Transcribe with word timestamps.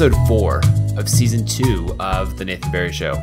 episode 0.00 0.28
four 0.28 0.60
of 0.96 1.08
season 1.08 1.44
two 1.44 1.92
of 1.98 2.38
The 2.38 2.44
Nathan 2.44 2.70
Barry 2.70 2.92
Show. 2.92 3.14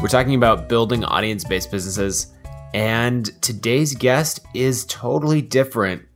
We're 0.00 0.06
talking 0.06 0.36
about 0.36 0.68
building 0.68 1.02
audience 1.02 1.42
based 1.42 1.72
businesses, 1.72 2.32
and 2.72 3.28
today's 3.42 3.96
guest 3.96 4.38
is 4.54 4.84
totally 4.84 5.42
different 5.42 6.06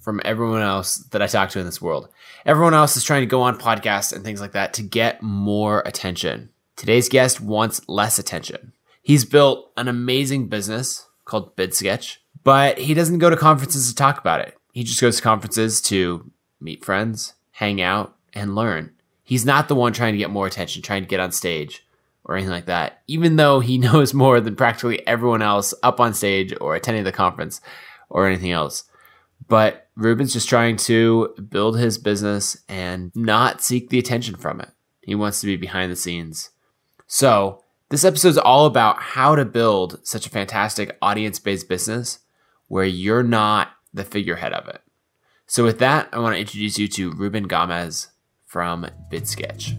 from 0.00 0.22
everyone 0.24 0.62
else 0.62 0.96
that 1.10 1.20
I 1.20 1.26
talk 1.26 1.50
to 1.50 1.58
in 1.58 1.66
this 1.66 1.82
world. 1.82 2.08
Everyone 2.46 2.72
else 2.72 2.96
is 2.96 3.04
trying 3.04 3.20
to 3.20 3.26
go 3.26 3.42
on 3.42 3.58
podcasts 3.58 4.10
and 4.10 4.24
things 4.24 4.40
like 4.40 4.52
that 4.52 4.72
to 4.72 4.82
get 4.82 5.22
more 5.22 5.82
attention. 5.84 6.48
Today's 6.76 7.10
guest 7.10 7.38
wants 7.38 7.86
less 7.90 8.18
attention. 8.18 8.72
He's 9.02 9.26
built 9.26 9.70
an 9.76 9.86
amazing 9.86 10.48
business 10.48 11.06
called 11.26 11.54
BidSketch, 11.56 12.16
but 12.42 12.78
he 12.78 12.94
doesn't 12.94 13.18
go 13.18 13.28
to 13.28 13.36
conferences 13.36 13.90
to 13.90 13.94
talk 13.94 14.18
about 14.18 14.40
it. 14.40 14.56
He 14.72 14.82
just 14.82 15.02
goes 15.02 15.16
to 15.16 15.22
conferences 15.22 15.82
to 15.82 16.30
meet 16.58 16.86
friends, 16.86 17.34
hang 17.50 17.82
out, 17.82 18.16
and 18.32 18.54
learn. 18.54 18.94
He's 19.28 19.44
not 19.44 19.68
the 19.68 19.74
one 19.74 19.92
trying 19.92 20.14
to 20.14 20.18
get 20.18 20.30
more 20.30 20.46
attention, 20.46 20.80
trying 20.80 21.02
to 21.02 21.06
get 21.06 21.20
on 21.20 21.32
stage 21.32 21.86
or 22.24 22.34
anything 22.34 22.50
like 22.50 22.64
that, 22.64 23.02
even 23.08 23.36
though 23.36 23.60
he 23.60 23.76
knows 23.78 24.14
more 24.14 24.40
than 24.40 24.56
practically 24.56 25.06
everyone 25.06 25.42
else 25.42 25.74
up 25.82 26.00
on 26.00 26.14
stage 26.14 26.54
or 26.62 26.74
attending 26.74 27.04
the 27.04 27.12
conference 27.12 27.60
or 28.08 28.26
anything 28.26 28.52
else. 28.52 28.84
But 29.46 29.86
Ruben's 29.96 30.32
just 30.32 30.48
trying 30.48 30.78
to 30.78 31.34
build 31.46 31.78
his 31.78 31.98
business 31.98 32.56
and 32.70 33.12
not 33.14 33.60
seek 33.60 33.90
the 33.90 33.98
attention 33.98 34.34
from 34.34 34.62
it. 34.62 34.70
He 35.02 35.14
wants 35.14 35.42
to 35.42 35.46
be 35.46 35.56
behind 35.58 35.92
the 35.92 35.96
scenes. 35.96 36.48
So, 37.06 37.62
this 37.90 38.06
episode 38.06 38.28
is 38.28 38.38
all 38.38 38.64
about 38.64 38.98
how 38.98 39.34
to 39.34 39.44
build 39.44 40.00
such 40.06 40.24
a 40.24 40.30
fantastic 40.30 40.96
audience 41.02 41.38
based 41.38 41.68
business 41.68 42.20
where 42.68 42.86
you're 42.86 43.22
not 43.22 43.72
the 43.92 44.04
figurehead 44.04 44.54
of 44.54 44.68
it. 44.68 44.80
So, 45.46 45.64
with 45.64 45.80
that, 45.80 46.08
I 46.14 46.18
want 46.18 46.34
to 46.34 46.40
introduce 46.40 46.78
you 46.78 46.88
to 46.88 47.12
Ruben 47.12 47.46
Gamez 47.46 48.06
from 48.48 48.86
BidSketch. 49.12 49.76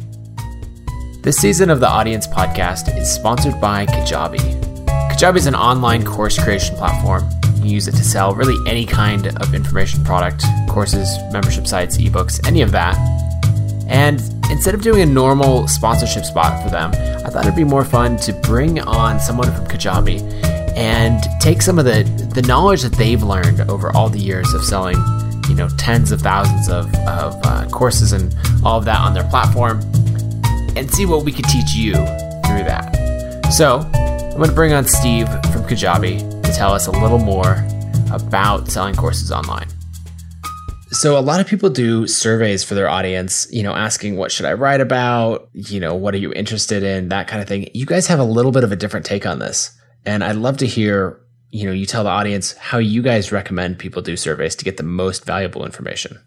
This 1.23 1.37
season 1.37 1.71
of 1.71 1.79
the 1.79 1.89
Audience 1.89 2.27
Podcast 2.27 2.95
is 2.99 3.11
sponsored 3.11 3.59
by 3.59 3.87
Kajabi. 3.87 4.37
Kajabi 5.11 5.37
is 5.37 5.47
an 5.47 5.55
online 5.55 6.05
course 6.05 6.37
creation 6.37 6.75
platform. 6.75 7.27
You 7.63 7.71
use 7.71 7.87
it 7.87 7.93
to 7.93 8.03
sell 8.03 8.35
really 8.35 8.55
any 8.69 8.85
kind 8.85 9.35
of 9.41 9.55
information 9.55 10.03
product, 10.03 10.45
courses, 10.69 11.17
membership 11.31 11.65
sites, 11.65 11.97
ebooks, 11.97 12.47
any 12.47 12.61
of 12.61 12.71
that. 12.71 12.95
And 13.87 14.21
instead 14.51 14.75
of 14.75 14.83
doing 14.83 15.01
a 15.01 15.05
normal 15.07 15.67
sponsorship 15.67 16.23
spot 16.23 16.61
for 16.63 16.69
them, 16.69 16.91
I 17.25 17.31
thought 17.31 17.45
it'd 17.45 17.55
be 17.55 17.63
more 17.63 17.83
fun 17.83 18.17
to 18.17 18.33
bring 18.33 18.79
on 18.81 19.19
someone 19.19 19.51
from 19.51 19.65
Kajabi 19.65 20.21
and 20.77 21.23
take 21.41 21.63
some 21.63 21.79
of 21.79 21.85
the, 21.85 22.03
the 22.35 22.43
knowledge 22.43 22.83
that 22.83 22.93
they've 22.93 23.23
learned 23.23 23.61
over 23.61 23.91
all 23.95 24.09
the 24.09 24.19
years 24.19 24.53
of 24.53 24.63
selling 24.63 24.95
you 25.49 25.55
know 25.55 25.67
tens 25.77 26.11
of 26.11 26.21
thousands 26.21 26.69
of, 26.69 26.85
of 27.07 27.35
uh, 27.43 27.67
courses 27.69 28.13
and 28.13 28.33
all 28.63 28.77
of 28.77 28.85
that 28.85 28.99
on 28.99 29.13
their 29.13 29.23
platform 29.25 29.81
and 30.77 30.89
see 30.91 31.05
what 31.05 31.25
we 31.25 31.31
could 31.31 31.45
teach 31.45 31.73
you 31.73 31.93
through 31.93 32.63
that. 32.63 32.95
So 33.51 33.79
i'm 33.79 34.37
going 34.37 34.49
to 34.49 34.55
bring 34.55 34.71
on 34.73 34.85
steve 34.85 35.27
from 35.51 35.63
kajabi 35.63 36.43
to 36.43 36.53
tell 36.53 36.71
us 36.71 36.87
a 36.87 36.91
little 36.91 37.17
more 37.17 37.65
about 38.11 38.69
selling 38.69 38.95
courses 38.95 39.31
online. 39.31 39.67
So 40.91 41.19
a 41.19 41.21
lot 41.21 41.39
of 41.39 41.45
people 41.45 41.69
do 41.69 42.07
surveys 42.07 42.63
for 42.63 42.75
their 42.75 42.87
audience 42.87 43.47
you 43.51 43.63
know 43.63 43.73
asking 43.73 44.15
what 44.15 44.31
should 44.31 44.45
i 44.45 44.53
write 44.53 44.81
about 44.81 45.49
you 45.53 45.79
know 45.79 45.95
what 45.95 46.13
are 46.13 46.17
you 46.17 46.31
interested 46.33 46.83
in 46.83 47.09
that 47.09 47.27
kind 47.27 47.41
of 47.41 47.47
thing. 47.47 47.69
You 47.73 47.85
guys 47.85 48.07
have 48.07 48.19
a 48.19 48.23
little 48.23 48.51
bit 48.51 48.63
of 48.63 48.71
a 48.71 48.75
different 48.75 49.05
take 49.05 49.25
on 49.25 49.39
this 49.39 49.75
and 50.05 50.23
i'd 50.23 50.35
love 50.35 50.57
to 50.57 50.67
hear 50.67 51.19
you 51.51 51.65
know, 51.65 51.71
you 51.71 51.85
tell 51.85 52.03
the 52.03 52.09
audience 52.09 52.53
how 52.57 52.77
you 52.77 53.01
guys 53.01 53.31
recommend 53.31 53.79
people 53.79 54.01
do 54.01 54.15
surveys 54.15 54.55
to 54.55 54.65
get 54.65 54.77
the 54.77 54.83
most 54.83 55.25
valuable 55.25 55.65
information. 55.65 56.19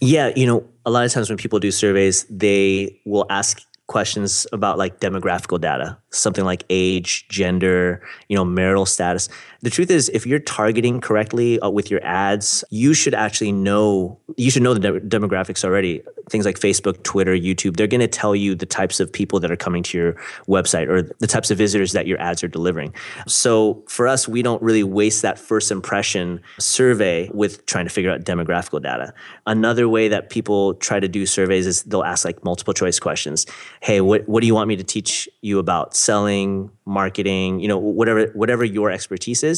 Yeah, 0.00 0.32
you 0.36 0.46
know, 0.46 0.64
a 0.84 0.90
lot 0.90 1.04
of 1.04 1.12
times 1.12 1.28
when 1.28 1.38
people 1.38 1.58
do 1.58 1.70
surveys, 1.70 2.24
they 2.24 3.00
will 3.04 3.26
ask 3.30 3.62
questions 3.86 4.46
about 4.52 4.78
like 4.78 5.00
demographical 5.00 5.60
data, 5.60 5.96
something 6.10 6.44
like 6.44 6.64
age, 6.70 7.26
gender, 7.28 8.02
you 8.28 8.36
know, 8.36 8.44
marital 8.44 8.86
status. 8.86 9.28
The 9.66 9.70
truth 9.70 9.90
is, 9.90 10.08
if 10.10 10.24
you're 10.26 10.38
targeting 10.38 11.00
correctly 11.00 11.58
uh, 11.58 11.68
with 11.68 11.90
your 11.90 11.98
ads, 12.04 12.62
you 12.70 12.94
should 12.94 13.14
actually 13.14 13.50
know 13.50 14.20
you 14.36 14.48
should 14.48 14.62
know 14.62 14.74
the 14.74 15.00
de- 15.00 15.00
demographics 15.00 15.64
already. 15.64 16.02
Things 16.30 16.44
like 16.44 16.58
Facebook, 16.58 17.02
Twitter, 17.02 17.32
YouTube, 17.34 17.76
they're 17.76 17.88
going 17.88 18.00
to 18.00 18.06
tell 18.06 18.36
you 18.36 18.54
the 18.54 18.66
types 18.66 19.00
of 19.00 19.12
people 19.12 19.40
that 19.40 19.50
are 19.50 19.56
coming 19.56 19.82
to 19.84 19.98
your 19.98 20.12
website 20.46 20.88
or 20.88 21.02
the 21.02 21.26
types 21.26 21.50
of 21.50 21.58
visitors 21.58 21.92
that 21.92 22.06
your 22.06 22.20
ads 22.20 22.44
are 22.44 22.48
delivering. 22.48 22.94
So 23.26 23.82
for 23.88 24.06
us, 24.06 24.28
we 24.28 24.40
don't 24.42 24.62
really 24.62 24.84
waste 24.84 25.22
that 25.22 25.36
first 25.36 25.72
impression 25.72 26.40
survey 26.60 27.28
with 27.34 27.66
trying 27.66 27.86
to 27.86 27.90
figure 27.90 28.10
out 28.10 28.22
demographical 28.22 28.80
data. 28.80 29.14
Another 29.46 29.88
way 29.88 30.06
that 30.08 30.30
people 30.30 30.74
try 30.74 31.00
to 31.00 31.08
do 31.08 31.26
surveys 31.26 31.66
is 31.66 31.82
they'll 31.84 32.04
ask 32.04 32.24
like 32.24 32.44
multiple 32.44 32.74
choice 32.74 33.00
questions. 33.00 33.46
Hey, 33.80 34.00
what, 34.00 34.28
what 34.28 34.42
do 34.42 34.46
you 34.46 34.54
want 34.54 34.68
me 34.68 34.76
to 34.76 34.84
teach 34.84 35.28
you 35.42 35.58
about 35.60 35.96
selling, 35.96 36.70
marketing, 36.86 37.60
you 37.60 37.68
know, 37.68 37.78
whatever 37.78 38.26
whatever 38.34 38.64
your 38.64 38.90
expertise 38.90 39.42
is. 39.42 39.55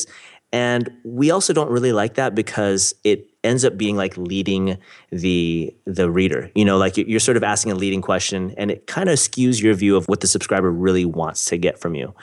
And 0.53 0.91
we 1.05 1.31
also 1.31 1.53
don't 1.53 1.71
really 1.71 1.93
like 1.93 2.15
that 2.15 2.35
because 2.35 2.95
it 3.05 3.29
ends 3.45 3.65
up 3.65 3.77
being 3.77 3.97
like 3.97 4.17
leading 4.17 4.79
the 5.11 5.75
the 5.85 6.11
reader. 6.11 6.51
You 6.55 6.65
know, 6.65 6.79
like 6.79 6.97
you're 6.97 7.21
sort 7.21 7.37
of 7.37 7.45
asking 7.45 7.73
a 7.73 7.75
leading 7.75 8.01
question 8.01 8.55
and 8.57 8.71
it 8.71 8.87
kind 8.87 9.09
of 9.09 9.19
skews 9.19 9.63
your 9.63 9.75
view 9.75 9.97
of 9.97 10.07
what 10.07 10.21
the 10.21 10.27
subscriber 10.27 10.71
really 10.71 11.05
wants 11.05 11.45
to 11.47 11.59
get 11.59 11.79
from 11.79 11.95
you. 11.95 12.15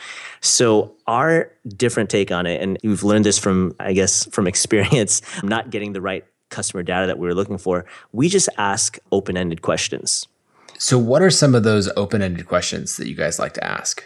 So 0.41 0.96
our 1.06 1.52
different 1.78 2.09
take 2.09 2.31
on 2.31 2.47
it 2.47 2.62
and 2.62 2.80
we've 2.84 3.03
learned 3.03 3.25
this 3.25 3.38
from 3.38 3.75
I 3.80 3.94
guess 3.94 4.25
from 4.31 4.47
experience 4.53 5.22
not 5.44 5.69
getting 5.69 5.94
the 5.94 6.02
right 6.02 6.25
customer 6.50 6.84
data 6.84 7.07
that 7.07 7.19
we 7.19 7.28
were 7.28 7.36
looking 7.36 7.57
for. 7.57 7.86
We 8.12 8.30
just 8.30 8.50
ask 8.57 8.97
open-ended 9.12 9.62
questions. 9.62 10.28
So 10.78 10.97
what 10.97 11.22
are 11.22 11.30
some 11.30 11.56
of 11.56 11.63
those 11.63 11.90
open-ended 11.96 12.47
questions 12.47 12.97
that 12.97 13.07
you 13.07 13.16
guys 13.16 13.40
like 13.40 13.53
to 13.53 13.63
ask? 13.63 14.03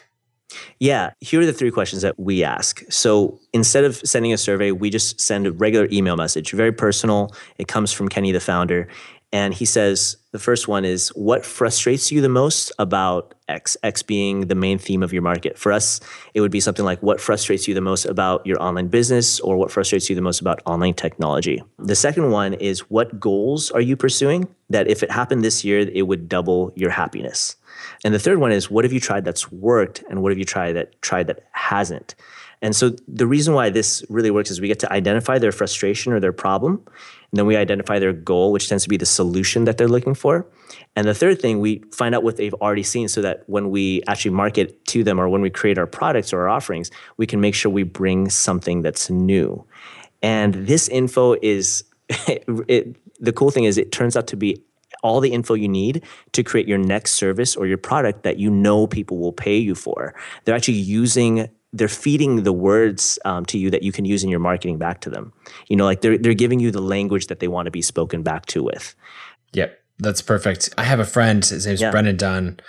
Yeah, 0.79 1.11
here 1.19 1.41
are 1.41 1.45
the 1.45 1.53
three 1.53 1.71
questions 1.71 2.01
that 2.01 2.19
we 2.19 2.43
ask. 2.43 2.83
So 2.89 3.39
instead 3.53 3.83
of 3.83 3.97
sending 3.97 4.33
a 4.33 4.37
survey, 4.37 4.71
we 4.71 4.89
just 4.89 5.19
send 5.21 5.45
a 5.45 5.51
regular 5.51 5.87
email 5.91 6.15
message, 6.15 6.51
very 6.51 6.71
personal. 6.71 7.33
It 7.57 7.67
comes 7.67 7.93
from 7.93 8.09
Kenny, 8.09 8.31
the 8.31 8.39
founder. 8.39 8.87
And 9.31 9.53
he 9.53 9.65
says, 9.65 10.17
the 10.31 10.39
first 10.39 10.67
one 10.67 10.85
is, 10.85 11.09
what 11.09 11.45
frustrates 11.45 12.11
you 12.11 12.19
the 12.19 12.29
most 12.29 12.71
about 12.79 13.35
X? 13.47 13.77
X 13.83 14.01
being 14.01 14.47
the 14.47 14.55
main 14.55 14.79
theme 14.79 15.03
of 15.03 15.13
your 15.13 15.21
market. 15.21 15.55
For 15.55 15.71
us, 15.71 15.99
it 16.33 16.41
would 16.41 16.49
be 16.49 16.59
something 16.59 16.83
like, 16.83 17.03
what 17.03 17.21
frustrates 17.21 17.67
you 17.67 17.75
the 17.75 17.81
most 17.81 18.05
about 18.05 18.43
your 18.47 18.59
online 18.59 18.87
business 18.87 19.39
or 19.39 19.55
what 19.55 19.71
frustrates 19.71 20.09
you 20.09 20.15
the 20.15 20.21
most 20.21 20.41
about 20.41 20.61
online 20.65 20.95
technology? 20.95 21.61
The 21.77 21.95
second 21.95 22.31
one 22.31 22.55
is, 22.55 22.89
what 22.89 23.19
goals 23.19 23.69
are 23.69 23.81
you 23.81 23.95
pursuing 23.95 24.47
that 24.71 24.87
if 24.87 25.03
it 25.03 25.11
happened 25.11 25.43
this 25.43 25.63
year, 25.63 25.79
it 25.79 26.07
would 26.07 26.27
double 26.27 26.73
your 26.75 26.89
happiness? 26.89 27.55
And 28.03 28.13
the 28.13 28.19
third 28.19 28.39
one 28.39 28.51
is 28.51 28.69
what 28.69 28.85
have 28.85 28.93
you 28.93 28.99
tried 28.99 29.25
that's 29.25 29.51
worked 29.51 30.03
and 30.09 30.21
what 30.21 30.31
have 30.31 30.39
you 30.39 30.45
tried 30.45 30.73
that 30.73 31.01
tried 31.01 31.27
that 31.27 31.45
hasn't? 31.51 32.15
And 32.61 32.75
so 32.75 32.91
the 33.07 33.25
reason 33.25 33.53
why 33.53 33.69
this 33.69 34.03
really 34.09 34.31
works 34.31 34.51
is 34.51 34.59
we 34.59 34.67
get 34.67 34.79
to 34.79 34.91
identify 34.91 35.39
their 35.39 35.51
frustration 35.51 36.11
or 36.11 36.19
their 36.19 36.33
problem, 36.33 36.83
and 37.31 37.37
then 37.37 37.45
we 37.45 37.55
identify 37.55 37.99
their 37.99 38.11
goal, 38.11 38.51
which 38.51 38.67
tends 38.67 38.83
to 38.83 38.89
be 38.89 38.97
the 38.97 39.05
solution 39.05 39.63
that 39.65 39.77
they're 39.77 39.87
looking 39.87 40.13
for. 40.13 40.45
And 40.95 41.07
the 41.07 41.13
third 41.13 41.41
thing, 41.41 41.59
we 41.59 41.83
find 41.93 42.13
out 42.13 42.23
what 42.23 42.35
they've 42.35 42.53
already 42.55 42.83
seen 42.83 43.07
so 43.07 43.21
that 43.21 43.43
when 43.47 43.69
we 43.69 44.03
actually 44.07 44.31
market 44.31 44.85
to 44.87 45.03
them 45.03 45.19
or 45.19 45.29
when 45.29 45.41
we 45.41 45.49
create 45.49 45.77
our 45.77 45.87
products 45.87 46.33
or 46.33 46.41
our 46.41 46.49
offerings, 46.49 46.91
we 47.17 47.25
can 47.25 47.39
make 47.39 47.55
sure 47.55 47.71
we 47.71 47.83
bring 47.83 48.29
something 48.29 48.81
that's 48.81 49.09
new. 49.09 49.65
And 50.21 50.53
this 50.53 50.89
info 50.89 51.35
is 51.41 51.85
it, 52.27 52.95
the 53.19 53.31
cool 53.31 53.51
thing 53.51 53.63
is 53.63 53.77
it 53.77 53.91
turns 53.91 54.17
out 54.17 54.27
to 54.27 54.35
be 54.35 54.61
all 55.01 55.19
the 55.19 55.31
info 55.31 55.53
you 55.53 55.67
need 55.67 56.03
to 56.33 56.43
create 56.43 56.67
your 56.67 56.77
next 56.77 57.13
service 57.13 57.55
or 57.55 57.67
your 57.67 57.77
product 57.77 58.23
that 58.23 58.37
you 58.37 58.49
know 58.49 58.87
people 58.87 59.17
will 59.17 59.33
pay 59.33 59.57
you 59.57 59.75
for. 59.75 60.13
They're 60.45 60.55
actually 60.55 60.75
using 60.75 61.49
they're 61.71 61.87
feeding 61.87 62.43
the 62.43 62.53
words 62.53 63.19
um, 63.25 63.45
to 63.45 63.57
you 63.57 63.69
that 63.69 63.83
you 63.83 63.91
can 63.91 64.05
use 64.05 64.23
in 64.23 64.29
your 64.29 64.39
marketing 64.39 64.77
back 64.77 65.01
to 65.01 65.09
them. 65.09 65.31
You 65.67 65.75
know, 65.75 65.85
like 65.85 66.01
they're 66.01 66.17
they're 66.17 66.33
giving 66.33 66.59
you 66.59 66.71
the 66.71 66.81
language 66.81 67.27
that 67.27 67.39
they 67.39 67.47
want 67.47 67.67
to 67.67 67.71
be 67.71 67.81
spoken 67.81 68.23
back 68.23 68.45
to 68.47 68.63
with. 68.63 68.95
Yep, 69.53 69.79
that's 69.99 70.21
perfect. 70.21 70.69
I 70.77 70.83
have 70.83 70.99
a 70.99 71.05
friend. 71.05 71.45
His 71.45 71.67
name's 71.67 71.81
yeah. 71.81 71.91
Brennan 71.91 72.17
Dunn, 72.17 72.59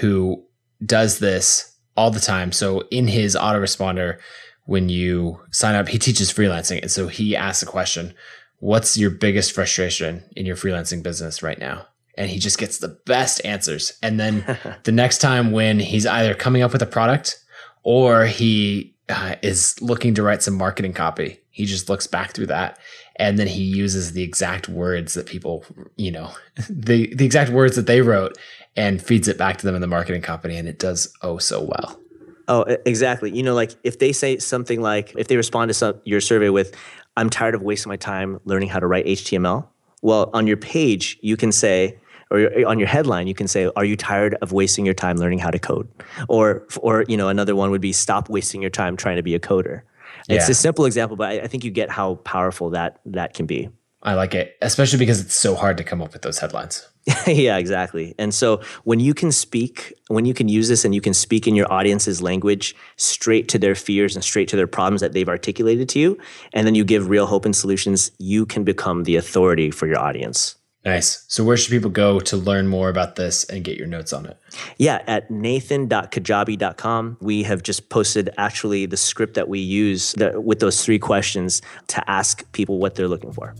who 0.00 0.44
does 0.84 1.18
this 1.18 1.76
all 1.96 2.10
the 2.10 2.20
time. 2.20 2.52
So 2.52 2.82
in 2.90 3.08
his 3.08 3.36
autoresponder, 3.36 4.18
when 4.66 4.88
you 4.88 5.40
sign 5.50 5.74
up, 5.74 5.88
he 5.88 5.98
teaches 5.98 6.32
freelancing, 6.32 6.80
and 6.80 6.90
so 6.90 7.08
he 7.08 7.36
asks 7.36 7.62
a 7.62 7.66
question: 7.66 8.14
what's 8.58 8.96
your 8.96 9.10
biggest 9.10 9.52
frustration 9.52 10.22
in 10.36 10.46
your 10.46 10.56
freelancing 10.56 11.02
business 11.02 11.42
right 11.42 11.58
now? 11.58 11.86
And 12.16 12.30
he 12.30 12.38
just 12.38 12.58
gets 12.58 12.78
the 12.78 13.00
best 13.06 13.44
answers. 13.44 13.98
And 14.02 14.18
then 14.20 14.58
the 14.84 14.92
next 14.92 15.18
time 15.18 15.52
when 15.52 15.80
he's 15.80 16.06
either 16.06 16.34
coming 16.34 16.62
up 16.62 16.72
with 16.72 16.82
a 16.82 16.86
product 16.86 17.38
or 17.82 18.26
he 18.26 18.94
uh, 19.08 19.36
is 19.42 19.80
looking 19.82 20.14
to 20.14 20.22
write 20.22 20.42
some 20.42 20.54
marketing 20.54 20.92
copy, 20.92 21.40
he 21.50 21.66
just 21.66 21.88
looks 21.88 22.06
back 22.06 22.32
through 22.32 22.46
that 22.46 22.78
and 23.16 23.38
then 23.38 23.46
he 23.46 23.62
uses 23.62 24.12
the 24.12 24.22
exact 24.22 24.68
words 24.68 25.14
that 25.14 25.26
people, 25.26 25.64
you 25.96 26.10
know, 26.10 26.32
the 26.68 27.14
the 27.14 27.24
exact 27.24 27.50
words 27.50 27.76
that 27.76 27.86
they 27.86 28.00
wrote 28.00 28.36
and 28.76 29.02
feeds 29.02 29.28
it 29.28 29.38
back 29.38 29.58
to 29.58 29.66
them 29.66 29.74
in 29.74 29.80
the 29.80 29.86
marketing 29.86 30.22
company 30.22 30.56
and 30.56 30.68
it 30.68 30.78
does 30.78 31.12
oh 31.22 31.38
so 31.38 31.62
well. 31.62 32.00
Oh, 32.46 32.64
exactly. 32.84 33.34
You 33.34 33.42
know, 33.42 33.54
like 33.54 33.74
if 33.84 33.98
they 33.98 34.12
say 34.12 34.38
something 34.38 34.80
like, 34.80 35.14
if 35.16 35.28
they 35.28 35.36
respond 35.36 35.70
to 35.70 35.74
some, 35.74 36.00
your 36.04 36.20
survey 36.20 36.50
with, 36.50 36.76
I'm 37.16 37.30
tired 37.30 37.54
of 37.54 37.62
wasting 37.62 37.90
my 37.90 37.96
time 37.96 38.40
learning 38.44 38.68
how 38.68 38.80
to 38.80 38.86
write 38.86 39.06
HTML. 39.06 39.66
Well, 40.02 40.30
on 40.32 40.46
your 40.46 40.56
page, 40.56 41.18
you 41.22 41.36
can 41.36 41.52
say, 41.52 41.98
or 42.30 42.66
on 42.66 42.78
your 42.78 42.88
headline, 42.88 43.26
you 43.26 43.34
can 43.34 43.48
say, 43.48 43.70
"Are 43.76 43.84
you 43.84 43.96
tired 43.96 44.34
of 44.42 44.52
wasting 44.52 44.84
your 44.84 44.94
time 44.94 45.16
learning 45.16 45.38
how 45.38 45.50
to 45.50 45.58
code?" 45.58 45.88
Or, 46.28 46.66
or 46.80 47.04
you 47.08 47.16
know, 47.16 47.28
another 47.28 47.54
one 47.54 47.70
would 47.70 47.80
be, 47.80 47.92
"Stop 47.92 48.28
wasting 48.28 48.60
your 48.60 48.70
time 48.70 48.96
trying 48.96 49.16
to 49.16 49.22
be 49.22 49.34
a 49.34 49.40
coder." 49.40 49.82
Yeah. 50.28 50.36
It's 50.36 50.48
a 50.48 50.54
simple 50.54 50.84
example, 50.84 51.16
but 51.16 51.30
I, 51.30 51.40
I 51.42 51.46
think 51.46 51.64
you 51.64 51.70
get 51.70 51.90
how 51.90 52.16
powerful 52.16 52.70
that 52.70 53.00
that 53.06 53.34
can 53.34 53.46
be. 53.46 53.68
I 54.02 54.14
like 54.14 54.34
it, 54.34 54.56
especially 54.60 54.98
because 54.98 55.20
it's 55.20 55.38
so 55.38 55.54
hard 55.54 55.76
to 55.78 55.84
come 55.84 56.02
up 56.02 56.12
with 56.12 56.22
those 56.22 56.38
headlines. 56.38 56.86
yeah, 57.26 57.58
exactly. 57.58 58.14
And 58.18 58.32
so 58.32 58.62
when 58.84 58.98
you 58.98 59.12
can 59.12 59.30
speak, 59.30 59.92
when 60.08 60.24
you 60.24 60.32
can 60.32 60.48
use 60.48 60.68
this 60.68 60.84
and 60.84 60.94
you 60.94 61.02
can 61.02 61.12
speak 61.12 61.46
in 61.46 61.54
your 61.54 61.70
audience's 61.70 62.22
language 62.22 62.74
straight 62.96 63.46
to 63.48 63.58
their 63.58 63.74
fears 63.74 64.14
and 64.14 64.24
straight 64.24 64.48
to 64.48 64.56
their 64.56 64.66
problems 64.66 65.02
that 65.02 65.12
they've 65.12 65.28
articulated 65.28 65.88
to 65.90 65.98
you, 65.98 66.18
and 66.54 66.66
then 66.66 66.74
you 66.74 66.84
give 66.84 67.10
real 67.10 67.26
hope 67.26 67.44
and 67.44 67.54
solutions, 67.54 68.10
you 68.18 68.46
can 68.46 68.64
become 68.64 69.04
the 69.04 69.16
authority 69.16 69.70
for 69.70 69.86
your 69.86 69.98
audience. 69.98 70.56
Nice. 70.84 71.24
So 71.28 71.42
where 71.42 71.56
should 71.56 71.70
people 71.70 71.88
go 71.88 72.20
to 72.20 72.36
learn 72.36 72.66
more 72.68 72.90
about 72.90 73.16
this 73.16 73.44
and 73.44 73.64
get 73.64 73.78
your 73.78 73.86
notes 73.86 74.12
on 74.12 74.26
it? 74.26 74.36
Yeah, 74.76 75.02
at 75.06 75.30
nathan.kajabi.com. 75.30 77.16
We 77.20 77.42
have 77.44 77.62
just 77.62 77.88
posted 77.88 78.28
actually 78.36 78.84
the 78.84 78.98
script 78.98 79.34
that 79.34 79.48
we 79.48 79.60
use 79.60 80.12
that, 80.14 80.44
with 80.44 80.60
those 80.60 80.84
three 80.84 80.98
questions 80.98 81.62
to 81.88 82.10
ask 82.10 82.50
people 82.52 82.78
what 82.78 82.96
they're 82.96 83.08
looking 83.08 83.32
for. 83.32 83.54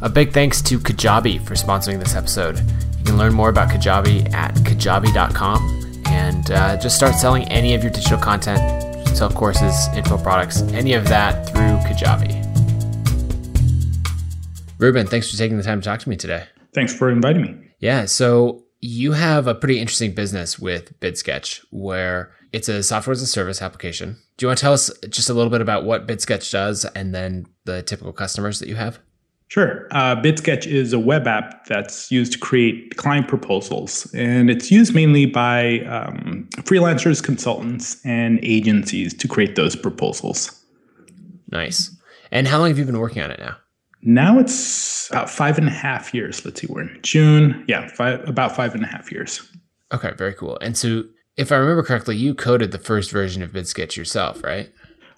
A 0.00 0.08
big 0.08 0.32
thanks 0.32 0.62
to 0.62 0.78
Kajabi 0.78 1.44
for 1.44 1.54
sponsoring 1.54 1.98
this 1.98 2.14
episode. 2.14 2.60
You 2.98 3.04
can 3.04 3.18
learn 3.18 3.34
more 3.34 3.48
about 3.48 3.68
Kajabi 3.68 4.32
at 4.32 4.54
kajabi.com 4.54 6.02
and 6.06 6.50
uh, 6.52 6.76
just 6.76 6.94
start 6.94 7.16
selling 7.16 7.42
any 7.48 7.74
of 7.74 7.82
your 7.82 7.90
digital 7.90 8.18
content, 8.18 9.08
sell 9.08 9.28
courses, 9.28 9.88
info 9.96 10.16
products, 10.16 10.62
any 10.72 10.92
of 10.92 11.08
that 11.08 11.48
through 11.48 11.78
Kajabi. 11.78 12.44
Ruben, 14.78 15.08
thanks 15.08 15.32
for 15.32 15.36
taking 15.36 15.56
the 15.56 15.64
time 15.64 15.80
to 15.80 15.84
talk 15.84 15.98
to 15.98 16.08
me 16.08 16.16
today. 16.16 16.44
Thanks 16.72 16.94
for 16.94 17.10
inviting 17.10 17.42
me. 17.42 17.56
Yeah, 17.80 18.04
so 18.04 18.66
you 18.78 19.12
have 19.12 19.48
a 19.48 19.54
pretty 19.54 19.80
interesting 19.80 20.14
business 20.14 20.60
with 20.60 20.98
BidSketch 21.00 21.64
where 21.72 22.30
it's 22.52 22.68
a 22.68 22.84
software 22.84 23.12
as 23.14 23.22
a 23.22 23.26
service 23.26 23.60
application. 23.60 24.16
Do 24.36 24.44
you 24.44 24.48
want 24.48 24.58
to 24.58 24.62
tell 24.62 24.72
us 24.74 24.92
just 25.08 25.28
a 25.28 25.34
little 25.34 25.50
bit 25.50 25.60
about 25.60 25.84
what 25.84 26.06
BidSketch 26.06 26.52
does 26.52 26.84
and 26.84 27.12
then 27.12 27.46
the 27.64 27.82
typical 27.82 28.12
customers 28.12 28.60
that 28.60 28.68
you 28.68 28.76
have? 28.76 29.00
Sure. 29.48 29.88
Uh, 29.92 30.14
BidSketch 30.14 30.66
is 30.66 30.92
a 30.92 30.98
web 30.98 31.26
app 31.26 31.64
that's 31.66 32.12
used 32.12 32.32
to 32.32 32.38
create 32.38 32.96
client 32.96 33.28
proposals, 33.28 34.12
and 34.14 34.50
it's 34.50 34.70
used 34.70 34.94
mainly 34.94 35.24
by 35.24 35.80
um, 35.80 36.46
freelancers, 36.58 37.22
consultants, 37.22 38.04
and 38.04 38.38
agencies 38.42 39.14
to 39.14 39.26
create 39.26 39.56
those 39.56 39.74
proposals. 39.74 40.54
Nice. 41.50 41.90
And 42.30 42.46
how 42.46 42.58
long 42.58 42.68
have 42.68 42.78
you 42.78 42.84
been 42.84 42.98
working 42.98 43.22
on 43.22 43.30
it 43.30 43.40
now? 43.40 43.56
Now 44.02 44.38
it's 44.38 45.08
about 45.10 45.30
five 45.30 45.56
and 45.56 45.66
a 45.66 45.72
half 45.72 46.12
years. 46.12 46.44
Let's 46.44 46.60
see, 46.60 46.66
we're 46.68 46.82
in 46.82 46.98
June. 47.02 47.64
Yeah, 47.66 47.88
five, 47.88 48.28
about 48.28 48.54
five 48.54 48.74
and 48.74 48.84
a 48.84 48.86
half 48.86 49.10
years. 49.10 49.40
Okay, 49.92 50.12
very 50.16 50.34
cool. 50.34 50.58
And 50.60 50.76
so, 50.76 51.04
if 51.38 51.50
I 51.50 51.56
remember 51.56 51.82
correctly, 51.82 52.16
you 52.16 52.34
coded 52.34 52.70
the 52.72 52.78
first 52.78 53.10
version 53.10 53.42
of 53.42 53.52
BidSketch 53.52 53.96
yourself, 53.96 54.44
right? 54.44 54.70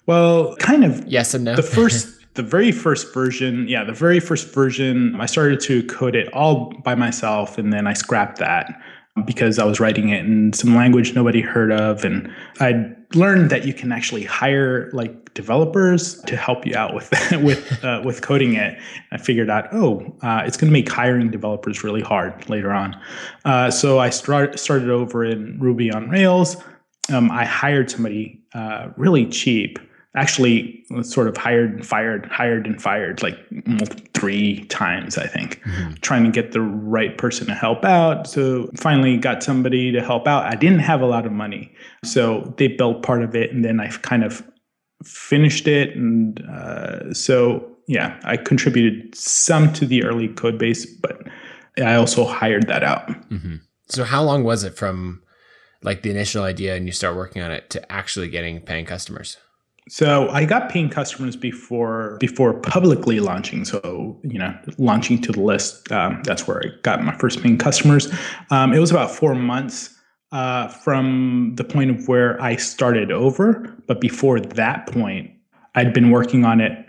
Well, 0.05 0.55
kind 0.55 0.85
of. 0.85 1.05
Yes 1.05 1.33
and 1.33 1.43
no. 1.43 1.55
The 1.55 1.63
first. 1.63 2.17
the 2.33 2.43
very 2.43 2.71
first 2.71 3.13
version, 3.13 3.67
yeah, 3.67 3.83
the 3.83 3.93
very 3.93 4.19
first 4.19 4.53
version, 4.53 5.15
I 5.19 5.25
started 5.25 5.59
to 5.61 5.83
code 5.83 6.15
it 6.15 6.31
all 6.33 6.71
by 6.83 6.95
myself 6.95 7.57
and 7.57 7.73
then 7.73 7.87
I 7.87 7.93
scrapped 7.93 8.39
that 8.39 8.81
because 9.25 9.59
I 9.59 9.65
was 9.65 9.79
writing 9.79 10.09
it 10.09 10.25
in 10.25 10.53
some 10.53 10.75
language 10.75 11.13
nobody 11.13 11.41
heard 11.41 11.71
of. 11.71 12.05
And 12.05 12.33
I 12.59 12.93
learned 13.13 13.49
that 13.49 13.65
you 13.65 13.73
can 13.73 13.91
actually 13.91 14.23
hire 14.23 14.89
like 14.93 15.33
developers 15.33 16.21
to 16.23 16.37
help 16.37 16.65
you 16.65 16.75
out 16.75 16.93
with 16.93 17.11
with 17.43 17.83
uh, 17.83 18.01
with 18.05 18.21
coding 18.21 18.53
it. 18.53 18.79
I 19.11 19.17
figured 19.17 19.49
out, 19.49 19.67
oh, 19.73 20.15
uh, 20.21 20.43
it's 20.45 20.55
going 20.55 20.69
to 20.69 20.73
make 20.73 20.89
hiring 20.89 21.29
developers 21.29 21.83
really 21.83 22.01
hard 22.01 22.49
later 22.49 22.71
on. 22.71 22.99
Uh, 23.43 23.69
so 23.69 23.99
I 23.99 24.09
start, 24.09 24.57
started 24.57 24.89
over 24.89 25.25
in 25.25 25.59
Ruby 25.59 25.91
on 25.91 26.09
Rails. 26.09 26.55
Um, 27.11 27.29
I 27.29 27.43
hired 27.43 27.91
somebody 27.91 28.41
uh, 28.53 28.89
really 28.95 29.25
cheap 29.25 29.79
actually 30.15 30.83
sort 31.03 31.27
of 31.27 31.37
hired 31.37 31.71
and 31.71 31.85
fired, 31.85 32.25
hired 32.25 32.65
and 32.67 32.81
fired 32.81 33.23
like 33.23 33.37
three 34.13 34.65
times, 34.65 35.17
I 35.17 35.25
think, 35.25 35.61
mm-hmm. 35.61 35.93
trying 36.01 36.25
to 36.25 36.31
get 36.31 36.51
the 36.51 36.61
right 36.61 37.17
person 37.17 37.47
to 37.47 37.53
help 37.53 37.85
out. 37.85 38.27
So 38.27 38.69
finally 38.75 39.15
got 39.17 39.41
somebody 39.41 39.91
to 39.93 40.01
help 40.01 40.27
out. 40.27 40.45
I 40.45 40.55
didn't 40.55 40.79
have 40.79 41.01
a 41.01 41.05
lot 41.05 41.25
of 41.25 41.31
money. 41.31 41.73
So 42.03 42.53
they 42.57 42.67
built 42.67 43.03
part 43.03 43.23
of 43.23 43.35
it 43.35 43.53
and 43.53 43.63
then 43.63 43.79
I 43.79 43.87
kind 43.87 44.23
of 44.23 44.45
finished 45.03 45.67
it. 45.67 45.95
And 45.95 46.41
uh, 46.49 47.13
so, 47.13 47.65
yeah, 47.87 48.19
I 48.23 48.35
contributed 48.35 49.15
some 49.15 49.71
to 49.73 49.85
the 49.85 50.03
early 50.03 50.27
code 50.27 50.57
base, 50.57 50.85
but 50.85 51.21
I 51.77 51.95
also 51.95 52.25
hired 52.25 52.67
that 52.67 52.83
out. 52.83 53.07
Mm-hmm. 53.29 53.55
So 53.87 54.03
how 54.03 54.23
long 54.23 54.43
was 54.43 54.65
it 54.65 54.75
from 54.75 55.23
like 55.83 56.01
the 56.01 56.11
initial 56.11 56.43
idea 56.43 56.75
and 56.75 56.85
you 56.85 56.91
start 56.91 57.15
working 57.15 57.41
on 57.41 57.51
it 57.51 57.69
to 57.71 57.91
actually 57.91 58.27
getting 58.27 58.59
paying 58.59 58.85
customers? 58.85 59.37
So 59.89 60.29
I 60.29 60.45
got 60.45 60.69
paying 60.69 60.89
customers 60.89 61.35
before 61.35 62.17
before 62.19 62.53
publicly 62.53 63.19
launching. 63.19 63.65
So 63.65 64.19
you 64.23 64.37
know, 64.39 64.55
launching 64.77 65.21
to 65.23 65.31
the 65.31 65.41
list. 65.41 65.91
Um, 65.91 66.21
that's 66.23 66.47
where 66.47 66.63
I 66.63 66.69
got 66.83 67.03
my 67.03 67.17
first 67.17 67.41
paying 67.41 67.57
customers. 67.57 68.13
Um, 68.51 68.73
it 68.73 68.79
was 68.79 68.91
about 68.91 69.11
four 69.11 69.33
months 69.33 69.97
uh, 70.31 70.67
from 70.67 71.53
the 71.55 71.63
point 71.63 71.91
of 71.91 72.07
where 72.07 72.41
I 72.41 72.55
started 72.55 73.11
over. 73.11 73.75
But 73.87 73.99
before 73.99 74.39
that 74.39 74.87
point, 74.87 75.31
I'd 75.75 75.93
been 75.93 76.11
working 76.11 76.45
on 76.45 76.61
it 76.61 76.85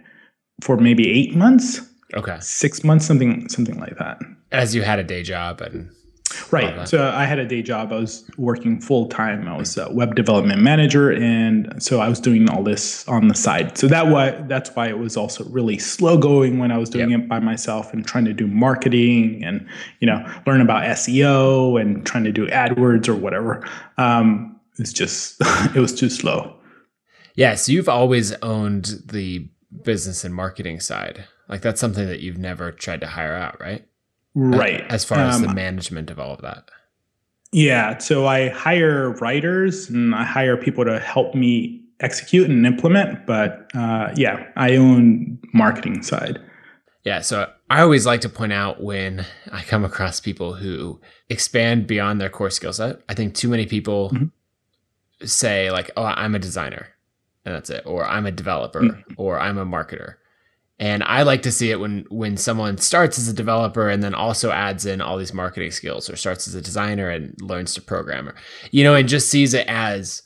for 0.60 0.76
maybe 0.76 1.08
eight 1.10 1.34
months. 1.34 1.80
Okay, 2.14 2.36
six 2.40 2.84
months, 2.84 3.06
something 3.06 3.48
something 3.48 3.80
like 3.80 3.96
that. 3.98 4.20
As 4.50 4.74
you 4.74 4.82
had 4.82 4.98
a 4.98 5.04
day 5.04 5.22
job 5.22 5.62
and 5.62 5.90
Right. 6.50 6.88
So 6.88 7.10
I 7.10 7.24
had 7.24 7.38
a 7.38 7.46
day 7.46 7.62
job. 7.62 7.92
I 7.92 7.96
was 7.96 8.24
working 8.36 8.80
full 8.80 9.08
time. 9.08 9.48
I 9.48 9.56
was 9.56 9.76
a 9.76 9.90
web 9.92 10.14
development 10.14 10.60
manager, 10.60 11.10
and 11.10 11.82
so 11.82 12.00
I 12.00 12.08
was 12.08 12.20
doing 12.20 12.48
all 12.50 12.62
this 12.62 13.06
on 13.08 13.28
the 13.28 13.34
side. 13.34 13.76
So 13.78 13.86
that 13.88 14.08
why 14.08 14.30
that's 14.48 14.70
why 14.70 14.88
it 14.88 14.98
was 14.98 15.16
also 15.16 15.44
really 15.44 15.78
slow 15.78 16.18
going 16.18 16.58
when 16.58 16.70
I 16.70 16.78
was 16.78 16.90
doing 16.90 17.10
yep. 17.10 17.20
it 17.20 17.28
by 17.28 17.40
myself 17.40 17.92
and 17.92 18.06
trying 18.06 18.24
to 18.26 18.32
do 18.32 18.46
marketing 18.46 19.42
and 19.44 19.66
you 20.00 20.06
know 20.06 20.24
learn 20.46 20.60
about 20.60 20.84
SEO 20.84 21.80
and 21.80 22.04
trying 22.04 22.24
to 22.24 22.32
do 22.32 22.46
AdWords 22.48 23.08
or 23.08 23.14
whatever. 23.14 23.66
Um, 23.98 24.60
it's 24.78 24.92
just 24.92 25.36
it 25.74 25.80
was 25.80 25.94
too 25.94 26.10
slow. 26.10 26.56
Yeah. 27.34 27.54
So 27.54 27.72
you've 27.72 27.88
always 27.88 28.32
owned 28.42 29.02
the 29.06 29.48
business 29.82 30.24
and 30.24 30.34
marketing 30.34 30.80
side. 30.80 31.24
Like 31.48 31.62
that's 31.62 31.80
something 31.80 32.06
that 32.06 32.20
you've 32.20 32.38
never 32.38 32.72
tried 32.72 33.00
to 33.00 33.06
hire 33.06 33.34
out, 33.34 33.60
right? 33.60 33.86
Right. 34.34 34.84
As 34.88 35.04
far 35.04 35.18
as 35.18 35.36
um, 35.36 35.42
the 35.42 35.54
management 35.54 36.10
of 36.10 36.18
all 36.18 36.32
of 36.32 36.40
that. 36.42 36.70
Yeah. 37.52 37.98
So 37.98 38.26
I 38.26 38.48
hire 38.48 39.10
writers 39.20 39.90
and 39.90 40.14
I 40.14 40.24
hire 40.24 40.56
people 40.56 40.84
to 40.84 40.98
help 40.98 41.34
me 41.34 41.82
execute 42.00 42.48
and 42.48 42.66
implement. 42.66 43.26
But 43.26 43.70
uh, 43.74 44.12
yeah, 44.16 44.46
I 44.56 44.76
own 44.76 45.38
marketing 45.52 46.02
side. 46.02 46.40
Yeah. 47.04 47.20
So 47.20 47.50
I 47.68 47.82
always 47.82 48.06
like 48.06 48.20
to 48.22 48.28
point 48.28 48.52
out 48.52 48.82
when 48.82 49.26
I 49.50 49.62
come 49.62 49.84
across 49.84 50.20
people 50.20 50.54
who 50.54 51.00
expand 51.28 51.86
beyond 51.86 52.20
their 52.20 52.30
core 52.30 52.50
skill 52.50 52.72
set. 52.72 53.00
I 53.08 53.14
think 53.14 53.34
too 53.34 53.48
many 53.48 53.66
people 53.66 54.10
mm-hmm. 54.10 55.26
say, 55.26 55.70
like, 55.70 55.90
oh, 55.96 56.04
I'm 56.04 56.34
a 56.34 56.38
designer 56.38 56.88
and 57.44 57.54
that's 57.54 57.70
it, 57.70 57.82
or 57.86 58.06
I'm 58.06 58.26
a 58.26 58.30
developer, 58.30 58.80
mm-hmm. 58.80 59.12
or 59.16 59.38
I'm 59.40 59.58
a 59.58 59.66
marketer. 59.66 60.14
And 60.82 61.04
I 61.04 61.22
like 61.22 61.42
to 61.42 61.52
see 61.52 61.70
it 61.70 61.78
when 61.78 62.04
when 62.10 62.36
someone 62.36 62.76
starts 62.76 63.16
as 63.16 63.28
a 63.28 63.32
developer 63.32 63.88
and 63.88 64.02
then 64.02 64.16
also 64.16 64.50
adds 64.50 64.84
in 64.84 65.00
all 65.00 65.16
these 65.16 65.32
marketing 65.32 65.70
skills 65.70 66.10
or 66.10 66.16
starts 66.16 66.48
as 66.48 66.56
a 66.56 66.60
designer 66.60 67.08
and 67.08 67.40
learns 67.40 67.72
to 67.74 67.80
programmer. 67.80 68.34
You 68.72 68.82
know, 68.82 68.96
and 68.96 69.08
just 69.08 69.30
sees 69.30 69.54
it 69.54 69.64
as 69.68 70.24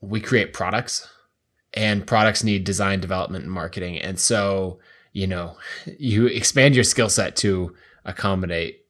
we 0.00 0.22
create 0.22 0.54
products 0.54 1.06
and 1.74 2.06
products 2.06 2.42
need 2.42 2.64
design 2.64 3.00
development 3.00 3.44
and 3.44 3.52
marketing. 3.52 3.98
And 3.98 4.18
so, 4.18 4.78
you 5.12 5.26
know, 5.26 5.58
you 5.98 6.28
expand 6.28 6.74
your 6.74 6.84
skill 6.84 7.10
set 7.10 7.36
to 7.36 7.76
accommodate, 8.06 8.86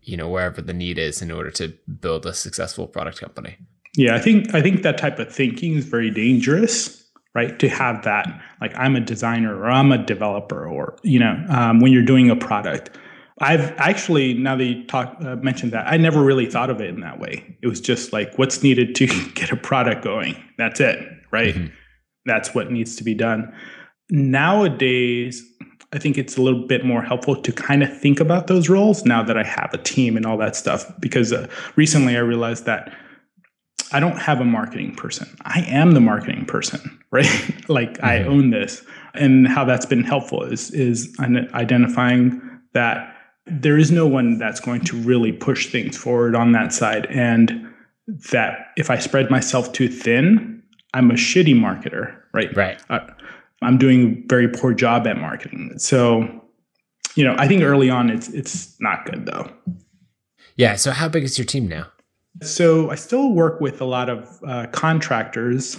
you 0.00 0.16
know, 0.16 0.28
wherever 0.28 0.62
the 0.62 0.72
need 0.72 0.96
is 0.96 1.22
in 1.22 1.32
order 1.32 1.50
to 1.50 1.74
build 2.00 2.24
a 2.24 2.34
successful 2.34 2.86
product 2.86 3.18
company. 3.18 3.56
Yeah, 3.96 4.14
I 4.14 4.20
think 4.20 4.54
I 4.54 4.62
think 4.62 4.82
that 4.82 4.96
type 4.96 5.18
of 5.18 5.34
thinking 5.34 5.74
is 5.74 5.86
very 5.86 6.12
dangerous 6.12 7.03
right 7.34 7.58
to 7.58 7.68
have 7.68 8.02
that 8.04 8.26
like 8.60 8.72
i'm 8.76 8.96
a 8.96 9.00
designer 9.00 9.56
or 9.56 9.70
i'm 9.70 9.92
a 9.92 9.98
developer 9.98 10.66
or 10.66 10.96
you 11.02 11.18
know 11.18 11.44
um, 11.48 11.80
when 11.80 11.92
you're 11.92 12.04
doing 12.04 12.30
a 12.30 12.36
product. 12.36 12.90
I've 13.40 13.72
actually 13.78 14.34
now 14.34 14.54
that 14.54 14.64
you 14.64 14.86
talk 14.86 15.16
uh, 15.20 15.34
mentioned 15.36 15.72
that 15.72 15.88
i 15.88 15.96
never 15.96 16.22
really 16.22 16.46
thought 16.46 16.70
of 16.70 16.80
it 16.80 16.88
in 16.88 17.00
that 17.00 17.18
way. 17.18 17.56
It 17.62 17.66
was 17.66 17.80
just 17.80 18.12
like 18.12 18.38
what's 18.38 18.62
needed 18.62 18.94
to 18.94 19.06
get 19.34 19.50
a 19.50 19.56
product 19.56 20.04
going? 20.04 20.36
That's 20.56 20.80
it 20.80 20.98
right? 21.32 21.54
Mm-hmm. 21.54 21.74
that's 22.26 22.54
what 22.54 22.70
needs 22.70 22.94
to 22.96 23.04
be 23.04 23.14
done. 23.14 23.52
Nowadays 24.10 25.42
i 25.94 25.98
think 25.98 26.18
it's 26.18 26.36
a 26.36 26.42
little 26.42 26.66
bit 26.66 26.84
more 26.84 27.02
helpful 27.02 27.36
to 27.40 27.52
kind 27.52 27.82
of 27.82 28.00
think 28.00 28.20
about 28.20 28.48
those 28.48 28.68
roles 28.68 29.04
now 29.04 29.22
that 29.22 29.38
i 29.38 29.44
have 29.44 29.70
a 29.72 29.78
team 29.78 30.16
and 30.16 30.26
all 30.26 30.36
that 30.36 30.56
stuff 30.56 30.92
because 31.00 31.32
uh, 31.32 31.46
recently 31.76 32.16
i 32.16 32.20
realized 32.20 32.66
that 32.66 32.92
I 33.94 34.00
don't 34.00 34.18
have 34.18 34.40
a 34.40 34.44
marketing 34.44 34.96
person. 34.96 35.28
I 35.42 35.60
am 35.68 35.92
the 35.92 36.00
marketing 36.00 36.46
person, 36.46 36.98
right? 37.12 37.26
like 37.68 37.92
mm-hmm. 37.92 38.04
I 38.04 38.24
own 38.24 38.50
this. 38.50 38.84
And 39.14 39.46
how 39.46 39.64
that's 39.64 39.86
been 39.86 40.02
helpful 40.02 40.42
is 40.42 40.72
is 40.72 41.14
identifying 41.20 42.42
that 42.72 43.16
there 43.46 43.78
is 43.78 43.92
no 43.92 44.06
one 44.06 44.36
that's 44.36 44.58
going 44.58 44.80
to 44.80 44.96
really 45.02 45.30
push 45.30 45.70
things 45.70 45.96
forward 45.96 46.34
on 46.34 46.50
that 46.52 46.72
side. 46.72 47.06
And 47.06 47.72
that 48.32 48.72
if 48.76 48.90
I 48.90 48.98
spread 48.98 49.30
myself 49.30 49.72
too 49.72 49.88
thin, 49.88 50.62
I'm 50.92 51.10
a 51.10 51.14
shitty 51.14 51.54
marketer, 51.54 52.18
right? 52.32 52.54
Right. 52.56 52.82
Uh, 52.90 53.06
I'm 53.62 53.78
doing 53.78 54.24
a 54.24 54.26
very 54.28 54.48
poor 54.48 54.74
job 54.74 55.06
at 55.06 55.18
marketing. 55.18 55.78
So, 55.78 56.28
you 57.14 57.24
know, 57.24 57.36
I 57.38 57.46
think 57.46 57.62
early 57.62 57.90
on 57.90 58.10
it's 58.10 58.28
it's 58.30 58.74
not 58.80 59.06
good 59.06 59.26
though. 59.26 59.48
Yeah. 60.56 60.74
So 60.74 60.90
how 60.90 61.08
big 61.08 61.22
is 61.22 61.38
your 61.38 61.44
team 61.44 61.68
now? 61.68 61.86
So 62.42 62.90
I 62.90 62.96
still 62.96 63.32
work 63.32 63.60
with 63.60 63.80
a 63.80 63.84
lot 63.84 64.08
of 64.08 64.40
uh, 64.46 64.66
contractors, 64.72 65.78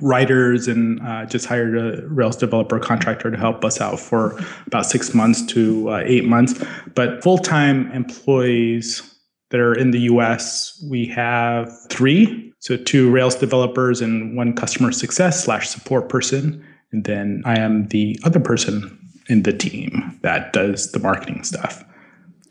writers, 0.00 0.68
and 0.68 1.00
uh, 1.00 1.24
just 1.26 1.46
hired 1.46 1.76
a 1.76 2.06
Rails 2.08 2.36
developer 2.36 2.78
contractor 2.78 3.30
to 3.30 3.36
help 3.36 3.64
us 3.64 3.80
out 3.80 3.98
for 3.98 4.38
about 4.66 4.86
six 4.86 5.14
months 5.14 5.44
to 5.46 5.90
uh, 5.90 6.02
eight 6.04 6.24
months. 6.24 6.62
But 6.94 7.22
full 7.22 7.38
time 7.38 7.90
employees 7.92 9.02
that 9.50 9.60
are 9.60 9.74
in 9.74 9.90
the 9.90 10.00
US, 10.00 10.84
we 10.90 11.06
have 11.06 11.70
three. 11.88 12.52
So 12.58 12.76
two 12.76 13.10
Rails 13.10 13.34
developers 13.34 14.00
and 14.00 14.36
one 14.36 14.54
customer 14.54 14.92
success 14.92 15.44
slash 15.44 15.68
support 15.68 16.08
person. 16.08 16.64
And 16.92 17.04
then 17.04 17.42
I 17.44 17.58
am 17.58 17.88
the 17.88 18.18
other 18.24 18.40
person 18.40 18.98
in 19.28 19.42
the 19.42 19.52
team 19.52 20.18
that 20.22 20.52
does 20.52 20.92
the 20.92 20.98
marketing 20.98 21.44
stuff. 21.44 21.84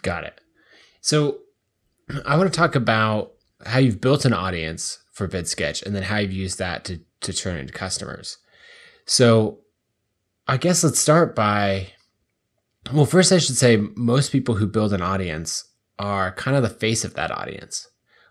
Got 0.02 0.24
it. 0.24 0.42
So 1.02 1.40
I 2.26 2.38
want 2.38 2.52
to 2.52 2.58
talk 2.58 2.76
about 2.76 3.34
how 3.66 3.80
you've 3.80 4.02
built 4.02 4.26
an 4.26 4.34
audience 4.34 5.00
for 5.12 5.28
BidSketch 5.28 5.84
and 5.84 5.96
then 5.96 6.04
how 6.04 6.18
you've 6.18 6.32
used 6.32 6.60
that 6.60 6.86
to, 6.86 7.00
to 7.22 7.34
turn 7.34 7.58
into 7.58 7.74
customers. 7.74 8.38
So 9.06 9.60
I 10.48 10.58
guess 10.58 10.84
let's 10.84 11.00
start 11.00 11.36
by, 11.36 11.90
well, 12.92 13.06
first 13.06 13.32
I 13.32 13.38
should 13.38 13.58
say 13.58 13.78
most 13.96 14.32
people 14.32 14.56
who 14.56 14.68
build 14.68 14.94
an 14.94 15.02
audience 15.02 15.66
are 16.00 16.32
kind 16.32 16.58
of 16.58 16.64
the 16.64 16.70
face 16.70 17.04
of 17.04 17.14
that 17.14 17.32
audience. 17.32 17.88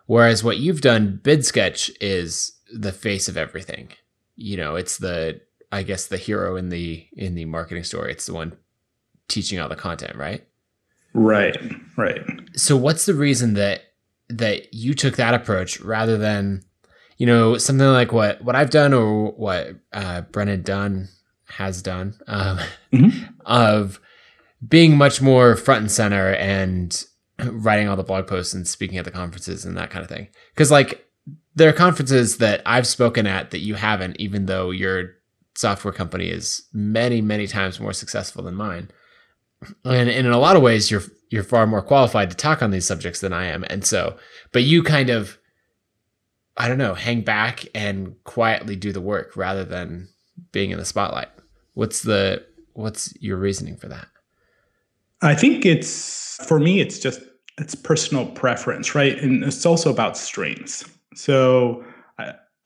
Whereas 0.06 0.42
what 0.42 0.58
you've 0.58 0.80
done, 0.80 1.20
BidSketch 1.22 1.90
is 2.00 2.52
the 2.72 2.92
face 2.92 3.28
of 3.28 3.36
everything. 3.36 3.90
You 4.34 4.56
know, 4.56 4.74
it's 4.74 4.98
the 4.98 5.40
I 5.72 5.84
guess 5.84 6.06
the 6.06 6.16
hero 6.16 6.56
in 6.56 6.68
the 6.70 7.06
in 7.12 7.36
the 7.36 7.44
marketing 7.44 7.84
story. 7.84 8.10
It's 8.10 8.26
the 8.26 8.34
one 8.34 8.56
teaching 9.28 9.60
all 9.60 9.68
the 9.68 9.76
content, 9.76 10.16
right? 10.16 10.44
Right, 11.12 11.56
right. 11.96 12.22
So 12.56 12.76
what's 12.76 13.06
the 13.06 13.14
reason 13.14 13.54
that 13.54 13.82
that 14.28 14.72
you 14.72 14.94
took 14.94 15.16
that 15.16 15.34
approach 15.34 15.80
rather 15.80 16.16
than 16.16 16.62
you 17.18 17.26
know 17.26 17.58
something 17.58 17.86
like 17.86 18.12
what 18.12 18.42
what 18.42 18.56
I've 18.56 18.70
done 18.70 18.92
or 18.92 19.32
what 19.32 19.74
uh, 19.92 20.22
Brennan 20.22 20.62
Dunn 20.62 21.08
has 21.48 21.82
done 21.82 22.14
um, 22.28 22.58
mm-hmm. 22.92 23.24
of 23.44 24.00
being 24.66 24.96
much 24.96 25.20
more 25.20 25.56
front 25.56 25.80
and 25.80 25.90
center 25.90 26.32
and 26.34 27.04
writing 27.44 27.88
all 27.88 27.96
the 27.96 28.04
blog 28.04 28.26
posts 28.26 28.54
and 28.54 28.68
speaking 28.68 28.98
at 28.98 29.04
the 29.04 29.10
conferences 29.10 29.64
and 29.64 29.76
that 29.76 29.90
kind 29.90 30.04
of 30.04 30.08
thing. 30.08 30.28
Because 30.54 30.70
like 30.70 31.06
there 31.56 31.68
are 31.68 31.72
conferences 31.72 32.38
that 32.38 32.62
I've 32.64 32.86
spoken 32.86 33.26
at 33.26 33.50
that 33.50 33.60
you 33.60 33.74
haven't, 33.74 34.18
even 34.20 34.46
though 34.46 34.70
your 34.70 35.16
software 35.56 35.92
company 35.92 36.28
is 36.28 36.62
many 36.72 37.20
many 37.20 37.46
times 37.46 37.80
more 37.80 37.92
successful 37.92 38.42
than 38.44 38.54
mine 38.54 38.88
and, 39.84 40.08
and 40.08 40.26
in 40.26 40.32
a 40.32 40.38
lot 40.38 40.56
of 40.56 40.62
ways 40.62 40.90
you're 40.90 41.02
you're 41.30 41.44
far 41.44 41.66
more 41.66 41.82
qualified 41.82 42.30
to 42.30 42.36
talk 42.36 42.62
on 42.62 42.70
these 42.70 42.86
subjects 42.86 43.20
than 43.20 43.32
I 43.32 43.46
am. 43.46 43.64
And 43.70 43.84
so, 43.84 44.16
but 44.52 44.64
you 44.64 44.82
kind 44.82 45.10
of 45.10 45.38
I 46.56 46.68
don't 46.68 46.78
know, 46.78 46.94
hang 46.94 47.22
back 47.22 47.64
and 47.74 48.14
quietly 48.24 48.76
do 48.76 48.92
the 48.92 49.00
work 49.00 49.36
rather 49.36 49.64
than 49.64 50.08
being 50.52 50.70
in 50.70 50.78
the 50.78 50.84
spotlight. 50.84 51.28
What's 51.74 52.02
the 52.02 52.44
what's 52.74 53.14
your 53.22 53.36
reasoning 53.36 53.76
for 53.76 53.88
that? 53.88 54.08
I 55.22 55.34
think 55.34 55.64
it's 55.64 56.44
for 56.46 56.58
me 56.58 56.80
it's 56.80 56.98
just 56.98 57.20
it's 57.58 57.74
personal 57.74 58.26
preference, 58.26 58.94
right? 58.94 59.18
And 59.18 59.44
it's 59.44 59.66
also 59.66 59.90
about 59.90 60.16
strengths. 60.16 60.84
So 61.14 61.84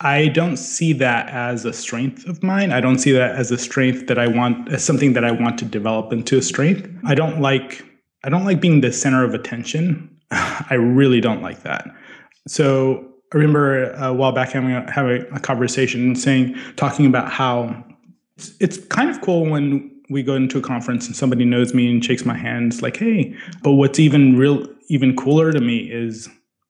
I 0.00 0.28
don't 0.28 0.56
see 0.56 0.92
that 0.94 1.28
as 1.28 1.64
a 1.64 1.72
strength 1.72 2.26
of 2.26 2.42
mine. 2.42 2.72
I 2.72 2.80
don't 2.80 2.98
see 2.98 3.12
that 3.12 3.36
as 3.36 3.50
a 3.50 3.58
strength 3.58 4.06
that 4.08 4.18
I 4.18 4.26
want 4.26 4.72
as 4.72 4.84
something 4.84 5.12
that 5.12 5.24
I 5.24 5.30
want 5.30 5.58
to 5.58 5.64
develop 5.64 6.12
into 6.12 6.36
a 6.36 6.42
strength. 6.42 6.88
I 7.06 7.14
don't 7.14 7.40
like 7.40 7.84
I 8.24 8.28
don't 8.28 8.44
like 8.44 8.60
being 8.60 8.80
the 8.80 8.92
center 8.92 9.24
of 9.24 9.34
attention. 9.34 10.10
I 10.30 10.74
really 10.74 11.20
don't 11.20 11.42
like 11.42 11.62
that. 11.62 11.86
So 12.48 13.06
I 13.32 13.36
remember 13.36 13.92
a 13.92 14.12
while 14.12 14.32
back 14.32 14.50
having 14.50 14.72
a, 14.72 14.90
having 14.90 15.26
a 15.32 15.40
conversation 15.40 16.14
saying 16.16 16.56
talking 16.76 17.06
about 17.06 17.30
how 17.30 17.84
it's, 18.60 18.78
kind 18.86 19.10
of 19.10 19.20
cool 19.20 19.46
when 19.46 19.90
we 20.10 20.22
go 20.22 20.34
into 20.34 20.58
a 20.58 20.60
conference 20.60 21.06
and 21.06 21.16
somebody 21.16 21.44
knows 21.44 21.72
me 21.72 21.90
and 21.90 22.04
shakes 22.04 22.24
my 22.24 22.36
hand. 22.36 22.72
It's 22.72 22.82
like, 22.82 22.96
hey, 22.96 23.34
but 23.62 23.72
what's 23.72 23.98
even 23.98 24.36
real 24.36 24.66
even 24.88 25.16
cooler 25.16 25.52
to 25.52 25.60
me 25.60 25.78
is 25.90 26.28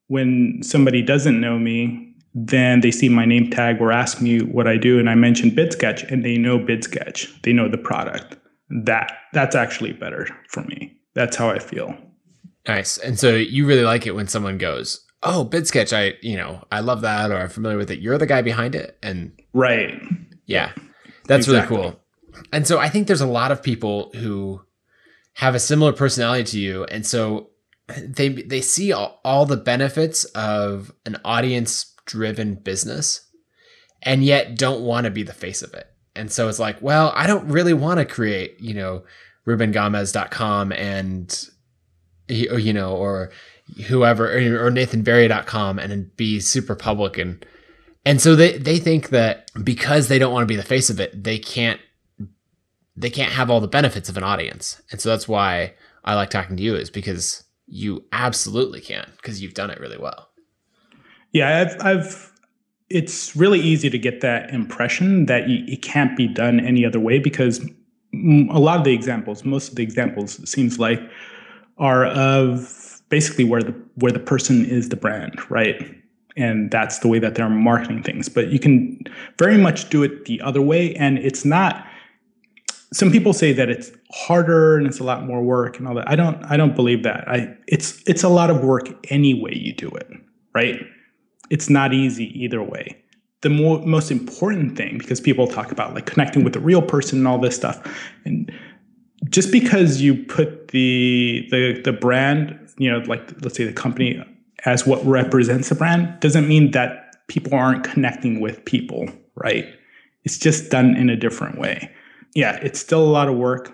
when 0.09 0.62
somebody 0.62 1.02
doesn't 1.02 1.40
know 1.40 1.59
me 1.59 2.13
then 2.35 2.81
they 2.81 2.91
see 2.91 3.09
my 3.09 3.25
name 3.25 3.49
tag 3.49 3.81
or 3.81 3.93
ask 3.93 4.21
me 4.21 4.41
what 4.41 4.67
I 4.67 4.76
do, 4.76 4.99
and 4.99 5.09
I 5.09 5.14
mention 5.14 5.53
BidSketch, 5.53 6.11
and 6.11 6.25
they 6.25 6.37
know 6.37 6.59
BidSketch. 6.59 7.43
They 7.43 7.53
know 7.53 7.69
the 7.69 7.79
product. 7.79 8.37
That 8.85 9.12
that's 9.33 9.55
actually 9.55 9.93
better 9.93 10.26
for 10.49 10.64
me. 10.64 10.97
That's 11.14 11.37
how 11.37 11.50
I 11.50 11.61
feel. 11.61 11.97
Nice. 12.67 12.99
And 12.99 13.19
so 13.19 13.35
you 13.35 13.67
really 13.67 13.85
like 13.85 14.07
it 14.07 14.17
when 14.17 14.26
someone 14.26 14.59
goes, 14.59 15.05
"Oh, 15.23 15.49
BidSketch, 15.49 15.97
I 15.97 16.19
you 16.23 16.37
know 16.37 16.64
I 16.73 16.81
love 16.81 17.03
that," 17.03 17.31
or 17.31 17.37
"I'm 17.37 17.49
familiar 17.49 17.79
with 17.79 17.91
it." 17.91 18.00
You're 18.00 18.19
the 18.19 18.26
guy 18.26 18.43
behind 18.43 18.75
it, 18.75 18.99
and 19.03 19.33
right. 19.53 19.95
Yeah, 20.47 20.73
that's 21.26 21.47
exactly. 21.47 21.76
really 21.76 21.91
cool. 21.91 22.00
And 22.53 22.67
so 22.67 22.79
I 22.81 22.88
think 22.88 23.07
there's 23.07 23.21
a 23.21 23.26
lot 23.26 23.53
of 23.53 23.62
people 23.62 24.11
who 24.14 24.61
have 25.35 25.55
a 25.55 25.61
similar 25.61 25.93
personality 25.93 26.45
to 26.45 26.59
you, 26.59 26.85
and 26.85 27.07
so 27.07 27.50
they 27.88 28.31
they 28.31 28.61
see 28.61 28.93
all, 28.93 29.21
all 29.25 29.47
the 29.47 29.57
benefits 29.57 30.25
of 30.25 30.93
an 31.07 31.19
audience 31.25 31.94
driven 32.04 32.54
business 32.54 33.28
and 34.02 34.25
yet 34.25 34.56
don't 34.56 34.82
want 34.82 35.04
to 35.04 35.11
be 35.11 35.23
the 35.23 35.32
face 35.32 35.62
of 35.62 35.75
it. 35.75 35.88
And 36.14 36.30
so 36.30 36.49
it's 36.49 36.58
like, 36.58 36.80
well, 36.80 37.12
I 37.14 37.26
don't 37.26 37.49
really 37.49 37.75
want 37.75 37.99
to 37.99 38.04
create, 38.04 38.61
you 38.61 38.75
know, 38.75 39.02
rubengamez.com 39.46 40.73
and, 40.73 41.49
you 42.28 42.73
know, 42.73 42.94
or 42.94 43.30
whoever, 43.87 44.30
or 44.30 44.70
nathanbarry.com 44.70 45.78
and 45.78 46.16
be 46.16 46.38
super 46.40 46.76
public. 46.76 47.18
And, 47.18 47.44
and 48.04 48.20
so 48.20 48.37
they, 48.37 48.58
they 48.58 48.78
think 48.78 49.08
that 49.08 49.50
because 49.62 50.08
they 50.08 50.18
don't 50.18 50.32
want 50.32 50.42
to 50.42 50.52
be 50.52 50.56
the 50.56 50.62
face 50.62 50.90
of 50.90 51.00
it, 51.00 51.25
they 51.25 51.38
can't, 51.38 51.80
they 52.96 53.11
can't 53.11 53.32
have 53.32 53.50
all 53.50 53.61
the 53.61 53.66
benefits 53.66 54.08
of 54.08 54.16
an 54.16 54.23
audience. 54.23 54.80
And 54.92 55.00
so 55.00 55.08
that's 55.08 55.26
why 55.26 55.75
I 56.04 56.14
like 56.14 56.30
talking 56.30 56.56
to 56.56 56.62
you 56.62 56.76
is 56.76 56.90
because 56.90 57.44
you 57.66 58.04
absolutely 58.12 58.80
can 58.80 59.11
because 59.16 59.42
you've 59.42 59.54
done 59.54 59.70
it 59.70 59.80
really 59.80 59.99
well. 59.99 60.28
Yeah, 61.35 61.61
I've, 61.61 61.76
I've 61.85 62.33
it's 62.88 63.35
really 63.35 63.61
easy 63.61 63.91
to 63.91 63.99
get 63.99 64.21
that 64.21 64.50
impression 64.50 65.26
that 65.26 65.45
it 65.49 65.83
can't 65.83 66.17
be 66.17 66.29
done 66.29 66.61
any 66.61 66.87
other 66.87 67.00
way 67.00 67.19
because 67.19 67.61
a 68.14 68.59
lot 68.61 68.79
of 68.79 68.85
the 68.85 68.93
examples, 68.95 69.45
most 69.45 69.71
of 69.71 69.75
the 69.75 69.83
examples, 69.83 70.38
it 70.38 70.49
seems 70.49 70.79
like, 70.79 71.00
are 71.79 72.07
of 72.07 73.03
basically 73.09 73.45
where 73.45 73.62
the 73.62 73.75
where 73.97 74.12
the 74.12 74.21
person 74.21 74.64
is 74.64 74.91
the 74.91 74.97
brand, 74.97 75.38
right? 75.50 75.83
And 76.37 76.71
that's 76.71 77.00
the 77.00 77.09
way 77.09 77.19
that 77.19 77.35
they're 77.35 77.49
marketing 77.49 78.03
things. 78.05 78.29
But 78.29 78.49
you 78.49 78.61
can 78.61 79.00
very 79.38 79.59
much 79.59 79.91
do 79.91 80.05
it 80.05 80.26
the 80.26 80.41
other 80.41 80.62
way, 80.62 80.95
and 80.95 81.19
it's 81.19 81.45
not. 81.45 81.85
Some 82.93 83.11
people 83.11 83.33
say 83.33 83.53
that 83.53 83.69
it's 83.69 83.91
harder 84.12 84.76
and 84.76 84.87
it's 84.87 85.00
a 85.00 85.05
lot 85.05 85.25
more 85.26 85.43
work 85.43 85.79
and 85.81 85.88
all 85.88 85.97
that. 85.97 86.09
I 86.09 86.14
don't. 86.14 86.45
I 86.45 86.57
don't 86.57 86.76
believe 86.76 87.03
that. 87.03 87.29
I 87.29 87.57
it's 87.67 88.00
it's 88.07 88.23
a 88.23 88.29
lot 88.29 88.50
of 88.50 88.62
work 88.62 88.88
any 89.11 89.35
way 89.35 89.53
you 89.55 89.73
do 89.73 89.88
it, 89.88 90.09
right? 90.55 90.81
It's 91.54 91.70
not 91.70 91.94
easy 91.94 92.26
either 92.42 92.61
way. 92.61 92.96
The 93.42 93.49
most 93.49 94.11
important 94.11 94.76
thing, 94.76 94.99
because 94.99 95.20
people 95.20 95.46
talk 95.46 95.70
about 95.70 95.94
like 95.94 96.06
connecting 96.06 96.42
with 96.42 96.56
a 96.56 96.61
real 96.61 96.82
person 96.82 97.18
and 97.18 97.28
all 97.28 97.38
this 97.38 97.54
stuff, 97.54 97.78
and 98.25 98.50
just 99.28 99.52
because 99.52 100.00
you 100.00 100.16
put 100.25 100.68
the 100.68 101.46
the 101.52 101.80
the 101.84 101.92
brand, 101.92 102.58
you 102.78 102.90
know, 102.90 102.99
like 103.06 103.23
let's 103.42 103.56
say 103.56 103.64
the 103.64 103.73
company 103.73 104.20
as 104.64 104.84
what 104.84 105.04
represents 105.06 105.68
the 105.68 105.76
brand, 105.76 106.18
doesn't 106.18 106.49
mean 106.49 106.73
that 106.73 107.26
people 107.28 107.54
aren't 107.54 107.84
connecting 107.84 108.40
with 108.40 108.64
people, 108.64 109.08
right? 109.37 109.66
It's 110.25 110.38
just 110.38 110.70
done 110.70 110.96
in 110.96 111.08
a 111.08 111.16
different 111.16 111.58
way. 111.58 111.88
Yeah, 112.34 112.56
it's 112.62 112.80
still 112.80 113.02
a 113.02 113.12
lot 113.18 113.28
of 113.28 113.37
work, 113.37 113.73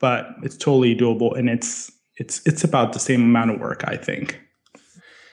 but 0.00 0.30
it's 0.42 0.56
totally 0.56 0.96
doable, 0.96 1.38
and 1.38 1.48
it's 1.48 1.92
it's 2.16 2.40
it's 2.44 2.64
about 2.64 2.92
the 2.92 2.98
same 2.98 3.22
amount 3.22 3.52
of 3.52 3.60
work, 3.60 3.84
I 3.86 3.96
think. 3.96 4.40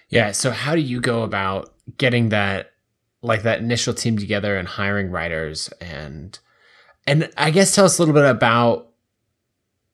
Yeah. 0.09 0.31
So 0.31 0.51
how 0.51 0.75
do 0.75 0.81
you 0.81 1.01
go 1.01 1.23
about 1.23 1.73
getting 1.97 2.29
that 2.29 2.71
like 3.21 3.43
that 3.43 3.59
initial 3.59 3.93
team 3.93 4.17
together 4.17 4.55
and 4.55 4.67
hiring 4.67 5.09
writers 5.09 5.69
and 5.81 6.37
and 7.05 7.29
I 7.37 7.51
guess 7.51 7.73
tell 7.73 7.85
us 7.85 7.97
a 7.97 8.01
little 8.01 8.13
bit 8.13 8.25
about 8.25 8.89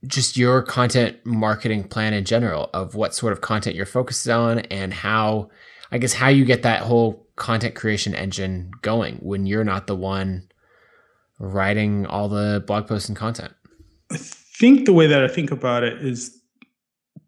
just 0.05 0.35
your 0.35 0.61
content 0.61 1.17
marketing 1.25 1.85
plan 1.85 2.13
in 2.13 2.25
general 2.25 2.69
of 2.73 2.95
what 2.95 3.15
sort 3.15 3.31
of 3.31 3.41
content 3.41 3.75
you're 3.75 3.85
focused 3.85 4.27
on 4.27 4.59
and 4.59 4.93
how 4.93 5.49
I 5.91 5.97
guess 5.99 6.13
how 6.13 6.27
you 6.27 6.43
get 6.43 6.63
that 6.63 6.81
whole 6.81 7.25
content 7.35 7.75
creation 7.75 8.13
engine 8.13 8.71
going 8.81 9.17
when 9.17 9.45
you're 9.45 9.63
not 9.63 9.87
the 9.87 9.95
one 9.95 10.49
writing 11.39 12.05
all 12.05 12.29
the 12.29 12.63
blog 12.65 12.87
posts 12.87 13.09
and 13.09 13.17
content. 13.17 13.53
I 14.11 14.17
think 14.17 14.85
the 14.85 14.93
way 14.93 15.07
that 15.07 15.23
I 15.23 15.27
think 15.27 15.51
about 15.51 15.83
it 15.83 16.03
is 16.03 16.37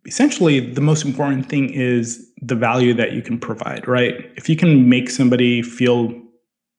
essentially 0.05 0.59
the 0.59 0.81
most 0.81 1.05
important 1.05 1.47
thing 1.47 1.69
is 1.71 2.31
the 2.45 2.55
value 2.55 2.93
that 2.93 3.13
you 3.13 3.21
can 3.21 3.39
provide, 3.39 3.87
right? 3.87 4.13
If 4.35 4.49
you 4.49 4.55
can 4.55 4.89
make 4.89 5.09
somebody 5.09 5.61
feel 5.61 6.13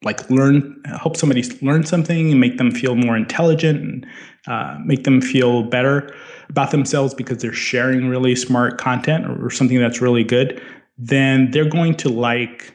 like 0.02 0.28
learn, 0.30 0.80
help 0.84 1.16
somebody 1.16 1.42
learn 1.62 1.84
something 1.84 2.30
and 2.30 2.40
make 2.40 2.58
them 2.58 2.70
feel 2.70 2.94
more 2.94 3.16
intelligent 3.16 3.80
and 3.80 4.06
uh, 4.46 4.78
make 4.84 5.04
them 5.04 5.20
feel 5.20 5.64
better 5.64 6.14
about 6.48 6.70
themselves 6.70 7.14
because 7.14 7.38
they're 7.38 7.52
sharing 7.52 8.08
really 8.08 8.36
smart 8.36 8.78
content 8.78 9.26
or, 9.26 9.46
or 9.46 9.50
something 9.50 9.80
that's 9.80 10.00
really 10.00 10.22
good, 10.22 10.62
then 10.98 11.50
they're 11.50 11.68
going 11.68 11.94
to 11.94 12.08
like 12.08 12.72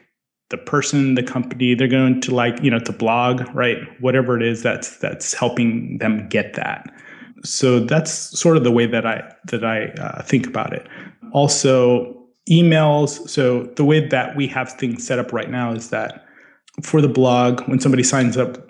the 0.50 0.58
person, 0.58 1.14
the 1.14 1.22
company, 1.22 1.74
they're 1.74 1.88
going 1.88 2.20
to 2.20 2.34
like, 2.34 2.62
you 2.62 2.70
know, 2.70 2.78
the 2.78 2.92
blog, 2.92 3.42
right? 3.54 3.78
Whatever 4.00 4.36
it 4.36 4.42
is 4.42 4.62
that's 4.62 4.98
that's 4.98 5.32
helping 5.32 5.96
them 5.98 6.28
get 6.28 6.54
that. 6.54 6.92
So 7.42 7.80
that's 7.80 8.38
sort 8.38 8.58
of 8.58 8.64
the 8.64 8.70
way 8.70 8.86
that 8.86 9.06
I 9.06 9.32
that 9.46 9.64
I 9.64 9.86
uh, 9.86 10.22
think 10.22 10.46
about 10.46 10.74
it. 10.74 10.86
Also, 11.32 12.21
emails. 12.50 13.28
So 13.28 13.64
the 13.76 13.84
way 13.84 14.06
that 14.08 14.36
we 14.36 14.46
have 14.48 14.72
things 14.72 15.06
set 15.06 15.18
up 15.18 15.32
right 15.32 15.50
now 15.50 15.72
is 15.72 15.90
that 15.90 16.24
for 16.82 17.00
the 17.00 17.08
blog, 17.08 17.60
when 17.68 17.80
somebody 17.80 18.02
signs 18.02 18.36
up 18.36 18.68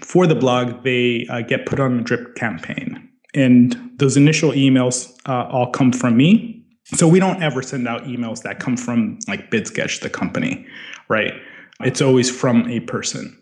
for 0.00 0.26
the 0.26 0.34
blog, 0.34 0.84
they 0.84 1.26
uh, 1.28 1.42
get 1.42 1.66
put 1.66 1.80
on 1.80 1.98
the 1.98 2.02
drip 2.02 2.34
campaign, 2.34 3.08
and 3.34 3.76
those 3.96 4.16
initial 4.16 4.52
emails 4.52 5.12
uh, 5.28 5.48
all 5.50 5.70
come 5.70 5.92
from 5.92 6.16
me 6.16 6.58
so 6.94 7.06
we 7.06 7.20
don't 7.20 7.42
ever 7.42 7.62
send 7.62 7.86
out 7.86 8.04
emails 8.04 8.42
that 8.42 8.60
come 8.60 8.76
from 8.76 9.18
like 9.28 9.50
BidSketch, 9.50 10.00
the 10.00 10.08
company, 10.08 10.66
right? 11.08 11.34
It's 11.80 12.00
always 12.00 12.30
from 12.30 12.68
a 12.70 12.80
person. 12.80 13.34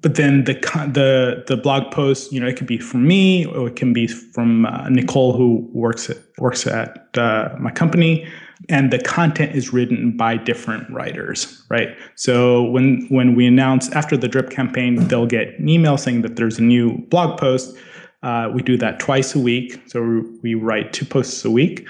But 0.00 0.14
then 0.14 0.44
the 0.44 0.54
the 0.92 1.44
the 1.46 1.56
blog 1.56 1.92
post, 1.92 2.32
you 2.32 2.40
know, 2.40 2.46
it 2.46 2.56
could 2.56 2.66
be 2.66 2.78
from 2.78 3.06
me 3.06 3.44
or 3.46 3.68
it 3.68 3.76
can 3.76 3.92
be 3.92 4.06
from 4.06 4.66
uh, 4.66 4.88
Nicole 4.88 5.36
who 5.36 5.68
works 5.72 6.10
at 6.10 6.18
works 6.38 6.66
at 6.66 7.08
uh, 7.18 7.54
my 7.58 7.70
company, 7.70 8.26
and 8.68 8.92
the 8.92 8.98
content 8.98 9.54
is 9.54 9.72
written 9.72 10.16
by 10.16 10.36
different 10.36 10.88
writers, 10.90 11.64
right? 11.68 11.96
So 12.14 12.64
when 12.64 13.06
when 13.08 13.34
we 13.34 13.46
announce 13.46 13.90
after 13.92 14.16
the 14.16 14.28
drip 14.28 14.50
campaign, 14.50 15.08
they'll 15.08 15.26
get 15.26 15.58
an 15.58 15.68
email 15.68 15.96
saying 15.96 16.22
that 16.22 16.36
there's 16.36 16.58
a 16.58 16.62
new 16.62 16.98
blog 17.08 17.38
post. 17.38 17.76
Uh, 18.22 18.50
we 18.54 18.62
do 18.62 18.76
that 18.76 19.00
twice 19.00 19.34
a 19.34 19.38
week, 19.38 19.80
so 19.86 20.22
we 20.42 20.54
write 20.54 20.92
two 20.92 21.04
posts 21.04 21.44
a 21.44 21.50
week. 21.50 21.88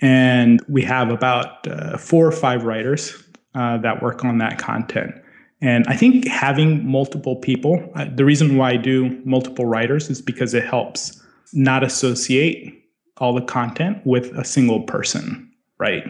And 0.00 0.60
we 0.68 0.82
have 0.82 1.10
about 1.10 1.66
uh, 1.66 1.96
four 1.96 2.26
or 2.26 2.32
five 2.32 2.64
writers 2.64 3.22
uh, 3.54 3.78
that 3.78 4.02
work 4.02 4.24
on 4.24 4.38
that 4.38 4.58
content. 4.58 5.14
And 5.60 5.86
I 5.88 5.96
think 5.96 6.26
having 6.28 6.86
multiple 6.86 7.36
people, 7.36 7.90
uh, 7.94 8.06
the 8.14 8.24
reason 8.24 8.56
why 8.56 8.72
I 8.72 8.76
do 8.76 9.18
multiple 9.24 9.64
writers 9.64 10.10
is 10.10 10.20
because 10.20 10.52
it 10.52 10.64
helps 10.64 11.22
not 11.52 11.82
associate 11.82 12.84
all 13.18 13.32
the 13.32 13.40
content 13.40 13.98
with 14.04 14.36
a 14.36 14.44
single 14.44 14.82
person, 14.82 15.50
right? 15.84 16.04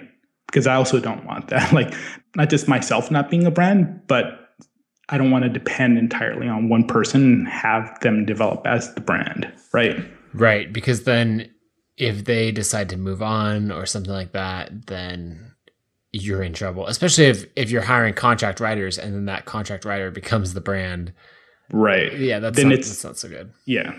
Because 0.47 0.66
I 0.66 0.76
also 0.76 1.00
don't 1.00 1.26
want 1.26 1.49
that. 1.49 1.73
Like, 1.73 1.93
not 2.37 2.49
just 2.49 2.69
myself 2.69 3.11
not 3.11 3.28
being 3.28 3.45
a 3.45 3.50
brand, 3.50 4.02
but 4.07 4.25
I 5.09 5.19
don't 5.19 5.31
want 5.31 5.45
to 5.45 5.50
depend 5.50 5.99
entirely 5.99 6.49
on 6.49 6.69
one 6.69 6.87
person 6.87 7.23
and 7.23 7.49
have 7.49 7.99
them 8.00 8.25
develop 8.25 8.66
as 8.66 8.95
the 8.95 9.00
brand, 9.00 9.52
right? 9.73 9.97
Right. 10.33 10.73
Because 10.73 11.04
then 11.04 11.50
if 11.97 12.25
they 12.25 12.52
decide 12.52 12.88
to 12.90 12.97
move 12.97 13.23
on 13.23 13.71
or 13.71 13.87
something 13.87 14.12
like 14.12 14.33
that, 14.33 14.87
then 14.87 15.52
you're 16.12 16.43
in 16.43 16.52
trouble. 16.52 16.87
Especially 16.87 17.25
if 17.25 17.47
if 17.57 17.71
you're 17.71 17.83
hiring 17.83 18.14
contract 18.14 18.61
writers 18.61 18.99
and 18.99 19.14
then 19.14 19.26
that 19.26 19.45
contract 19.45 19.85
writer 19.85 20.11
becomes 20.11 20.54
the 20.54 20.61
brand. 20.61 21.12
Right. 21.73 22.16
Yeah, 22.19 22.38
that's 22.38 22.57
then 22.57 22.69
not, 22.69 22.78
it's, 22.78 22.88
that's 22.88 23.04
not 23.04 23.19
so 23.19 23.28
good. 23.28 23.52
Yeah. 23.66 23.99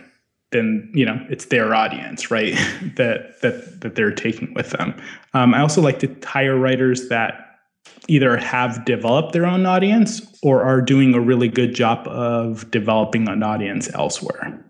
Then 0.56 0.90
you 0.94 1.06
know 1.06 1.20
it's 1.30 1.46
their 1.46 1.76
audience, 1.76 2.32
right? 2.32 2.54
that 2.96 3.42
that 3.42 3.82
that 3.82 3.96
they're 3.96 4.14
taking 4.14 4.54
with 4.54 4.72
them. 4.72 4.96
Um, 5.34 5.54
I 5.54 5.60
also 5.60 5.82
like 5.82 6.00
to 6.00 6.16
hire 6.24 6.58
writers 6.58 7.10
that 7.10 7.42
either 8.08 8.38
have 8.38 8.86
developed 8.86 9.34
their 9.34 9.46
own 9.46 9.66
audience 9.66 10.22
or 10.42 10.64
are 10.64 10.82
doing 10.82 11.14
a 11.14 11.20
really 11.20 11.48
good 11.48 11.74
job 11.74 12.08
of 12.08 12.70
developing 12.72 13.28
an 13.28 13.44
audience 13.44 13.90
elsewhere 13.94 14.64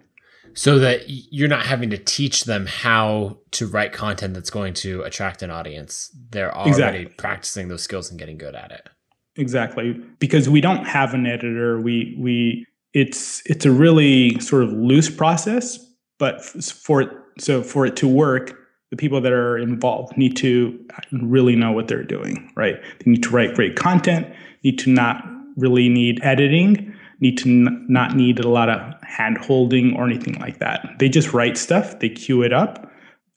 so 0.56 0.80
that 0.80 1.04
you're 1.08 1.50
not 1.50 1.66
having 1.66 1.90
to 1.90 1.98
teach 1.98 2.46
them 2.46 2.66
how 2.66 3.38
to 3.52 3.68
write 3.68 3.92
content 3.92 4.34
that's 4.34 4.50
going 4.50 4.74
to 4.74 5.02
attract 5.02 5.44
an 5.44 5.52
audience. 5.52 6.10
They're 6.30 6.56
already 6.56 6.70
exactly. 6.70 7.06
practicing 7.18 7.68
those 7.68 7.84
skills 7.84 8.10
and 8.10 8.18
getting 8.18 8.38
good 8.38 8.56
at 8.56 8.72
it. 8.72 8.88
Exactly. 9.36 10.02
Because 10.20 10.48
we 10.48 10.62
don't 10.62 10.86
have 10.86 11.14
an 11.14 11.28
editor. 11.28 11.80
We 11.80 12.16
we 12.18 12.66
it's 12.96 13.44
it's 13.46 13.66
a 13.66 13.72
really 13.72 14.40
sort 14.40 14.64
of 14.64 14.74
loose 14.74 15.10
process, 15.10 15.78
but 16.18 16.44
for 16.44 17.02
it 17.02 17.10
so 17.38 17.62
for 17.62 17.86
it 17.86 17.96
to 17.98 18.08
work, 18.08 18.58
the 18.90 18.98
people 18.98 19.22
that 19.22 19.32
are 19.32 19.58
involved 19.58 20.18
need 20.18 20.36
to 20.38 20.80
really 21.12 21.56
know 21.56 21.72
what 21.72 21.88
they're 21.88 22.04
doing, 22.04 22.52
right? 22.56 22.82
They 23.00 23.12
need 23.12 23.24
to 23.24 23.30
write 23.30 23.54
great 23.54 23.76
content, 23.76 24.28
need 24.64 24.80
to 24.80 24.90
not 24.90 25.24
really 25.56 25.90
need 25.90 26.24
editing 26.24 26.96
need 27.20 27.38
to 27.40 27.50
n- 27.50 27.86
not 27.88 28.16
need 28.16 28.40
a 28.40 28.48
lot 28.48 28.70
of 28.70 28.80
hand 29.04 29.38
holding 29.38 29.96
or 29.96 30.06
anything 30.06 30.38
like 30.40 30.60
that. 30.60 30.88
They 31.00 31.10
just 31.10 31.34
write 31.34 31.58
stuff, 31.58 32.00
they 32.00 32.10
queue 32.10 32.44
it 32.44 32.54
up. 32.54 32.92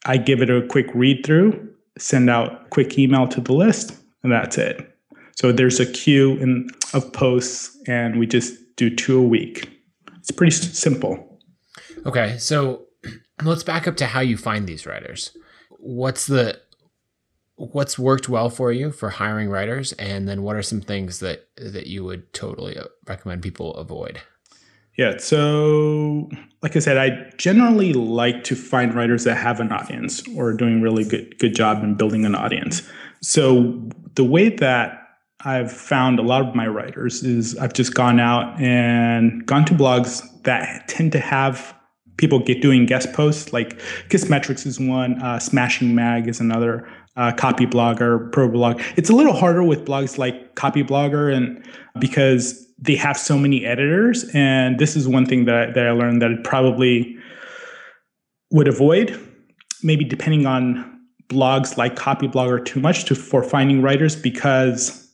I 0.05 0.17
give 0.17 0.41
it 0.41 0.49
a 0.49 0.65
quick 0.67 0.87
read 0.93 1.25
through, 1.25 1.69
send 1.97 2.29
out 2.29 2.69
quick 2.69 2.97
email 2.97 3.27
to 3.27 3.41
the 3.41 3.53
list, 3.53 3.97
and 4.23 4.31
that's 4.31 4.57
it. 4.57 4.85
So 5.35 5.51
there's 5.51 5.79
a 5.79 5.85
queue 5.85 6.33
in, 6.37 6.69
of 6.93 7.11
posts, 7.13 7.77
and 7.87 8.19
we 8.19 8.27
just 8.27 8.53
do 8.79 8.95
two 8.95 9.19
a 9.19 9.23
week. 9.23 9.69
It's 10.17 10.31
pretty 10.31 10.51
simple. 10.51 11.39
Okay, 12.05 12.37
so 12.37 12.85
let's 13.43 13.63
back 13.63 13.87
up 13.87 13.97
to 13.97 14.05
how 14.05 14.21
you 14.21 14.37
find 14.37 14.67
these 14.67 14.85
writers. 14.85 15.31
What's 15.69 16.27
the 16.27 16.59
what's 17.55 17.99
worked 17.99 18.29
well 18.29 18.49
for 18.49 18.71
you 18.71 18.89
for 18.89 19.09
hiring 19.09 19.49
writers 19.49 19.91
and 19.93 20.29
then 20.29 20.43
what 20.43 20.55
are 20.55 20.61
some 20.61 20.79
things 20.79 21.19
that 21.19 21.49
that 21.57 21.87
you 21.87 22.05
would 22.05 22.31
totally 22.33 22.77
uh, 22.77 22.85
recommend 23.05 23.41
people 23.41 23.75
avoid 23.75 24.21
yeah 24.97 25.17
so 25.17 26.29
like 26.61 26.77
i 26.77 26.79
said 26.79 26.97
i 26.97 27.09
generally 27.35 27.91
like 27.91 28.45
to 28.45 28.55
find 28.55 28.95
writers 28.95 29.25
that 29.25 29.35
have 29.35 29.59
an 29.59 29.73
audience 29.73 30.25
or 30.37 30.47
are 30.47 30.53
doing 30.53 30.81
really 30.81 31.03
good 31.03 31.37
good 31.37 31.53
job 31.53 31.83
in 31.83 31.95
building 31.95 32.25
an 32.25 32.33
audience 32.33 32.81
so 33.21 33.89
the 34.15 34.23
way 34.23 34.47
that 34.47 34.98
i've 35.45 35.71
found 35.71 36.19
a 36.19 36.23
lot 36.23 36.47
of 36.47 36.55
my 36.55 36.67
writers 36.67 37.23
is 37.23 37.57
i've 37.57 37.73
just 37.73 37.93
gone 37.93 38.19
out 38.19 38.59
and 38.59 39.45
gone 39.45 39.65
to 39.65 39.73
blogs 39.73 40.21
that 40.43 40.87
tend 40.87 41.11
to 41.11 41.19
have 41.19 41.73
people 42.17 42.39
get 42.39 42.61
doing 42.61 42.85
guest 42.85 43.11
posts 43.13 43.53
like 43.53 43.79
kissmetrics 44.09 44.65
is 44.65 44.79
one 44.79 45.21
uh, 45.21 45.39
smashing 45.39 45.95
mag 45.95 46.27
is 46.27 46.39
another 46.39 46.87
uh, 47.19 47.33
Pro 47.33 47.51
ProBlog. 47.51 48.81
It's 48.95 49.09
a 49.09 49.13
little 49.13 49.33
harder 49.33 49.61
with 49.61 49.85
blogs 49.85 50.17
like 50.17 50.55
Copyblogger, 50.55 51.35
and 51.35 51.63
because 51.99 52.65
they 52.77 52.95
have 52.95 53.17
so 53.17 53.37
many 53.37 53.65
editors. 53.65 54.23
And 54.33 54.79
this 54.79 54.95
is 54.95 55.07
one 55.07 55.25
thing 55.25 55.43
that 55.45 55.55
I, 55.55 55.71
that 55.71 55.85
I 55.85 55.91
learned 55.91 56.21
that 56.21 56.31
I 56.31 56.35
probably 56.43 57.17
would 58.51 58.69
avoid, 58.69 59.19
maybe 59.83 60.05
depending 60.05 60.45
on 60.45 60.99
blogs 61.27 61.77
like 61.77 61.95
Copyblogger 61.95 62.63
too 62.63 62.79
much 62.79 63.03
to 63.05 63.15
for 63.15 63.43
finding 63.43 63.81
writers 63.81 64.15
because 64.15 65.08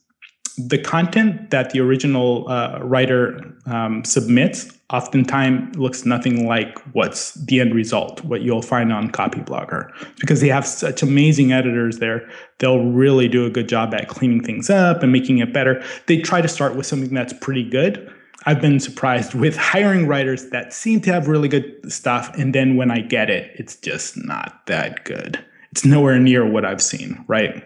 the 0.56 0.78
content 0.78 1.50
that 1.50 1.70
the 1.70 1.80
original 1.80 2.48
uh, 2.48 2.78
writer 2.82 3.40
um, 3.66 4.04
submits 4.04 4.72
oftentimes 4.90 5.76
looks 5.76 6.06
nothing 6.06 6.46
like 6.46 6.78
what's 6.94 7.34
the 7.34 7.60
end 7.60 7.74
result, 7.74 8.24
what 8.24 8.42
you'll 8.42 8.62
find 8.62 8.92
on 8.92 9.10
Copyblogger. 9.10 9.90
Because 10.18 10.40
they 10.40 10.48
have 10.48 10.66
such 10.66 11.02
amazing 11.02 11.52
editors 11.52 11.98
there, 11.98 12.28
they'll 12.58 12.84
really 12.84 13.28
do 13.28 13.44
a 13.44 13.50
good 13.50 13.68
job 13.68 13.92
at 13.94 14.08
cleaning 14.08 14.42
things 14.42 14.70
up 14.70 15.02
and 15.02 15.12
making 15.12 15.38
it 15.38 15.52
better. 15.52 15.82
They 16.06 16.18
try 16.18 16.40
to 16.40 16.48
start 16.48 16.76
with 16.76 16.86
something 16.86 17.12
that's 17.12 17.32
pretty 17.34 17.68
good. 17.68 18.12
I've 18.46 18.60
been 18.60 18.78
surprised 18.78 19.34
with 19.38 19.56
hiring 19.56 20.06
writers 20.06 20.50
that 20.50 20.72
seem 20.72 21.00
to 21.02 21.12
have 21.12 21.28
really 21.28 21.48
good 21.48 21.92
stuff. 21.92 22.34
And 22.38 22.54
then 22.54 22.76
when 22.76 22.90
I 22.90 23.00
get 23.00 23.28
it, 23.28 23.50
it's 23.56 23.76
just 23.76 24.16
not 24.24 24.66
that 24.66 25.04
good. 25.04 25.44
It's 25.72 25.84
nowhere 25.84 26.18
near 26.18 26.48
what 26.48 26.64
I've 26.64 26.80
seen, 26.80 27.24
right? 27.26 27.62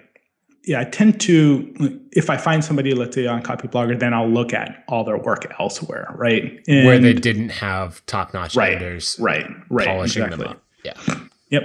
Yeah, 0.70 0.78
I 0.78 0.84
tend 0.84 1.20
to 1.22 2.00
if 2.12 2.30
I 2.30 2.36
find 2.36 2.64
somebody, 2.64 2.94
let's 2.94 3.16
say 3.16 3.26
on 3.26 3.42
Copyblogger, 3.42 3.98
then 3.98 4.14
I'll 4.14 4.30
look 4.30 4.54
at 4.54 4.84
all 4.86 5.02
their 5.02 5.18
work 5.18 5.52
elsewhere, 5.58 6.14
right? 6.14 6.62
And, 6.68 6.86
Where 6.86 6.96
they 7.00 7.12
didn't 7.12 7.48
have 7.48 8.06
top 8.06 8.32
notch 8.32 8.54
right, 8.54 8.76
editors, 8.76 9.16
right, 9.18 9.48
right, 9.68 9.88
polishing 9.88 10.22
exactly. 10.22 10.46
them 10.46 10.52
up. 10.52 10.62
Yeah. 10.84 11.18
Yep. 11.50 11.62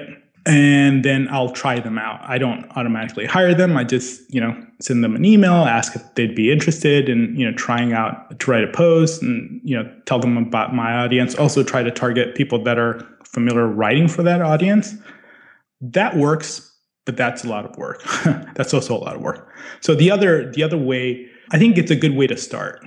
And 0.47 1.05
then 1.05 1.27
I'll 1.29 1.51
try 1.51 1.79
them 1.79 1.99
out. 1.99 2.19
I 2.23 2.39
don't 2.39 2.65
automatically 2.75 3.27
hire 3.27 3.53
them. 3.53 3.77
I 3.77 3.83
just, 3.83 4.33
you 4.33 4.41
know, 4.41 4.59
send 4.81 5.03
them 5.03 5.15
an 5.15 5.23
email, 5.23 5.53
ask 5.53 5.95
if 5.95 6.15
they'd 6.15 6.33
be 6.33 6.51
interested 6.51 7.07
in, 7.07 7.35
you 7.37 7.45
know, 7.45 7.55
trying 7.55 7.93
out 7.93 8.39
to 8.39 8.51
write 8.51 8.63
a 8.63 8.71
post 8.71 9.21
and, 9.21 9.61
you 9.63 9.77
know, 9.77 9.87
tell 10.07 10.17
them 10.17 10.35
about 10.35 10.73
my 10.73 10.95
audience. 10.95 11.35
Also 11.35 11.61
try 11.61 11.83
to 11.83 11.91
target 11.91 12.33
people 12.33 12.63
that 12.63 12.79
are 12.79 13.07
familiar 13.23 13.67
writing 13.67 14.07
for 14.07 14.23
that 14.23 14.41
audience. 14.41 14.95
That 15.79 16.17
works 16.17 16.71
but 17.05 17.17
that's 17.17 17.43
a 17.43 17.47
lot 17.47 17.65
of 17.65 17.77
work. 17.77 18.03
that's 18.55 18.73
also 18.73 18.95
a 18.95 18.99
lot 18.99 19.15
of 19.15 19.21
work. 19.21 19.49
So 19.81 19.95
the 19.95 20.11
other 20.11 20.51
the 20.51 20.63
other 20.63 20.77
way, 20.77 21.27
I 21.51 21.59
think 21.59 21.77
it's 21.77 21.91
a 21.91 21.95
good 21.95 22.15
way 22.15 22.27
to 22.27 22.37
start. 22.37 22.85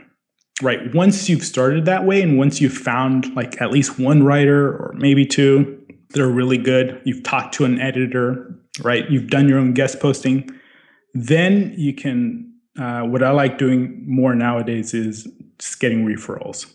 Right. 0.61 0.93
Once 0.93 1.29
you've 1.29 1.45
started 1.45 1.85
that 1.85 2.05
way 2.05 2.21
and 2.21 2.37
once 2.37 2.61
you've 2.61 2.77
found 2.77 3.33
like 3.37 3.61
at 3.63 3.71
least 3.71 3.99
one 3.99 4.25
writer 4.25 4.69
or 4.69 4.93
maybe 4.97 5.25
two 5.25 5.81
that 6.11 6.21
are 6.21 6.29
really 6.29 6.59
good, 6.59 7.01
you've 7.05 7.23
talked 7.23 7.55
to 7.55 7.65
an 7.65 7.81
editor 7.81 8.59
right? 8.83 9.09
You've 9.11 9.29
done 9.29 9.49
your 9.49 9.59
own 9.59 9.73
guest 9.73 10.01
posting. 10.01 10.51
Then 11.15 11.75
you 11.77 11.95
can, 11.95 12.53
uh, 12.79 13.03
what 13.03 13.23
I 13.23 13.31
like 13.31 13.59
doing 13.59 14.05
more 14.07 14.35
nowadays 14.35 14.95
is 14.95 15.27
just 15.59 15.81
getting 15.81 16.05
referrals. 16.05 16.73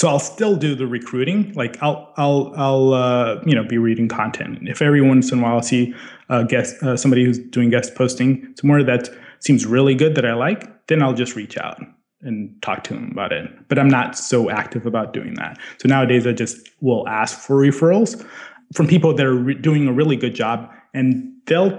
So 0.00 0.08
I'll 0.08 0.18
still 0.18 0.56
do 0.56 0.74
the 0.74 0.86
recruiting. 0.86 1.52
Like 1.52 1.76
I'll, 1.82 2.10
I'll, 2.16 2.54
I'll, 2.56 2.94
uh, 2.94 3.42
you 3.44 3.54
know, 3.54 3.62
be 3.62 3.76
reading 3.76 4.08
content. 4.08 4.66
If 4.66 4.80
every 4.80 5.02
once 5.02 5.30
in 5.30 5.40
a 5.40 5.42
while 5.42 5.58
I 5.58 5.60
see 5.60 5.94
a 6.30 6.42
guest, 6.42 6.82
uh, 6.82 6.96
somebody 6.96 7.22
who's 7.22 7.38
doing 7.38 7.68
guest 7.68 7.94
posting 7.94 8.54
somewhere 8.58 8.82
that 8.82 9.10
seems 9.40 9.66
really 9.66 9.94
good 9.94 10.14
that 10.14 10.24
I 10.24 10.32
like, 10.32 10.86
then 10.86 11.02
I'll 11.02 11.12
just 11.12 11.36
reach 11.36 11.58
out 11.58 11.82
and 12.22 12.50
talk 12.62 12.82
to 12.84 12.94
them 12.94 13.10
about 13.12 13.30
it. 13.30 13.50
But 13.68 13.78
I'm 13.78 13.90
not 13.90 14.16
so 14.16 14.48
active 14.48 14.86
about 14.86 15.12
doing 15.12 15.34
that. 15.34 15.58
So 15.76 15.86
nowadays 15.86 16.26
I 16.26 16.32
just 16.32 16.70
will 16.80 17.06
ask 17.06 17.38
for 17.38 17.56
referrals 17.56 18.26
from 18.72 18.86
people 18.86 19.12
that 19.12 19.26
are 19.26 19.34
re- 19.34 19.54
doing 19.54 19.86
a 19.86 19.92
really 19.92 20.16
good 20.16 20.34
job 20.34 20.66
and 20.94 21.30
they'll 21.44 21.78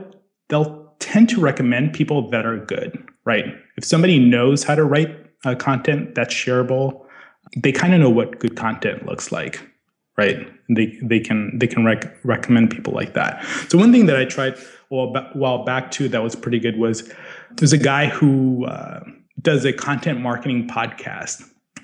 they'll 0.49 0.93
tend 0.99 1.27
to 1.29 1.41
recommend 1.41 1.93
people 1.93 2.29
that 2.29 2.45
are 2.45 2.59
good, 2.59 3.03
right? 3.25 3.45
If 3.77 3.83
somebody 3.83 4.19
knows 4.19 4.63
how 4.63 4.75
to 4.75 4.83
write 4.83 5.09
uh, 5.43 5.55
content 5.55 6.13
that's 6.13 6.35
shareable, 6.35 7.07
they 7.57 7.71
kind 7.71 7.93
of 7.93 7.99
know 7.99 8.09
what 8.09 8.39
good 8.39 8.55
content 8.55 9.05
looks 9.05 9.31
like, 9.31 9.61
right? 10.17 10.47
They 10.69 10.97
they 11.01 11.19
can 11.19 11.57
they 11.57 11.67
can 11.67 11.85
rec- 11.85 12.15
recommend 12.23 12.71
people 12.71 12.93
like 12.93 13.13
that. 13.13 13.43
So 13.69 13.77
one 13.77 13.91
thing 13.91 14.05
that 14.05 14.15
I 14.15 14.25
tried 14.25 14.57
a 14.91 15.29
while 15.33 15.63
back 15.63 15.91
too 15.91 16.09
that 16.09 16.21
was 16.21 16.35
pretty 16.35 16.59
good 16.59 16.77
was 16.77 17.11
there's 17.57 17.73
a 17.73 17.77
guy 17.77 18.07
who 18.07 18.65
uh, 18.65 19.01
does 19.41 19.65
a 19.65 19.73
content 19.73 20.19
marketing 20.19 20.67
podcast, 20.67 21.43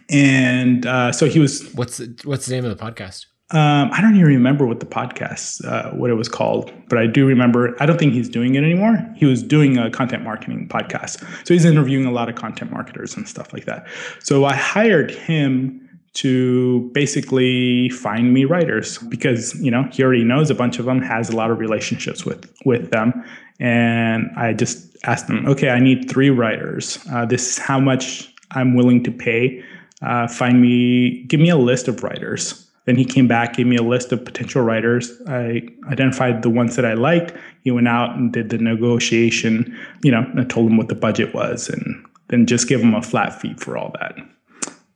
and 0.09 0.85
uh, 0.85 1.11
so 1.11 1.25
he 1.25 1.39
was. 1.39 1.73
What's 1.73 1.97
the, 1.97 2.15
what's 2.23 2.45
the 2.45 2.55
name 2.55 2.65
of 2.65 2.77
the 2.77 2.83
podcast? 2.83 3.25
Um, 3.51 3.89
I 3.93 4.01
don't 4.01 4.15
even 4.15 4.27
remember 4.27 4.65
what 4.65 4.81
the 4.81 4.85
podcast, 4.85 5.63
uh, 5.65 5.91
what 5.91 6.09
it 6.09 6.15
was 6.15 6.27
called, 6.27 6.73
but 6.89 6.97
I 6.97 7.07
do 7.07 7.25
remember. 7.25 7.81
I 7.81 7.85
don't 7.85 7.97
think 7.97 8.11
he's 8.11 8.27
doing 8.27 8.55
it 8.55 8.63
anymore. 8.63 8.97
He 9.15 9.25
was 9.25 9.41
doing 9.41 9.77
a 9.77 9.89
content 9.89 10.23
marketing 10.23 10.67
podcast, 10.67 11.21
so 11.47 11.53
he's 11.53 11.63
interviewing 11.63 12.05
a 12.05 12.11
lot 12.11 12.27
of 12.27 12.35
content 12.35 12.71
marketers 12.71 13.15
and 13.15 13.25
stuff 13.25 13.53
like 13.53 13.63
that. 13.63 13.87
So 14.19 14.43
I 14.43 14.53
hired 14.53 15.11
him 15.11 15.81
to 16.15 16.91
basically 16.93 17.87
find 17.89 18.33
me 18.33 18.43
writers 18.43 18.97
because 18.97 19.55
you 19.61 19.71
know 19.71 19.87
he 19.93 20.03
already 20.03 20.25
knows 20.25 20.49
a 20.49 20.55
bunch 20.55 20.77
of 20.77 20.83
them, 20.83 21.01
has 21.01 21.29
a 21.29 21.35
lot 21.35 21.49
of 21.49 21.57
relationships 21.57 22.25
with 22.25 22.51
with 22.65 22.91
them, 22.91 23.23
and 23.61 24.29
I 24.35 24.51
just 24.51 24.97
asked 25.05 25.29
him, 25.29 25.47
okay, 25.47 25.69
I 25.69 25.79
need 25.79 26.09
three 26.09 26.31
writers. 26.31 26.99
Uh, 27.13 27.25
this 27.25 27.51
is 27.51 27.57
how 27.57 27.79
much 27.79 28.33
I'm 28.51 28.75
willing 28.75 29.03
to 29.03 29.11
pay. 29.11 29.63
Uh, 30.01 30.27
find 30.27 30.61
me, 30.61 31.23
give 31.23 31.39
me 31.39 31.49
a 31.49 31.57
list 31.57 31.87
of 31.87 32.03
writers 32.03 32.66
then 32.87 32.95
he 32.95 33.03
came 33.03 33.27
back, 33.27 33.57
gave 33.57 33.67
me 33.67 33.75
a 33.75 33.83
list 33.83 34.13
of 34.13 34.23
potential 34.23 34.61
writers. 34.61 35.11
I 35.27 35.67
identified 35.91 36.41
the 36.41 36.49
ones 36.49 36.77
that 36.77 36.85
I 36.85 36.93
liked. 36.93 37.33
He 37.61 37.69
went 37.69 37.89
out 37.89 38.15
and 38.15 38.31
did 38.31 38.49
the 38.49 38.57
negotiation. 38.57 39.77
You 40.03 40.11
know, 40.11 40.25
I 40.37 40.45
told 40.45 40.71
him 40.71 40.77
what 40.77 40.87
the 40.87 40.95
budget 40.95 41.33
was, 41.35 41.67
and 41.67 42.05
then 42.29 42.45
just 42.45 42.69
give 42.69 42.79
him 42.79 42.95
a 42.95 43.01
flat 43.01 43.39
fee 43.39 43.55
for 43.55 43.77
all 43.77 43.93
that. 43.99 44.15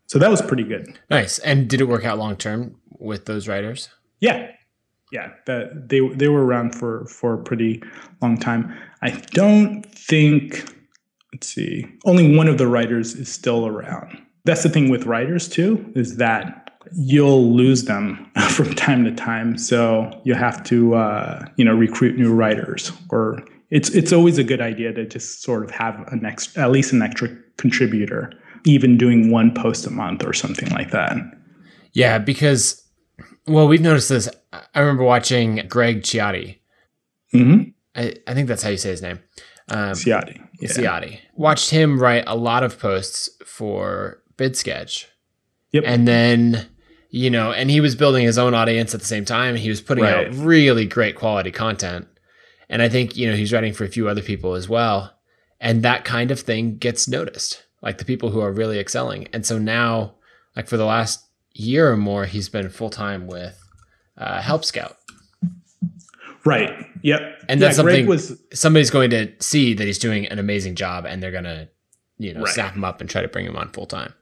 So 0.08 0.20
that 0.20 0.32
was 0.32 0.42
pretty 0.42 0.64
good. 0.64 0.98
Nice. 1.10 1.40
And 1.40 1.70
did 1.70 1.82
it 1.82 1.90
work 1.90 2.06
out 2.06 2.18
long 2.18 2.38
term 2.38 2.78
with 2.98 3.26
those 3.26 3.50
writers? 3.50 3.90
Yeah, 4.22 4.50
yeah. 5.12 5.34
That 5.46 5.90
they 5.90 6.00
they 6.00 6.30
were 6.30 6.46
around 6.46 6.74
for 6.74 7.06
for 7.08 7.34
a 7.34 7.44
pretty 7.44 7.84
long 8.22 8.38
time. 8.38 8.74
I 9.02 9.10
don't 9.32 9.84
think. 9.84 10.78
Let's 11.34 11.48
see. 11.48 11.88
Only 12.06 12.38
one 12.38 12.48
of 12.48 12.58
the 12.58 12.68
writers 12.68 13.16
is 13.16 13.30
still 13.30 13.68
around. 13.68 14.18
That's 14.46 14.64
the 14.64 14.70
thing 14.70 14.90
with 14.90 15.06
writers 15.06 15.50
too, 15.50 15.92
is 15.94 16.18
that 16.18 16.71
you'll 16.94 17.54
lose 17.54 17.86
them 17.86 18.30
from 18.50 18.74
time 18.76 19.04
to 19.06 19.12
time. 19.12 19.58
So 19.58 20.12
you 20.24 20.34
have 20.34 20.64
to, 20.66 20.96
uh, 20.96 21.46
you 21.56 21.66
know, 21.66 21.76
recruit 21.76 22.18
new 22.18 22.34
writers. 22.34 22.92
Or 23.10 23.44
it's 23.70 23.90
it's 23.90 24.12
always 24.12 24.38
a 24.38 24.44
good 24.44 24.62
idea 24.62 24.94
to 24.94 25.06
just 25.06 25.42
sort 25.42 25.64
of 25.64 25.72
have 25.72 26.00
an 26.12 26.26
extra, 26.26 26.64
at 26.64 26.72
least 26.72 26.94
an 26.94 27.02
extra 27.02 27.30
contributor, 27.58 28.32
even 28.66 28.98
doing 28.98 29.32
one 29.32 29.54
post 29.54 29.86
a 29.88 29.92
month 29.92 30.26
or 30.26 30.34
something 30.34 30.70
like 30.70 30.92
that. 30.92 31.18
Yeah, 31.94 32.18
because 32.20 32.82
well, 33.48 33.68
we've 33.68 33.82
noticed 33.82 34.10
this. 34.10 34.30
I 34.52 34.80
remember 34.80 35.04
watching 35.04 35.66
Greg 35.68 36.04
Ciotti. 36.04 36.60
Mm-hmm. 37.34 37.70
I, 37.96 38.16
I 38.28 38.34
think 38.34 38.48
that's 38.48 38.64
how 38.64 38.70
you 38.70 38.78
say 38.78 38.90
his 38.90 39.02
name. 39.02 39.20
Um, 39.70 39.92
Ciotti. 39.92 40.46
Yeah. 40.60 40.70
Ciotti. 40.70 41.20
Watched 41.36 41.70
him 41.70 42.00
write 42.00 42.26
a 42.28 42.36
lot 42.36 42.64
of 42.64 42.80
posts 42.80 43.30
for 43.46 44.22
BidSketch. 44.38 45.06
Yep. 45.72 45.84
And 45.86 46.08
then 46.08 46.68
you 47.12 47.30
know, 47.30 47.52
and 47.52 47.70
he 47.70 47.82
was 47.82 47.96
building 47.96 48.26
his 48.26 48.38
own 48.38 48.54
audience 48.54 48.96
at 48.96 49.02
the 49.02 49.06
same 49.06 49.26
time. 49.26 49.56
He 49.56 49.70
was 49.70 49.82
putting 49.82 50.06
right. 50.06 50.28
out 50.28 50.34
really 50.36 50.86
great 50.86 51.16
quality 51.16 51.52
content. 51.52 52.08
And 52.70 52.82
I 52.82 52.88
think, 52.88 53.18
you 53.18 53.30
know, 53.30 53.36
he's 53.36 53.52
writing 53.52 53.74
for 53.74 53.84
a 53.84 53.90
few 53.90 54.08
other 54.08 54.22
people 54.22 54.56
as 54.56 54.70
well. 54.70 55.14
And 55.60 55.84
that 55.84 56.06
kind 56.06 56.32
of 56.32 56.40
thing 56.40 56.78
gets 56.78 57.10
noticed, 57.10 57.64
like 57.82 57.98
the 57.98 58.06
people 58.06 58.30
who 58.30 58.40
are 58.40 58.52
really 58.52 58.80
excelling. 58.80 59.28
And 59.34 59.46
so 59.46 59.60
now, 59.60 60.16
like 60.56 60.68
for 60.68 60.78
the 60.78 60.86
last 60.86 61.28
year 61.52 61.92
or 61.92 61.98
more, 61.98 62.26
he's 62.26 62.48
been 62.48 62.70
full 62.70 62.90
time 62.90 63.28
with 63.28 63.62
uh, 64.18 64.42
Help 64.42 64.64
Scout. 64.64 64.96
Right. 66.46 66.72
Yep. 67.04 67.22
And 67.50 67.62
that's 67.62 67.74
yeah, 67.74 67.84
something 67.84 68.08
was, 68.08 68.42
somebody's 68.54 68.90
going 68.90 69.10
to 69.10 69.32
see 69.40 69.74
that 69.74 69.86
he's 69.86 70.00
doing 70.00 70.28
an 70.28 70.40
amazing 70.40 70.76
job 70.76 71.06
and 71.06 71.22
they're 71.22 71.32
going 71.32 71.44
to, 71.44 71.68
you 72.18 72.34
know, 72.34 72.42
right. 72.42 72.54
snap 72.54 72.74
him 72.74 72.86
up 72.86 73.02
and 73.02 73.10
try 73.10 73.22
to 73.22 73.28
bring 73.28 73.46
him 73.46 73.58
on 73.58 73.70
full 73.70 73.86
time. 73.86 74.14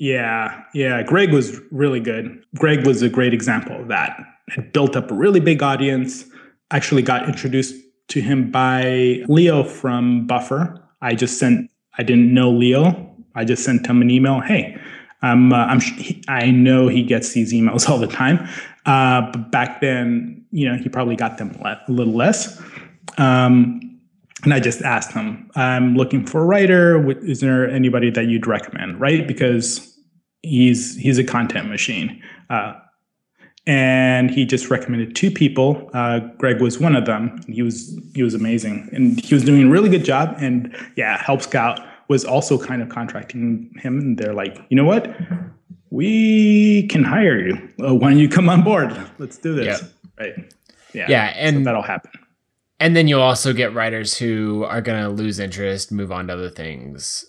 Yeah, 0.00 0.64
yeah. 0.72 1.02
Greg 1.02 1.30
was 1.30 1.60
really 1.70 2.00
good. 2.00 2.42
Greg 2.56 2.86
was 2.86 3.02
a 3.02 3.08
great 3.10 3.34
example 3.34 3.78
of 3.78 3.88
that. 3.88 4.18
Had 4.48 4.72
built 4.72 4.96
up 4.96 5.10
a 5.10 5.14
really 5.14 5.40
big 5.40 5.62
audience. 5.62 6.24
Actually, 6.70 7.02
got 7.02 7.28
introduced 7.28 7.74
to 8.08 8.22
him 8.22 8.50
by 8.50 9.22
Leo 9.28 9.62
from 9.62 10.26
Buffer. 10.26 10.82
I 11.02 11.14
just 11.14 11.38
sent. 11.38 11.70
I 11.98 12.02
didn't 12.02 12.32
know 12.32 12.50
Leo. 12.50 13.14
I 13.34 13.44
just 13.44 13.62
sent 13.62 13.86
him 13.86 14.00
an 14.00 14.10
email. 14.10 14.40
Hey, 14.40 14.80
um, 15.20 15.52
uh, 15.52 15.66
I'm. 15.66 15.80
I 16.28 16.50
know 16.50 16.88
he 16.88 17.02
gets 17.02 17.34
these 17.34 17.52
emails 17.52 17.86
all 17.90 17.98
the 17.98 18.06
time. 18.06 18.48
Uh, 18.86 19.30
but 19.30 19.50
back 19.50 19.82
then, 19.82 20.46
you 20.50 20.66
know, 20.66 20.78
he 20.78 20.88
probably 20.88 21.14
got 21.14 21.36
them 21.36 21.50
a 21.62 21.78
little 21.88 22.14
less. 22.14 22.58
Um, 23.18 23.89
and 24.44 24.54
I 24.54 24.60
just 24.60 24.82
asked 24.82 25.12
him, 25.12 25.50
I'm 25.54 25.96
looking 25.96 26.26
for 26.26 26.42
a 26.42 26.46
writer. 26.46 27.10
Is 27.24 27.40
there 27.40 27.68
anybody 27.68 28.10
that 28.10 28.26
you'd 28.26 28.46
recommend? 28.46 29.00
Right? 29.00 29.26
Because 29.26 29.98
he's 30.42 30.96
he's 30.96 31.18
a 31.18 31.24
content 31.24 31.68
machine. 31.68 32.22
Uh, 32.48 32.74
and 33.66 34.30
he 34.30 34.44
just 34.44 34.70
recommended 34.70 35.14
two 35.14 35.30
people. 35.30 35.90
Uh, 35.92 36.20
Greg 36.38 36.60
was 36.60 36.80
one 36.80 36.96
of 36.96 37.04
them. 37.04 37.40
He 37.46 37.62
was 37.62 37.98
he 38.14 38.22
was 38.22 38.34
amazing, 38.34 38.88
and 38.92 39.20
he 39.20 39.34
was 39.34 39.44
doing 39.44 39.68
a 39.68 39.70
really 39.70 39.88
good 39.88 40.04
job. 40.04 40.34
And 40.38 40.74
yeah, 40.96 41.22
Help 41.22 41.42
Scout 41.42 41.80
was 42.08 42.24
also 42.24 42.58
kind 42.58 42.82
of 42.82 42.88
contracting 42.88 43.70
him, 43.76 43.98
and 43.98 44.18
they're 44.18 44.34
like, 44.34 44.58
you 44.70 44.76
know 44.76 44.84
what, 44.84 45.14
we 45.90 46.86
can 46.88 47.04
hire 47.04 47.38
you. 47.38 47.54
Uh, 47.80 47.94
why 47.94 48.10
don't 48.10 48.18
you 48.18 48.28
come 48.28 48.48
on 48.48 48.62
board? 48.62 48.98
Let's 49.18 49.38
do 49.38 49.54
this. 49.54 49.80
Yep. 49.80 49.92
Right? 50.18 50.54
Yeah. 50.92 51.06
Yeah, 51.08 51.32
and 51.36 51.58
so 51.58 51.64
that'll 51.64 51.82
happen. 51.82 52.10
And 52.80 52.96
then 52.96 53.06
you'll 53.06 53.20
also 53.20 53.52
get 53.52 53.74
writers 53.74 54.16
who 54.16 54.64
are 54.64 54.80
going 54.80 55.02
to 55.02 55.10
lose 55.10 55.38
interest, 55.38 55.92
move 55.92 56.10
on 56.10 56.26
to 56.26 56.32
other 56.32 56.48
things, 56.48 57.24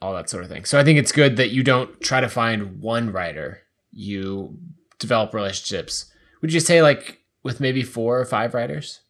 all 0.00 0.14
that 0.14 0.30
sort 0.30 0.44
of 0.44 0.50
thing. 0.50 0.64
So 0.64 0.78
I 0.78 0.84
think 0.84 0.98
it's 0.98 1.10
good 1.10 1.36
that 1.36 1.50
you 1.50 1.64
don't 1.64 2.00
try 2.00 2.20
to 2.20 2.28
find 2.28 2.80
one 2.80 3.10
writer. 3.10 3.60
You 3.90 4.56
develop 5.00 5.34
relationships. 5.34 6.10
Would 6.40 6.52
you 6.52 6.60
say 6.60 6.80
like 6.80 7.18
with 7.42 7.58
maybe 7.58 7.82
four 7.82 8.20
or 8.20 8.24
five 8.24 8.54
writers? 8.54 9.00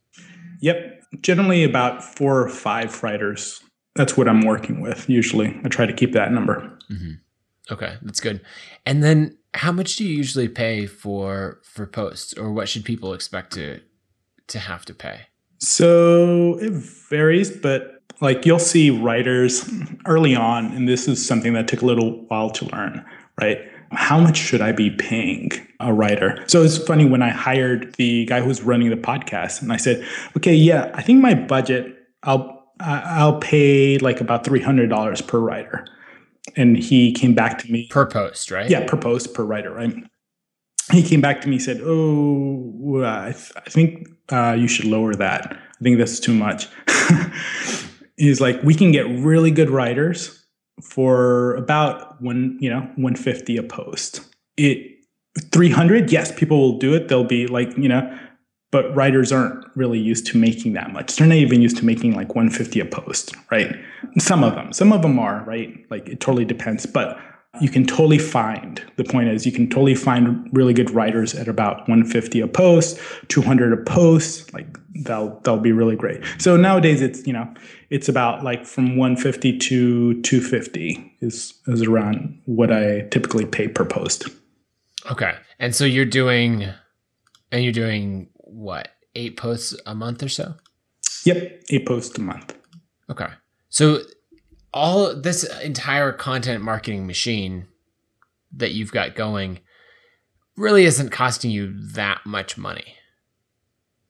Yep. 0.61 1.03
Generally 1.21 1.65
about 1.65 2.03
four 2.03 2.41
or 2.41 2.49
five 2.49 3.03
writers. 3.03 3.63
That's 3.95 4.17
what 4.17 4.27
I'm 4.27 4.47
working 4.47 4.81
with 4.81 5.09
usually. 5.09 5.61
I 5.65 5.69
try 5.69 5.85
to 5.85 5.93
keep 5.93 6.13
that 6.13 6.33
number. 6.33 6.79
Mm-hmm. 6.91 7.13
Okay, 7.71 7.97
that's 8.03 8.21
good. 8.21 8.41
And 8.87 9.03
then 9.03 9.37
how 9.55 9.73
much 9.73 9.97
do 9.97 10.05
you 10.05 10.17
usually 10.17 10.49
pay 10.49 10.87
for 10.87 11.61
for 11.63 11.87
posts 11.87 12.33
or 12.35 12.53
what 12.53 12.69
should 12.69 12.85
people 12.85 13.13
expect 13.13 13.53
to 13.55 13.81
to 14.47 14.59
have 14.59 14.87
to 14.87 14.95
pay? 14.95 15.27
So 15.59 16.59
it 16.61 16.73
varies, 16.73 17.51
but 17.51 18.03
like 18.21 18.47
you'll 18.47 18.59
see 18.59 18.91
writers 18.91 19.69
early 20.07 20.35
on, 20.35 20.67
and 20.67 20.89
this 20.89 21.09
is 21.09 21.25
something 21.25 21.53
that 21.55 21.69
took 21.69 21.83
a 21.83 21.87
little 21.87 22.25
while 22.27 22.51
to 22.51 22.65
learn, 22.67 23.05
right? 23.41 23.59
How 23.91 24.21
much 24.21 24.37
should 24.37 24.61
I 24.61 24.73
be 24.73 24.91
paying 24.91 25.51
a 25.81 25.93
writer? 25.93 26.45
So 26.47 26.63
it's 26.63 26.77
funny 26.77 27.07
when 27.07 27.23
I 27.23 27.31
hired 27.31 27.95
the 27.95 28.27
guy 28.27 28.41
who's 28.41 28.63
running 28.63 28.91
the 28.91 28.97
podcast, 28.97 29.63
and 29.63 29.73
I 29.73 29.77
said, 29.79 30.07
okay, 30.37 30.55
yeah, 30.55 30.91
I 30.95 31.03
think 31.03 31.21
my 31.21 31.35
budget, 31.35 31.97
I'll 32.23 32.73
I'll 32.81 33.39
pay 33.41 33.99
like 33.99 34.21
about 34.21 34.45
three 34.45 34.61
hundred 34.61 34.91
dollars 34.91 35.21
per 35.21 35.39
writer, 35.39 35.87
and 36.57 36.77
he 36.77 37.13
came 37.13 37.35
back 37.35 37.59
to 37.61 37.73
me 37.73 37.89
per 37.89 38.07
post, 38.07 38.51
right? 38.51 38.69
Yeah, 38.71 38.87
per 38.87 38.97
post 38.97 39.35
per 39.35 39.45
writer, 39.45 39.73
right? 39.73 39.95
He 40.93 41.03
came 41.03 41.21
back 41.21 41.41
to 41.43 41.49
me 41.49 41.57
and 41.57 41.63
said, 41.63 41.81
"Oh, 41.83 43.03
I, 43.05 43.33
th- 43.33 43.53
I 43.57 43.71
think 43.71 44.09
uh, 44.31 44.57
you 44.59 44.69
should 44.69 44.87
lower 44.87 45.15
that. 45.15 45.53
I 45.53 45.83
think 45.83 45.99
that's 45.99 46.21
too 46.21 46.35
much." 46.35 46.69
is 48.19 48.41
like 48.41 48.63
we 48.63 48.75
can 48.75 48.93
get 48.93 49.07
really 49.09 49.51
good 49.51 49.71
writers 49.71 50.45
for 50.83 51.55
about 51.57 52.21
one, 52.21 52.57
you 52.61 52.71
know, 52.71 52.81
150 52.81 53.57
a 53.57 53.63
post. 53.63 54.21
It 54.57 54.97
300, 55.53 56.11
yes, 56.11 56.33
people 56.33 56.59
will 56.59 56.79
do 56.79 56.95
it. 56.95 57.09
They'll 57.09 57.25
be 57.25 57.47
like, 57.47 57.77
you 57.77 57.89
know, 57.89 58.19
but 58.71 58.95
writers 58.95 59.33
aren't 59.33 59.65
really 59.77 59.99
used 59.99 60.27
to 60.27 60.39
making 60.39 60.73
that 60.75 60.93
much. 60.93 61.17
They're 61.17 61.27
not 61.27 61.37
even 61.37 61.63
used 61.63 61.77
to 61.79 61.85
making 61.85 62.15
like 62.15 62.35
150 62.35 62.81
a 62.81 62.85
post, 62.85 63.35
right? 63.51 63.75
Some 64.19 64.45
of 64.45 64.55
them, 64.55 64.73
some 64.73 64.93
of 64.93 65.03
them 65.03 65.19
are, 65.19 65.45
right? 65.45 65.75
Like 65.91 66.09
it 66.09 66.21
totally 66.21 66.45
depends, 66.45 66.87
but 66.87 67.19
you 67.61 67.69
can 67.69 67.87
totally 67.87 68.19
find 68.19 68.85
the 68.97 69.05
point 69.05 69.29
is 69.29 69.47
you 69.47 69.53
can 69.53 69.69
totally 69.69 69.95
find 69.95 70.49
really 70.53 70.73
good 70.73 70.91
writers 70.91 71.35
at 71.35 71.49
about 71.49 71.81
150 71.89 72.41
a 72.41 72.49
post 72.49 72.99
200 73.29 73.73
a 73.73 73.77
post 73.85 74.53
like 74.53 74.79
they'll 75.05 75.41
they'll 75.41 75.59
be 75.59 75.73
really 75.73 75.97
great. 75.97 76.23
So 76.39 76.57
nowadays 76.57 77.01
it's 77.01 77.27
you 77.27 77.33
know 77.33 77.53
it's 77.91 78.09
about 78.09 78.45
like 78.45 78.67
from 78.67 78.97
150 78.97 79.59
to 79.59 80.23
250 80.23 81.17
is 81.21 81.55
is 81.67 81.83
around 81.83 82.41
what 82.45 82.73
i 82.73 83.03
typically 83.11 83.47
pay 83.47 83.69
per 83.69 83.85
post. 83.85 84.29
Okay. 85.11 85.35
And 85.59 85.75
so 85.75 85.85
you're 85.85 86.05
doing 86.05 86.67
and 87.51 87.65
you're 87.65 87.73
doing 87.73 88.29
what 88.35 88.89
eight 89.15 89.37
posts 89.37 89.75
a 89.87 89.95
month 89.95 90.23
or 90.23 90.29
so? 90.29 90.55
Yep 91.25 91.63
eight 91.71 91.87
posts 91.87 92.17
a 92.19 92.23
month. 92.23 92.55
Okay. 93.11 93.29
So 93.69 94.01
all 94.73 95.15
this 95.15 95.45
entire 95.61 96.13
content 96.13 96.63
marketing 96.63 97.07
machine 97.07 97.67
that 98.53 98.73
you've 98.73 98.93
got 98.93 99.15
going 99.15 99.61
really 100.57 100.85
isn't 100.85 101.11
costing 101.11 101.51
you 101.51 101.75
that 101.93 102.21
much 102.27 102.59
money 102.59 102.95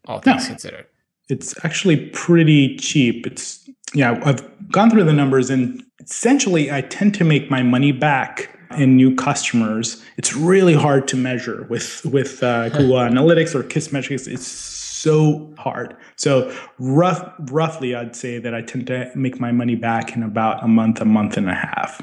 all 0.08 0.20
things 0.20 0.44
no. 0.44 0.48
considered. 0.48 0.86
It's 1.28 1.54
actually 1.64 2.08
pretty 2.08 2.76
cheap. 2.78 3.26
It's 3.26 3.68
yeah 3.94 4.20
i've 4.24 4.42
gone 4.70 4.90
through 4.90 5.04
the 5.04 5.14
numbers 5.14 5.48
and 5.48 5.82
essentially 5.98 6.70
i 6.70 6.82
tend 6.82 7.14
to 7.14 7.24
make 7.24 7.50
my 7.50 7.62
money 7.62 7.90
back 7.90 8.54
in 8.76 8.96
new 8.96 9.14
customers. 9.14 10.04
It's 10.18 10.36
really 10.36 10.74
hard 10.74 11.08
to 11.08 11.16
measure 11.16 11.66
with 11.70 12.04
with 12.04 12.42
uh, 12.42 12.68
google 12.70 12.96
analytics 12.96 13.54
or 13.54 13.62
Kissmetrics 13.62 14.28
it's 14.28 14.50
so 14.98 15.52
hard. 15.58 15.96
So 16.16 16.54
rough, 16.78 17.32
roughly, 17.50 17.94
I'd 17.94 18.16
say 18.16 18.38
that 18.38 18.54
I 18.54 18.62
tend 18.62 18.86
to 18.88 19.10
make 19.14 19.40
my 19.40 19.52
money 19.52 19.76
back 19.76 20.14
in 20.16 20.22
about 20.22 20.62
a 20.62 20.68
month, 20.68 21.00
a 21.00 21.04
month 21.04 21.36
and 21.36 21.48
a 21.48 21.54
half. 21.54 22.02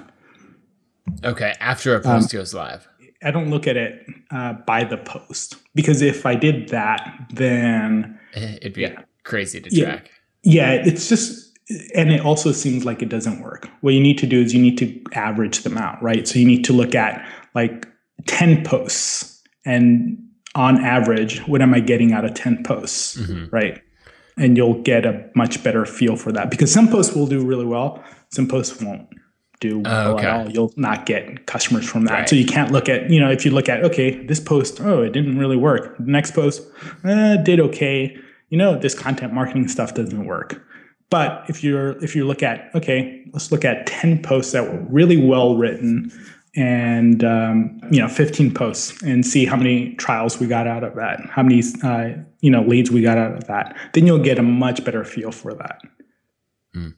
Okay, 1.24 1.54
after 1.60 1.96
a 1.96 2.02
post 2.02 2.34
um, 2.34 2.40
goes 2.40 2.54
live. 2.54 2.88
I 3.24 3.32
don't 3.32 3.50
look 3.50 3.68
at 3.68 3.78
it 3.78 4.08
uh, 4.32 4.54
by 4.54 4.84
the 4.84 4.98
post 4.98 5.56
because 5.74 6.02
if 6.02 6.26
I 6.26 6.36
did 6.36 6.70
that, 6.70 7.28
then 7.34 8.20
it'd 8.34 8.74
be 8.74 8.82
yeah. 8.82 9.02
crazy 9.24 9.62
to 9.62 9.70
track. 9.70 10.12
Yeah, 10.44 10.74
yeah, 10.76 10.84
it's 10.86 11.10
just, 11.10 11.58
and 11.96 12.12
it 12.12 12.22
also 12.22 12.52
seems 12.52 12.86
like 12.86 13.02
it 13.02 13.10
doesn't 13.10 13.42
work. 13.42 13.70
What 13.82 13.94
you 13.94 14.00
need 14.02 14.18
to 14.20 14.28
do 14.28 14.42
is 14.42 14.54
you 14.54 14.62
need 14.62 14.78
to 14.78 15.02
average 15.14 15.64
them 15.64 15.78
out, 15.78 16.02
right? 16.02 16.28
So 16.28 16.40
you 16.40 16.46
need 16.46 16.64
to 16.66 16.74
look 16.74 16.94
at 16.94 17.28
like 17.56 17.88
10 18.28 18.64
posts 18.64 19.42
and 19.66 20.25
on 20.56 20.84
average, 20.84 21.40
what 21.48 21.62
am 21.62 21.74
I 21.74 21.82
getting 21.82 22.14
out 22.14 22.26
of 22.26 22.34
10 22.34 22.64
posts? 22.64 23.18
Mm-hmm. 23.18 23.54
Right. 23.54 23.82
And 24.38 24.58
you'll 24.58 24.82
get 24.82 25.06
a 25.06 25.30
much 25.36 25.64
better 25.64 25.86
feel 25.86 26.16
for 26.16 26.32
that 26.32 26.50
because 26.50 26.72
some 26.72 26.88
posts 26.88 27.16
will 27.16 27.28
do 27.28 27.46
really 27.46 27.66
well, 27.66 28.04
some 28.30 28.48
posts 28.48 28.82
won't 28.82 29.08
do 29.60 29.80
well 29.80 30.16
okay. 30.16 30.26
at 30.26 30.34
all. 30.34 30.52
You'll 30.52 30.74
not 30.76 31.06
get 31.06 31.46
customers 31.46 31.88
from 31.88 32.06
that. 32.06 32.14
Right. 32.14 32.30
So 32.30 32.36
you 32.36 32.46
can't 32.46 32.72
look 32.72 32.90
at, 32.90 33.10
you 33.10 33.20
know, 33.20 33.32
if 33.32 33.46
you 33.46 33.52
look 33.52 33.70
at, 33.70 33.84
okay, 33.84 34.26
this 34.26 34.40
post, 34.40 34.82
oh, 34.82 35.04
it 35.04 35.14
didn't 35.14 35.38
really 35.38 35.58
work. 35.58 35.98
The 35.98 36.12
next 36.12 36.32
post 36.32 36.64
eh, 37.06 37.38
did 37.38 37.60
okay. 37.60 38.16
You 38.50 38.58
know, 38.58 38.78
this 38.78 38.94
content 38.98 39.34
marketing 39.34 39.68
stuff 39.68 39.94
doesn't 39.94 40.26
work. 40.26 40.62
But 41.10 41.46
if 41.48 41.64
you're 41.64 42.04
if 42.04 42.16
you 42.16 42.26
look 42.26 42.44
at, 42.44 42.74
okay, 42.76 43.24
let's 43.32 43.52
look 43.52 43.64
at 43.64 43.88
10 43.88 44.22
posts 44.24 44.52
that 44.54 44.64
were 44.64 44.82
really 44.90 45.18
well 45.18 45.56
written, 45.56 46.12
and 46.56 47.24
um, 47.24 47.80
you 47.92 48.00
know 48.00 48.08
15 48.08 48.54
posts 48.54 49.02
and 49.04 49.26
see 49.26 49.46
how 49.46 49.56
many 49.56 49.94
trials 49.96 50.40
we 50.40 50.48
got 50.48 50.68
out 50.68 50.84
of 50.84 50.96
that 50.96 51.20
how 51.30 51.44
many 51.44 51.62
uh, 51.84 52.10
you 52.40 52.50
know 52.50 52.62
leads 52.62 52.92
we 52.92 53.02
got 53.02 53.18
out 53.18 53.36
of 53.36 53.46
that 53.48 53.76
then 53.94 54.08
you'll 54.08 54.20
get 54.20 54.40
a 54.40 54.44
much 54.44 54.84
better 54.84 55.04
feel 55.04 55.32
for 55.32 55.54
that. 55.54 55.82
Mm. 56.76 56.96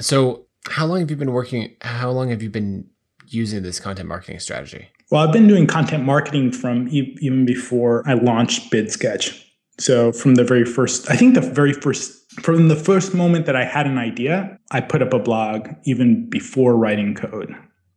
so 0.00 0.46
how 0.68 0.86
long 0.86 1.00
have 1.00 1.10
you 1.10 1.16
been 1.16 1.32
working 1.32 1.74
how 1.82 2.10
long 2.10 2.30
have 2.30 2.42
you 2.42 2.50
been 2.50 2.88
using 3.26 3.62
this 3.62 3.80
content 3.80 4.08
marketing 4.08 4.40
strategy? 4.40 4.88
Well 5.10 5.26
i've 5.26 5.32
been 5.32 5.48
doing 5.48 5.66
content 5.66 6.04
marketing 6.04 6.52
from 6.52 6.88
e- 6.88 7.16
even 7.20 7.46
before 7.46 8.02
i 8.06 8.14
launched 8.14 8.70
bidsketch. 8.72 9.42
So 9.78 10.12
from 10.12 10.34
the 10.34 10.44
very 10.44 10.64
first 10.64 11.10
i 11.10 11.16
think 11.16 11.34
the 11.34 11.40
very 11.40 11.72
first 11.72 12.12
from 12.42 12.68
the 12.68 12.76
first 12.76 13.14
moment 13.14 13.46
that 13.46 13.56
i 13.56 13.64
had 13.64 13.86
an 13.86 13.96
idea 13.96 14.58
i 14.70 14.80
put 14.80 15.00
up 15.00 15.14
a 15.14 15.18
blog 15.18 15.68
even 15.84 16.28
before 16.28 16.76
writing 16.76 17.14
code 17.14 17.54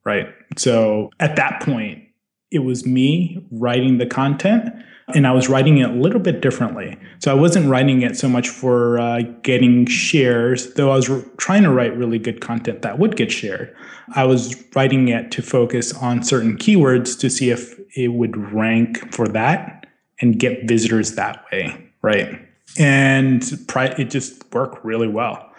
right? 0.09 0.27
So 0.57 1.11
at 1.19 1.35
that 1.35 1.61
point, 1.61 2.03
it 2.49 2.59
was 2.59 2.83
me 2.83 3.45
writing 3.51 3.99
the 3.99 4.07
content 4.07 4.73
and 5.13 5.27
I 5.27 5.31
was 5.31 5.49
writing 5.49 5.77
it 5.77 5.89
a 5.89 5.93
little 5.93 6.19
bit 6.19 6.41
differently. 6.41 6.97
So 7.19 7.31
I 7.31 7.35
wasn't 7.35 7.69
writing 7.69 8.01
it 8.01 8.17
so 8.17 8.27
much 8.27 8.49
for 8.49 8.99
uh, 8.99 9.21
getting 9.43 9.85
shares, 9.85 10.73
though 10.73 10.91
I 10.91 10.95
was 10.95 11.09
re- 11.09 11.23
trying 11.37 11.63
to 11.63 11.71
write 11.71 11.95
really 11.95 12.17
good 12.17 12.41
content 12.41 12.81
that 12.81 12.97
would 12.97 13.15
get 13.15 13.31
shared. 13.31 13.75
I 14.15 14.23
was 14.23 14.55
writing 14.75 15.07
it 15.09 15.31
to 15.31 15.41
focus 15.43 15.93
on 15.93 16.23
certain 16.23 16.57
keywords 16.57 17.19
to 17.19 17.29
see 17.29 17.51
if 17.51 17.79
it 17.95 18.09
would 18.09 18.35
rank 18.51 19.13
for 19.13 19.27
that 19.27 19.85
and 20.21 20.39
get 20.39 20.67
visitors 20.67 21.15
that 21.15 21.43
way, 21.51 21.91
right? 22.01 22.39
And 22.77 23.43
it 23.43 24.09
just 24.09 24.51
worked 24.53 24.83
really 24.83 25.07
well. 25.07 25.51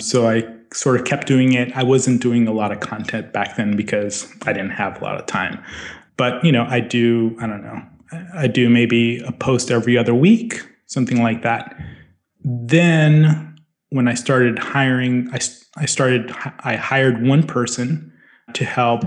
So 0.00 0.28
I 0.28 0.57
sort 0.78 1.00
of 1.00 1.04
kept 1.04 1.26
doing 1.26 1.54
it. 1.54 1.76
I 1.76 1.82
wasn't 1.82 2.22
doing 2.22 2.46
a 2.46 2.52
lot 2.52 2.70
of 2.70 2.78
content 2.78 3.32
back 3.32 3.56
then 3.56 3.74
because 3.74 4.32
I 4.46 4.52
didn't 4.52 4.70
have 4.70 5.02
a 5.02 5.04
lot 5.04 5.18
of 5.18 5.26
time. 5.26 5.60
But, 6.16 6.44
you 6.44 6.52
know, 6.52 6.66
I 6.68 6.78
do, 6.78 7.36
I 7.40 7.48
don't 7.48 7.64
know, 7.64 7.82
I 8.32 8.46
do 8.46 8.70
maybe 8.70 9.18
a 9.26 9.32
post 9.32 9.72
every 9.72 9.98
other 9.98 10.14
week, 10.14 10.64
something 10.86 11.20
like 11.20 11.42
that. 11.42 11.76
Then 12.44 13.56
when 13.90 14.06
I 14.06 14.14
started 14.14 14.60
hiring, 14.60 15.28
I, 15.32 15.40
I 15.76 15.86
started, 15.86 16.30
I 16.60 16.76
hired 16.76 17.26
one 17.26 17.42
person 17.42 18.12
to 18.54 18.64
help 18.64 19.02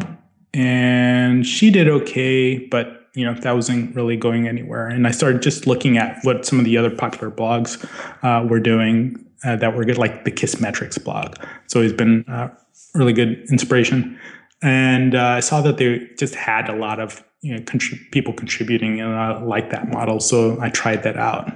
and 0.53 1.47
she 1.47 1.71
did 1.71 1.87
okay, 1.87 2.67
but 2.67 2.97
you 3.13 3.25
know 3.25 3.33
that 3.33 3.51
wasn't 3.53 3.93
really 3.93 4.15
going 4.15 4.47
anywhere 4.47 4.87
and 4.87 5.05
i 5.05 5.11
started 5.11 5.41
just 5.41 5.67
looking 5.67 5.97
at 5.97 6.17
what 6.23 6.45
some 6.45 6.59
of 6.59 6.63
the 6.63 6.77
other 6.77 6.89
popular 6.89 7.29
blogs 7.29 7.83
uh, 8.23 8.47
were 8.47 8.57
doing 8.57 9.21
uh, 9.43 9.55
that 9.55 9.75
were 9.75 9.85
good, 9.85 9.97
like 9.97 10.25
the 10.25 10.31
Kissmetrics 10.31 11.03
blog. 11.03 11.35
So 11.67 11.81
it's 11.81 11.93
been 11.93 12.25
uh, 12.27 12.49
really 12.93 13.13
good 13.13 13.45
inspiration. 13.49 14.19
And 14.61 15.15
uh, 15.15 15.25
I 15.25 15.39
saw 15.39 15.61
that 15.61 15.77
they 15.77 16.07
just 16.17 16.35
had 16.35 16.69
a 16.69 16.75
lot 16.75 16.99
of 16.99 17.23
you 17.41 17.55
know, 17.55 17.61
contrib- 17.61 18.11
people 18.11 18.33
contributing, 18.33 19.01
and 19.01 19.13
I 19.13 19.41
like 19.41 19.71
that 19.71 19.89
model. 19.89 20.19
So 20.19 20.59
I 20.61 20.69
tried 20.69 21.03
that 21.03 21.17
out. 21.17 21.51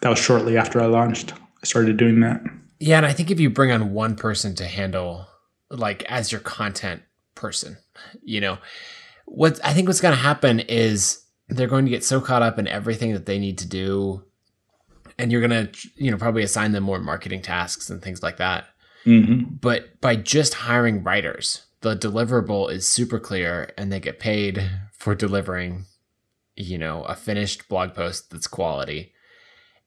That 0.00 0.08
was 0.08 0.18
shortly 0.18 0.56
after 0.56 0.80
I 0.80 0.86
launched. 0.86 1.32
I 1.32 1.64
started 1.64 1.96
doing 1.96 2.20
that. 2.20 2.42
Yeah, 2.78 2.98
and 2.98 3.06
I 3.06 3.12
think 3.12 3.30
if 3.30 3.40
you 3.40 3.48
bring 3.48 3.70
on 3.70 3.92
one 3.92 4.16
person 4.16 4.54
to 4.56 4.66
handle, 4.66 5.26
like 5.70 6.02
as 6.04 6.32
your 6.32 6.40
content 6.40 7.02
person, 7.34 7.78
you 8.22 8.40
know, 8.40 8.58
what 9.26 9.60
I 9.64 9.72
think 9.72 9.88
what's 9.88 10.00
going 10.00 10.14
to 10.14 10.20
happen 10.20 10.60
is 10.60 11.22
they're 11.48 11.68
going 11.68 11.84
to 11.84 11.90
get 11.90 12.04
so 12.04 12.20
caught 12.20 12.42
up 12.42 12.58
in 12.58 12.66
everything 12.66 13.12
that 13.12 13.26
they 13.26 13.38
need 13.38 13.58
to 13.58 13.68
do 13.68 14.24
and 15.18 15.32
you're 15.32 15.40
gonna 15.40 15.68
you 15.96 16.10
know 16.10 16.16
probably 16.16 16.42
assign 16.42 16.72
them 16.72 16.84
more 16.84 16.98
marketing 16.98 17.42
tasks 17.42 17.90
and 17.90 18.02
things 18.02 18.22
like 18.22 18.36
that. 18.38 18.66
Mm-hmm. 19.04 19.54
But 19.60 20.00
by 20.00 20.16
just 20.16 20.54
hiring 20.54 21.02
writers, 21.02 21.66
the 21.80 21.96
deliverable 21.96 22.70
is 22.70 22.88
super 22.88 23.20
clear, 23.20 23.72
and 23.78 23.92
they 23.92 24.00
get 24.00 24.18
paid 24.18 24.68
for 24.92 25.14
delivering, 25.14 25.84
you 26.56 26.78
know, 26.78 27.04
a 27.04 27.14
finished 27.14 27.68
blog 27.68 27.94
post 27.94 28.30
that's 28.30 28.48
quality. 28.48 29.12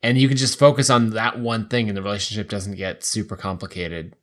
And 0.02 0.18
you 0.18 0.30
can 0.30 0.38
just 0.38 0.58
focus 0.58 0.90
on 0.90 1.10
that 1.12 1.40
one 1.40 1.68
thing, 1.68 1.90
and 1.90 1.98
the 1.98 2.02
relationship 2.02 2.50
doesn't 2.50 2.78
get 2.78 3.04
super 3.04 3.36
complicated, 3.36 4.16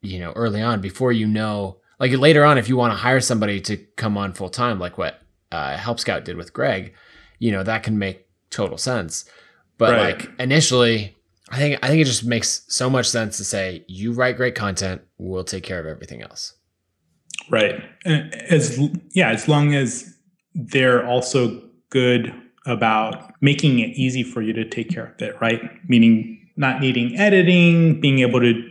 you 0.00 0.18
know, 0.18 0.32
early 0.32 0.62
on 0.62 0.80
before 0.80 1.12
you 1.12 1.26
know. 1.26 1.78
Like 2.00 2.12
later 2.12 2.44
on, 2.44 2.56
if 2.56 2.68
you 2.68 2.76
want 2.76 2.92
to 2.92 2.98
hire 2.98 3.20
somebody 3.20 3.60
to 3.62 3.76
come 3.76 4.16
on 4.16 4.32
full 4.32 4.48
time, 4.48 4.78
like 4.78 4.96
what 4.96 5.20
uh, 5.52 5.76
Help 5.76 6.00
Scout 6.00 6.24
did 6.24 6.36
with 6.36 6.54
Greg, 6.54 6.94
you 7.38 7.52
know, 7.52 7.62
that 7.62 7.82
can 7.82 7.98
make 7.98 8.26
total 8.50 8.78
sense. 8.78 9.28
But 9.78 9.92
right. 9.92 10.18
like 10.18 10.30
initially, 10.40 11.16
I 11.50 11.56
think 11.56 11.78
I 11.82 11.88
think 11.88 12.02
it 12.02 12.06
just 12.06 12.24
makes 12.24 12.64
so 12.68 12.90
much 12.90 13.08
sense 13.08 13.36
to 13.38 13.44
say 13.44 13.84
you 13.88 14.12
write 14.12 14.36
great 14.36 14.54
content, 14.54 15.02
we'll 15.16 15.44
take 15.44 15.64
care 15.64 15.80
of 15.80 15.86
everything 15.86 16.22
else. 16.22 16.54
Right. 17.50 17.80
As 18.04 18.78
yeah, 19.12 19.30
as 19.30 19.48
long 19.48 19.74
as 19.74 20.14
they're 20.54 21.06
also 21.06 21.62
good 21.90 22.34
about 22.66 23.32
making 23.40 23.78
it 23.78 23.90
easy 23.90 24.22
for 24.22 24.42
you 24.42 24.52
to 24.52 24.68
take 24.68 24.90
care 24.90 25.06
of 25.06 25.22
it, 25.22 25.40
right? 25.40 25.62
Meaning 25.88 26.34
not 26.56 26.80
needing 26.80 27.16
editing, 27.16 28.00
being 28.00 28.18
able 28.18 28.40
to 28.40 28.62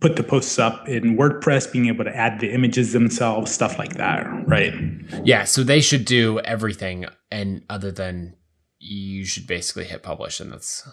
put 0.00 0.16
the 0.16 0.22
posts 0.22 0.58
up 0.58 0.88
in 0.88 1.16
WordPress, 1.16 1.72
being 1.72 1.86
able 1.86 2.04
to 2.04 2.16
add 2.16 2.40
the 2.40 2.52
images 2.52 2.92
themselves, 2.92 3.50
stuff 3.50 3.78
like 3.78 3.94
that, 3.94 4.26
right? 4.46 4.72
Yeah, 5.24 5.44
so 5.44 5.64
they 5.64 5.80
should 5.80 6.04
do 6.04 6.38
everything 6.40 7.06
and 7.30 7.64
other 7.68 7.90
than 7.90 8.36
you 8.92 9.24
should 9.24 9.46
basically 9.46 9.84
hit 9.84 10.02
publish 10.02 10.40
and 10.40 10.52
that's 10.52 10.88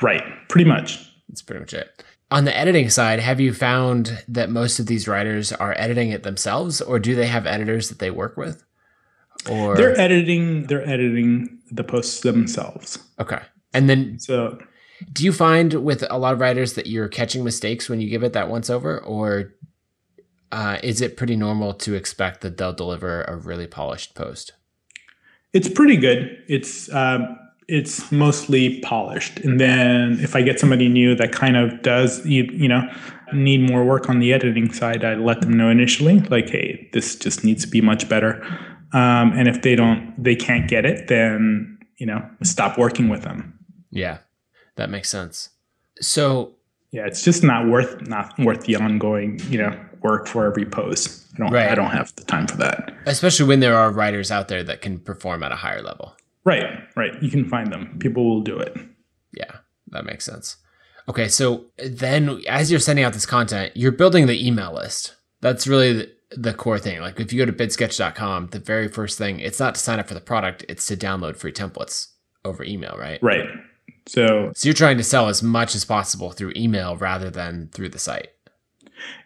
right 0.00 0.22
pretty 0.48 0.68
much. 0.68 1.06
That's 1.28 1.42
pretty 1.42 1.60
much 1.60 1.74
it. 1.74 2.02
On 2.30 2.44
the 2.44 2.56
editing 2.56 2.90
side 2.90 3.20
have 3.20 3.40
you 3.40 3.52
found 3.52 4.24
that 4.28 4.50
most 4.50 4.78
of 4.78 4.86
these 4.86 5.08
writers 5.08 5.52
are 5.52 5.74
editing 5.76 6.10
it 6.10 6.22
themselves 6.22 6.80
or 6.80 6.98
do 6.98 7.14
they 7.14 7.26
have 7.26 7.46
editors 7.46 7.88
that 7.88 7.98
they 7.98 8.10
work 8.10 8.36
with? 8.36 8.64
Or 9.50 9.76
they're 9.76 9.98
editing 9.98 10.66
they're 10.66 10.86
editing 10.86 11.58
the 11.70 11.84
posts 11.84 12.20
themselves. 12.20 12.98
Okay. 13.18 13.40
And 13.72 13.88
then, 13.88 14.18
So 14.18 14.58
do 15.12 15.24
you 15.24 15.32
find 15.32 15.72
with 15.74 16.04
a 16.10 16.18
lot 16.18 16.34
of 16.34 16.40
writers 16.40 16.74
that 16.74 16.86
you're 16.86 17.08
catching 17.08 17.44
mistakes 17.44 17.88
when 17.88 18.00
you 18.00 18.10
give 18.10 18.22
it 18.22 18.32
that 18.32 18.48
once 18.48 18.68
over, 18.68 18.98
or 18.98 19.54
uh, 20.52 20.78
is 20.82 21.00
it 21.00 21.16
pretty 21.16 21.36
normal 21.36 21.74
to 21.74 21.94
expect 21.94 22.40
that 22.40 22.56
they'll 22.56 22.72
deliver 22.72 23.22
a 23.22 23.36
really 23.36 23.66
polished 23.66 24.14
post? 24.14 24.52
It's 25.52 25.68
pretty 25.68 25.96
good. 25.96 26.42
It's 26.48 26.92
um, 26.94 27.36
it's 27.68 28.10
mostly 28.10 28.80
polished, 28.80 29.38
and 29.40 29.60
then 29.60 30.18
if 30.20 30.34
I 30.34 30.42
get 30.42 30.58
somebody 30.58 30.88
new 30.88 31.14
that 31.14 31.32
kind 31.32 31.56
of 31.56 31.82
does 31.82 32.24
you 32.26 32.44
you 32.52 32.68
know 32.68 32.82
need 33.32 33.68
more 33.70 33.84
work 33.84 34.08
on 34.08 34.18
the 34.18 34.32
editing 34.32 34.72
side, 34.72 35.04
I 35.04 35.14
let 35.14 35.40
them 35.40 35.52
know 35.52 35.70
initially, 35.70 36.18
like, 36.20 36.50
hey, 36.50 36.88
this 36.92 37.14
just 37.14 37.44
needs 37.44 37.64
to 37.64 37.70
be 37.70 37.80
much 37.80 38.08
better. 38.08 38.42
Um, 38.92 39.32
and 39.36 39.46
if 39.46 39.62
they 39.62 39.76
don't, 39.76 40.12
they 40.18 40.34
can't 40.34 40.68
get 40.68 40.84
it, 40.84 41.06
then 41.06 41.78
you 41.98 42.06
know, 42.06 42.28
stop 42.42 42.78
working 42.78 43.08
with 43.08 43.22
them. 43.22 43.58
Yeah, 43.90 44.18
that 44.76 44.90
makes 44.90 45.08
sense. 45.08 45.50
So, 46.00 46.54
Yeah, 46.92 47.06
it's 47.06 47.22
just 47.22 47.44
not 47.44 47.68
worth 47.68 48.00
not 48.08 48.36
worth 48.38 48.64
the 48.64 48.76
ongoing 48.76 49.38
you 49.48 49.58
know 49.58 49.78
work 50.02 50.26
for 50.26 50.46
every 50.46 50.64
post. 50.64 51.26
I 51.34 51.38
don't 51.38 51.52
Right. 51.52 51.70
I 51.70 51.74
don't 51.74 51.90
have 51.90 52.14
the 52.16 52.24
time 52.24 52.46
for 52.46 52.56
that. 52.58 52.92
especially 53.06 53.46
when 53.46 53.60
there 53.60 53.76
are 53.76 53.90
writers 53.90 54.30
out 54.30 54.48
there 54.48 54.62
that 54.64 54.80
can 54.80 54.98
perform 54.98 55.42
at 55.42 55.52
a 55.52 55.56
higher 55.56 55.82
level. 55.82 56.16
Right, 56.44 56.64
right. 56.96 57.12
You 57.22 57.30
can 57.30 57.48
find 57.48 57.72
them. 57.72 57.96
People 57.98 58.24
will 58.28 58.40
do 58.40 58.58
it. 58.58 58.76
Yeah, 59.32 59.58
that 59.88 60.04
makes 60.04 60.24
sense. 60.24 60.56
Okay, 61.08 61.28
so 61.28 61.66
then 61.76 62.42
as 62.48 62.70
you're 62.70 62.80
sending 62.80 63.04
out 63.04 63.12
this 63.12 63.26
content, 63.26 63.72
you're 63.76 63.92
building 63.92 64.26
the 64.26 64.46
email 64.46 64.72
list. 64.74 65.14
That's 65.40 65.66
really 65.66 65.92
the, 65.92 66.10
the 66.30 66.54
core 66.54 66.78
thing. 66.78 67.00
Like 67.00 67.18
if 67.20 67.32
you 67.32 67.38
go 67.44 67.50
to 67.50 67.56
bidsketch.com, 67.56 68.48
the 68.48 68.58
very 68.58 68.88
first 68.88 69.18
thing, 69.18 69.40
it's 69.40 69.58
not 69.60 69.74
to 69.74 69.80
sign 69.80 69.98
up 69.98 70.08
for 70.08 70.14
the 70.14 70.20
product, 70.20 70.64
it's 70.68 70.86
to 70.86 70.96
download 70.96 71.36
free 71.36 71.52
templates 71.52 72.08
over 72.44 72.62
email, 72.64 72.96
right? 72.98 73.22
Right. 73.22 73.46
So 74.06 74.52
So 74.54 74.68
you're 74.68 74.74
trying 74.74 74.96
to 74.98 75.04
sell 75.04 75.28
as 75.28 75.42
much 75.42 75.74
as 75.74 75.84
possible 75.84 76.30
through 76.32 76.52
email 76.56 76.96
rather 76.96 77.30
than 77.30 77.68
through 77.72 77.90
the 77.90 77.98
site. 77.98 78.28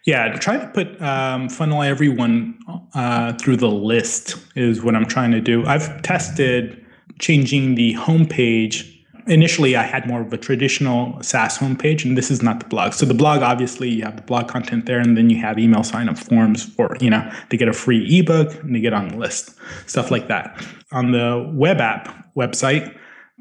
Yeah, 0.05 0.33
try 0.33 0.57
to 0.57 0.67
put 0.67 1.01
um, 1.01 1.49
funnel 1.49 1.81
everyone 1.81 2.59
uh, 2.93 3.33
through 3.33 3.57
the 3.57 3.69
list 3.69 4.35
is 4.55 4.83
what 4.83 4.95
I'm 4.95 5.05
trying 5.05 5.31
to 5.31 5.41
do. 5.41 5.65
I've 5.65 6.01
tested 6.01 6.85
changing 7.19 7.75
the 7.75 7.93
homepage. 7.95 8.91
Initially, 9.27 9.75
I 9.75 9.81
had 9.81 10.07
more 10.07 10.21
of 10.21 10.31
a 10.31 10.37
traditional 10.37 11.21
SaaS 11.23 11.57
homepage, 11.57 12.05
and 12.05 12.15
this 12.15 12.29
is 12.29 12.43
not 12.43 12.59
the 12.59 12.67
blog. 12.67 12.93
So 12.93 13.07
the 13.07 13.15
blog, 13.15 13.41
obviously, 13.41 13.89
you 13.89 14.03
have 14.03 14.17
the 14.17 14.21
blog 14.21 14.47
content 14.47 14.85
there, 14.85 14.99
and 14.99 15.17
then 15.17 15.31
you 15.31 15.41
have 15.41 15.57
email 15.57 15.83
sign 15.83 16.07
up 16.07 16.17
forms 16.17 16.63
for 16.63 16.95
you 17.01 17.09
know 17.09 17.27
they 17.49 17.57
get 17.57 17.67
a 17.67 17.73
free 17.73 18.19
ebook 18.19 18.53
and 18.61 18.75
they 18.75 18.79
get 18.79 18.93
on 18.93 19.09
the 19.09 19.17
list, 19.17 19.55
stuff 19.87 20.11
like 20.11 20.27
that. 20.27 20.63
On 20.91 21.11
the 21.11 21.51
web 21.55 21.81
app 21.81 22.33
website, 22.35 22.95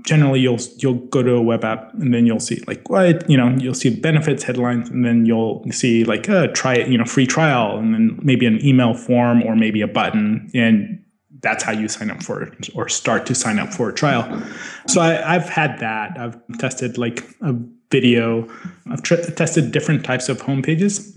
generally 0.05 0.39
you'll 0.39 0.61
you'll 0.77 0.95
go 0.95 1.23
to 1.23 1.33
a 1.33 1.43
web 1.43 1.65
app 1.65 1.93
and 1.95 2.15
then 2.15 2.27
you'll 2.27 2.39
see 2.39 2.63
like 2.67 2.89
what 2.89 3.29
you 3.29 3.37
know 3.37 3.49
you'll 3.59 3.75
see 3.75 3.89
the 3.89 4.01
benefits 4.01 4.43
headlines 4.45 4.89
and 4.91 5.05
then 5.05 5.25
you'll 5.27 5.65
see 5.71 6.05
like 6.05 6.29
uh, 6.29 6.47
try 6.49 6.75
it 6.75 6.89
you 6.89 6.97
know 6.97 7.05
free 7.05 7.27
trial 7.27 7.79
and 7.79 7.95
then 7.95 8.19
maybe 8.23 8.47
an 8.47 8.65
email 8.65 8.95
form 8.95 9.43
or 9.43 9.57
maybe 9.57 9.81
a 9.81 9.89
button. 9.89 10.51
And 10.55 11.03
that's 11.41 11.65
how 11.65 11.73
you 11.73 11.89
sign 11.89 12.11
up 12.11 12.23
for 12.23 12.43
it 12.43 12.71
or 12.75 12.89
start 12.89 13.27
to 13.27 13.35
sign 13.35 13.59
up 13.59 13.73
for 13.73 13.89
a 13.89 13.93
trial. 13.93 14.43
So 14.87 15.01
I, 15.01 15.35
i've 15.35 15.49
had 15.49 15.79
that. 15.81 16.19
I've 16.19 16.39
tested 16.59 16.97
like 16.97 17.25
a 17.41 17.55
video. 17.91 18.49
I've 18.91 19.03
tr- 19.03 19.17
tested 19.17 19.73
different 19.73 20.05
types 20.05 20.29
of 20.29 20.41
homepages 20.43 21.17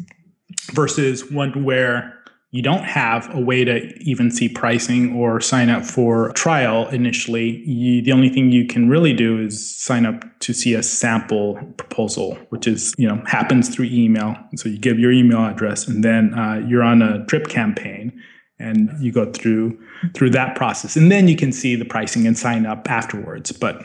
versus 0.73 1.30
one 1.32 1.63
where 1.63 2.16
you 2.51 2.62
don't 2.62 2.83
have 2.83 3.33
a 3.36 3.41
way 3.41 3.65
to 3.65 3.93
even 3.99 4.31
see 4.31 4.47
pricing 4.47 5.13
or 5.13 5.41
sign 5.41 5.69
up 5.69 5.83
for 5.83 6.31
trial 6.31 6.88
initially, 6.89 7.57
you, 7.65 8.01
the 8.01 8.13
only 8.13 8.29
thing 8.29 8.51
you 8.51 8.65
can 8.65 8.89
really 8.89 9.12
do 9.12 9.38
is 9.38 9.77
sign 9.77 10.05
up 10.05 10.23
to 10.39 10.53
see 10.53 10.73
a 10.73 10.81
sample 10.81 11.55
proposal, 11.77 12.38
which 12.49 12.65
is 12.65 12.95
you 12.97 13.07
know 13.07 13.21
happens 13.25 13.67
through 13.67 13.88
email. 13.91 14.36
So 14.55 14.69
you 14.69 14.77
give 14.77 14.97
your 14.97 15.12
email 15.12 15.45
address, 15.45 15.88
and 15.88 16.03
then 16.03 16.33
uh, 16.33 16.63
you're 16.65 16.83
on 16.83 17.01
a 17.01 17.19
drip 17.25 17.49
campaign, 17.49 18.17
and 18.60 18.89
you 19.01 19.12
go 19.12 19.29
through 19.33 19.77
through 20.13 20.29
that 20.29 20.55
process, 20.55 20.95
and 20.95 21.12
then 21.12 21.27
you 21.27 21.36
can 21.36 21.51
see 21.51 21.75
the 21.75 21.86
pricing 21.86 22.25
and 22.25 22.38
sign 22.38 22.65
up 22.65 22.89
afterwards. 22.89 23.51
But 23.51 23.81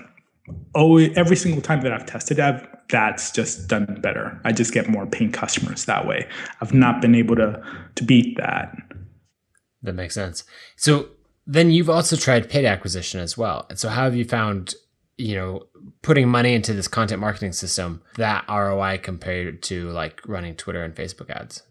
oh, 0.75 0.99
every 0.99 1.37
single 1.37 1.63
time 1.63 1.83
that 1.83 1.93
I've 1.93 2.07
tested, 2.07 2.41
I've 2.41 2.67
that's 2.89 3.31
just 3.31 3.69
done 3.69 3.99
better. 4.03 4.39
I 4.45 4.53
just 4.53 4.75
get 4.75 4.89
more 4.89 5.07
paying 5.07 5.33
customers 5.33 5.87
that 5.87 6.07
way. 6.07 6.29
I've 6.61 6.75
not 6.75 7.01
been 7.01 7.15
able 7.15 7.37
to 7.37 7.63
to 7.95 8.05
beat 8.05 8.37
that. 8.37 8.77
That 9.83 9.95
makes 9.95 10.15
sense. 10.15 10.45
So 10.77 11.09
then 11.47 11.71
you've 11.71 11.91
also 11.91 12.17
tried 12.17 12.49
paid 12.49 12.65
acquisition 12.65 13.21
as 13.21 13.37
well. 13.37 13.67
And 13.69 13.79
so 13.79 13.89
how 13.89 14.05
have 14.05 14.15
you 14.15 14.25
found, 14.25 14.75
you 15.17 15.35
know, 15.35 15.65
putting 16.03 16.29
money 16.29 16.55
into 16.55 16.73
this 16.73 16.87
content 16.87 17.21
marketing 17.21 17.53
system, 17.53 18.03
that 18.17 18.45
ROI 18.49 19.01
compared 19.03 19.63
to 19.65 19.91
like 19.91 20.21
running 20.27 20.55
Twitter 20.55 20.85
and 20.85 20.95
Facebook 20.95 21.31
ads? 21.31 21.63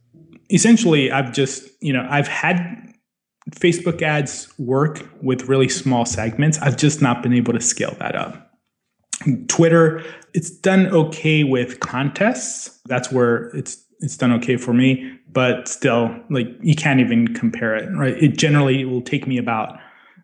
Essentially, 0.49 1.11
I've 1.11 1.31
just, 1.31 1.69
you 1.81 1.93
know, 1.93 2.05
I've 2.09 2.27
had 2.27 2.93
Facebook 3.51 4.01
ads 4.01 4.51
work 4.57 5.07
with 5.21 5.43
really 5.43 5.69
small 5.69 6.05
segments. 6.05 6.59
I've 6.59 6.77
just 6.77 7.01
not 7.01 7.23
been 7.23 7.33
able 7.33 7.53
to 7.53 7.61
scale 7.61 7.95
that 7.99 8.15
up. 8.15 8.50
Twitter, 9.47 10.03
it's 10.33 10.49
done 10.49 10.87
okay 10.87 11.43
with 11.43 11.79
contests. 11.79 12.79
That's 12.85 13.11
where 13.11 13.45
it's 13.55 13.83
it's 13.99 14.17
done 14.17 14.31
okay 14.33 14.57
for 14.57 14.73
me, 14.73 15.19
but 15.31 15.67
still, 15.67 16.15
like 16.29 16.47
you 16.61 16.75
can't 16.75 16.99
even 16.99 17.33
compare 17.35 17.75
it, 17.75 17.87
right? 17.95 18.21
It 18.21 18.37
generally 18.37 18.83
will 18.83 19.01
take 19.01 19.27
me 19.27 19.37
about 19.37 19.79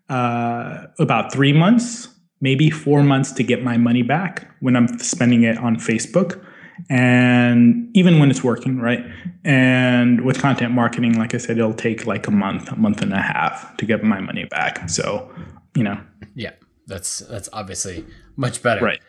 uh, 0.09 0.85
about 0.99 1.31
three 1.31 1.53
months, 1.53 2.09
maybe 2.41 2.69
four 2.69 3.03
months 3.03 3.31
to 3.33 3.43
get 3.43 3.63
my 3.63 3.77
money 3.77 4.01
back 4.01 4.49
when 4.61 4.75
I'm 4.75 4.87
spending 4.99 5.43
it 5.43 5.57
on 5.57 5.75
Facebook, 5.75 6.43
and 6.89 7.89
even 7.95 8.19
when 8.19 8.31
it's 8.31 8.43
working, 8.43 8.79
right? 8.79 9.05
And 9.43 10.21
with 10.21 10.39
content 10.39 10.73
marketing, 10.73 11.13
like 11.17 11.33
I 11.33 11.37
said, 11.37 11.57
it'll 11.57 11.73
take 11.73 12.05
like 12.05 12.27
a 12.27 12.31
month, 12.31 12.71
a 12.71 12.75
month 12.75 13.01
and 13.01 13.13
a 13.13 13.21
half 13.21 13.77
to 13.77 13.85
get 13.85 14.03
my 14.03 14.19
money 14.19 14.45
back. 14.45 14.89
So, 14.89 15.31
you 15.75 15.83
know, 15.83 15.99
Yeah, 16.35 16.51
that's 16.87 17.19
that's 17.19 17.49
obviously 17.53 18.05
much 18.35 18.63
better. 18.63 18.83
right? 18.83 19.01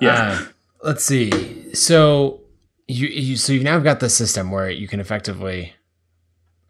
Yeah. 0.00 0.38
Uh, 0.40 0.46
let's 0.82 1.04
see. 1.04 1.74
So 1.74 2.40
you, 2.88 3.08
you 3.08 3.36
so 3.36 3.52
you've 3.52 3.62
now 3.62 3.78
got 3.80 4.00
the 4.00 4.08
system 4.08 4.50
where 4.50 4.70
you 4.70 4.88
can 4.88 5.00
effectively 5.00 5.74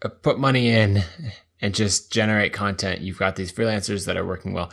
uh, 0.01 0.09
put 0.09 0.39
money 0.39 0.69
in 0.69 1.03
and 1.61 1.73
just 1.73 2.11
generate 2.11 2.53
content. 2.53 3.01
You've 3.01 3.19
got 3.19 3.35
these 3.35 3.51
freelancers 3.51 4.05
that 4.05 4.17
are 4.17 4.25
working 4.25 4.53
well. 4.53 4.71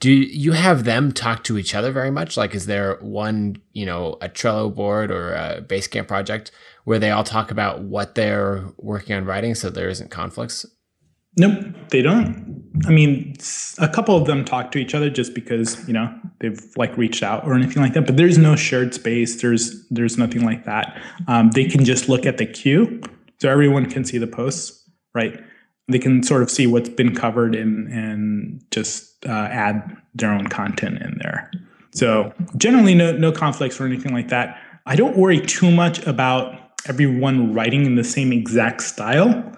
Do 0.00 0.12
you 0.12 0.52
have 0.52 0.84
them 0.84 1.12
talk 1.12 1.44
to 1.44 1.56
each 1.56 1.74
other 1.74 1.92
very 1.92 2.10
much? 2.10 2.36
Like, 2.36 2.54
is 2.54 2.66
there 2.66 2.96
one, 3.00 3.62
you 3.72 3.86
know, 3.86 4.18
a 4.20 4.28
Trello 4.28 4.74
board 4.74 5.10
or 5.10 5.32
a 5.32 5.62
Basecamp 5.62 6.08
project 6.08 6.50
where 6.82 6.98
they 6.98 7.10
all 7.10 7.24
talk 7.24 7.50
about 7.50 7.82
what 7.82 8.14
they're 8.14 8.64
working 8.76 9.14
on 9.16 9.24
writing 9.24 9.54
so 9.54 9.70
there 9.70 9.88
isn't 9.88 10.10
conflicts? 10.10 10.66
Nope, 11.36 11.74
they 11.90 12.02
don't. 12.02 12.44
I 12.86 12.90
mean, 12.90 13.36
a 13.78 13.88
couple 13.88 14.16
of 14.16 14.26
them 14.26 14.44
talk 14.44 14.72
to 14.72 14.78
each 14.78 14.94
other 14.94 15.08
just 15.08 15.34
because 15.34 15.86
you 15.86 15.94
know 15.94 16.12
they've 16.40 16.60
like 16.76 16.96
reached 16.96 17.22
out 17.22 17.44
or 17.44 17.54
anything 17.54 17.82
like 17.82 17.94
that. 17.94 18.06
But 18.06 18.16
there's 18.16 18.38
no 18.38 18.56
shared 18.56 18.94
space. 18.94 19.40
There's 19.40 19.86
there's 19.88 20.18
nothing 20.18 20.44
like 20.44 20.64
that. 20.64 21.00
Um, 21.28 21.50
they 21.50 21.66
can 21.66 21.84
just 21.84 22.08
look 22.08 22.26
at 22.26 22.38
the 22.38 22.46
queue, 22.46 23.00
so 23.40 23.48
everyone 23.48 23.86
can 23.86 24.04
see 24.04 24.18
the 24.18 24.26
posts, 24.26 24.88
right? 25.14 25.40
They 25.88 25.98
can 25.98 26.22
sort 26.22 26.42
of 26.42 26.50
see 26.50 26.66
what's 26.66 26.88
been 26.88 27.14
covered 27.14 27.54
and 27.54 27.88
and 27.92 28.64
just 28.70 29.24
uh, 29.26 29.48
add 29.50 29.96
their 30.14 30.32
own 30.32 30.48
content 30.48 31.00
in 31.00 31.18
there. 31.22 31.50
So 31.92 32.32
generally, 32.56 32.94
no 32.94 33.16
no 33.16 33.30
conflicts 33.30 33.80
or 33.80 33.86
anything 33.86 34.12
like 34.12 34.28
that. 34.28 34.58
I 34.86 34.96
don't 34.96 35.16
worry 35.16 35.40
too 35.40 35.70
much 35.70 36.04
about 36.06 36.60
everyone 36.86 37.54
writing 37.54 37.86
in 37.86 37.94
the 37.94 38.04
same 38.04 38.32
exact 38.32 38.82
style 38.82 39.53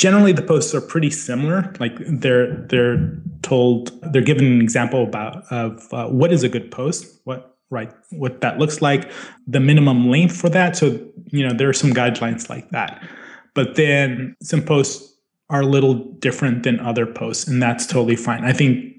generally 0.00 0.32
the 0.32 0.42
posts 0.42 0.74
are 0.74 0.80
pretty 0.80 1.10
similar. 1.10 1.70
Like 1.78 1.92
they're 1.98 2.56
they're 2.68 3.12
told 3.42 3.92
they're 4.12 4.22
given 4.22 4.46
an 4.46 4.62
example 4.62 5.04
about 5.04 5.44
of 5.52 5.92
uh, 5.92 6.08
what 6.08 6.32
is 6.32 6.42
a 6.42 6.48
good 6.48 6.70
post 6.70 7.20
what 7.24 7.58
right 7.68 7.92
what 8.10 8.40
that 8.40 8.58
looks 8.58 8.80
like 8.80 9.12
the 9.46 9.60
minimum 9.60 10.08
length 10.10 10.34
for 10.34 10.48
that. 10.48 10.74
So 10.76 10.86
you 11.26 11.46
know 11.46 11.52
there 11.52 11.68
are 11.68 11.74
some 11.74 11.92
guidelines 11.92 12.48
like 12.48 12.70
that. 12.70 13.06
But 13.54 13.76
then 13.76 14.34
some 14.42 14.62
posts 14.62 15.06
are 15.50 15.60
a 15.60 15.66
little 15.66 15.94
different 15.94 16.62
than 16.62 16.80
other 16.80 17.04
posts 17.04 17.46
and 17.46 17.62
that's 17.62 17.86
totally 17.86 18.16
fine. 18.16 18.42
I 18.44 18.54
think 18.54 18.94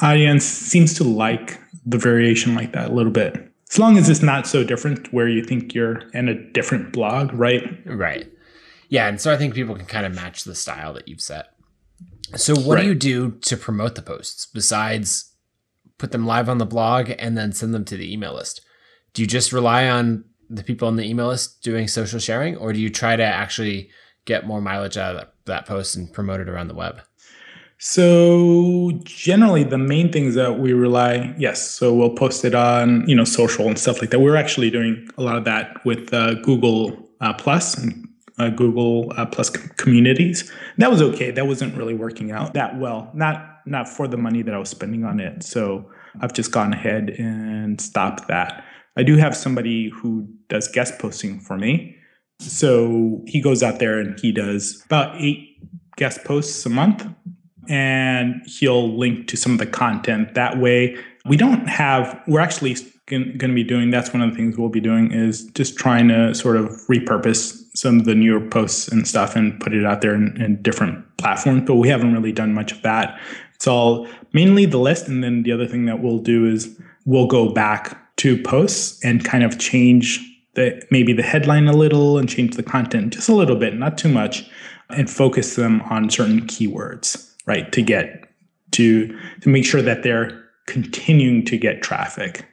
audience 0.00 0.44
seems 0.44 0.94
to 0.94 1.04
like 1.04 1.60
the 1.84 1.98
variation 1.98 2.54
like 2.54 2.72
that 2.72 2.90
a 2.90 2.94
little 2.94 3.12
bit. 3.12 3.52
As 3.70 3.78
long 3.78 3.98
as 3.98 4.08
it's 4.08 4.22
not 4.22 4.46
so 4.46 4.64
different 4.64 5.12
where 5.12 5.28
you 5.28 5.44
think 5.44 5.74
you're 5.74 6.08
in 6.14 6.30
a 6.30 6.50
different 6.52 6.92
blog 6.92 7.34
right? 7.34 7.62
Right. 7.84 8.32
Yeah, 8.88 9.08
and 9.08 9.20
so 9.20 9.32
I 9.32 9.36
think 9.36 9.54
people 9.54 9.74
can 9.74 9.86
kind 9.86 10.06
of 10.06 10.14
match 10.14 10.44
the 10.44 10.54
style 10.54 10.92
that 10.94 11.08
you've 11.08 11.20
set. 11.20 11.46
So 12.34 12.54
what 12.54 12.76
Right. 12.76 12.82
do 12.82 12.88
you 12.88 12.94
do 12.94 13.30
to 13.42 13.56
promote 13.56 13.94
the 13.94 14.02
posts 14.02 14.46
besides 14.46 15.32
put 15.98 16.12
them 16.12 16.26
live 16.26 16.48
on 16.48 16.58
the 16.58 16.66
blog 16.66 17.10
and 17.18 17.36
then 17.38 17.52
send 17.52 17.72
them 17.74 17.84
to 17.86 17.96
the 17.96 18.12
email 18.12 18.34
list? 18.34 18.60
Do 19.14 19.22
you 19.22 19.28
just 19.28 19.52
rely 19.52 19.88
on 19.88 20.24
the 20.50 20.62
people 20.62 20.86
on 20.88 20.96
the 20.96 21.04
email 21.08 21.28
list 21.28 21.62
doing 21.62 21.88
social 21.88 22.18
sharing 22.20 22.56
or 22.56 22.72
do 22.72 22.80
you 22.80 22.90
try 22.90 23.16
to 23.16 23.22
actually 23.24 23.90
get 24.24 24.46
more 24.46 24.60
mileage 24.60 24.96
out 24.96 25.14
of 25.14 25.20
that, 25.20 25.34
that 25.46 25.66
post 25.66 25.96
and 25.96 26.12
promote 26.12 26.40
it 26.40 26.48
around 26.48 26.68
the 26.68 26.74
web? 26.74 27.00
So 27.78 28.90
generally, 29.04 29.62
the 29.62 29.78
main 29.78 30.10
things 30.10 30.34
that 30.34 30.58
we 30.58 30.72
rely, 30.72 31.34
yes. 31.38 31.70
So 31.70 31.92
we'll 31.94 32.14
post 32.14 32.44
it 32.44 32.54
on 32.54 33.06
you 33.08 33.14
know 33.14 33.24
social 33.24 33.68
and 33.68 33.78
stuff 33.78 34.00
like 34.00 34.10
that. 34.10 34.18
We're 34.20 34.36
actually 34.36 34.70
doing 34.70 35.08
a 35.18 35.22
lot 35.22 35.36
of 35.36 35.44
that 35.44 35.84
with 35.84 36.12
uh, 36.14 36.34
Google 36.42 36.96
uh, 37.20 37.34
Plus 37.34 37.76
and 37.76 38.08
uh, 38.38 38.50
Google 38.50 39.12
uh, 39.16 39.26
Plus 39.26 39.50
com- 39.50 39.70
communities. 39.76 40.52
That 40.78 40.90
was 40.90 41.02
okay. 41.02 41.30
That 41.30 41.46
wasn't 41.46 41.76
really 41.76 41.94
working 41.94 42.30
out 42.30 42.54
that 42.54 42.78
well. 42.78 43.10
Not 43.14 43.60
not 43.66 43.88
for 43.88 44.06
the 44.06 44.16
money 44.16 44.42
that 44.42 44.54
I 44.54 44.58
was 44.58 44.68
spending 44.68 45.04
on 45.04 45.18
it. 45.20 45.42
So 45.42 45.90
I've 46.20 46.32
just 46.32 46.52
gone 46.52 46.72
ahead 46.72 47.10
and 47.10 47.80
stopped 47.80 48.28
that. 48.28 48.64
I 48.96 49.02
do 49.02 49.16
have 49.16 49.36
somebody 49.36 49.90
who 49.90 50.28
does 50.48 50.68
guest 50.68 50.98
posting 50.98 51.40
for 51.40 51.58
me. 51.58 51.96
So 52.38 53.22
he 53.26 53.40
goes 53.40 53.62
out 53.62 53.78
there 53.78 53.98
and 53.98 54.18
he 54.20 54.32
does 54.32 54.82
about 54.86 55.20
eight 55.20 55.58
guest 55.96 56.24
posts 56.24 56.64
a 56.64 56.70
month 56.70 57.06
and 57.68 58.42
he'll 58.46 58.96
link 58.96 59.26
to 59.28 59.36
some 59.36 59.52
of 59.52 59.58
the 59.58 59.66
content 59.66 60.34
that 60.34 60.58
way 60.58 60.96
we 61.28 61.36
don't 61.36 61.66
have 61.68 62.20
we're 62.28 62.40
actually 62.40 62.76
going 63.06 63.38
to 63.38 63.54
be 63.54 63.62
doing 63.62 63.90
that's 63.90 64.12
one 64.12 64.20
of 64.20 64.30
the 64.30 64.36
things 64.36 64.58
we'll 64.58 64.68
be 64.68 64.80
doing 64.80 65.12
is 65.12 65.44
just 65.52 65.76
trying 65.76 66.08
to 66.08 66.34
sort 66.34 66.56
of 66.56 66.68
repurpose 66.88 67.62
some 67.76 68.00
of 68.00 68.04
the 68.04 68.14
newer 68.14 68.40
posts 68.40 68.88
and 68.88 69.06
stuff 69.06 69.36
and 69.36 69.58
put 69.60 69.72
it 69.72 69.84
out 69.84 70.00
there 70.00 70.14
in, 70.14 70.40
in 70.40 70.60
different 70.62 71.04
platforms 71.16 71.62
but 71.66 71.76
we 71.76 71.88
haven't 71.88 72.12
really 72.12 72.32
done 72.32 72.52
much 72.52 72.72
of 72.72 72.82
that. 72.82 73.18
It's 73.54 73.66
all 73.66 74.08
mainly 74.32 74.66
the 74.66 74.78
list 74.78 75.08
and 75.08 75.22
then 75.22 75.44
the 75.44 75.52
other 75.52 75.66
thing 75.66 75.86
that 75.86 76.02
we'll 76.02 76.18
do 76.18 76.46
is 76.46 76.76
we'll 77.04 77.28
go 77.28 77.48
back 77.50 78.16
to 78.16 78.42
posts 78.42 79.02
and 79.04 79.24
kind 79.24 79.44
of 79.44 79.58
change 79.58 80.20
the 80.54 80.82
maybe 80.90 81.12
the 81.12 81.22
headline 81.22 81.68
a 81.68 81.76
little 81.76 82.18
and 82.18 82.28
change 82.28 82.56
the 82.56 82.62
content 82.62 83.12
just 83.12 83.28
a 83.28 83.34
little 83.34 83.56
bit 83.56 83.74
not 83.74 83.96
too 83.96 84.08
much 84.08 84.50
and 84.90 85.08
focus 85.10 85.54
them 85.54 85.80
on 85.82 86.10
certain 86.10 86.40
keywords 86.42 87.32
right 87.46 87.72
to 87.72 87.82
get 87.82 88.28
to 88.72 89.16
to 89.42 89.48
make 89.48 89.64
sure 89.64 89.82
that 89.82 90.02
they're 90.02 90.42
continuing 90.66 91.44
to 91.44 91.56
get 91.56 91.82
traffic 91.82 92.44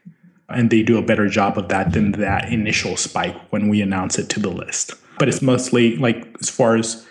and 0.50 0.70
they 0.70 0.84
do 0.84 0.98
a 0.98 1.02
better 1.02 1.28
job 1.28 1.58
of 1.58 1.70
that 1.70 1.94
than 1.94 2.14
that 2.14 2.52
initial 2.52 2.98
spike 2.98 3.36
when 3.52 3.70
we 3.70 3.82
announce 3.82 4.20
it 4.20 4.30
to 4.30 4.40
the 4.40 4.50
list. 4.50 4.94
But 5.20 5.28
it's 5.28 5.42
mostly 5.42 5.96
like 5.98 6.36
as 6.42 6.50
far 6.50 6.76
as 6.76 7.06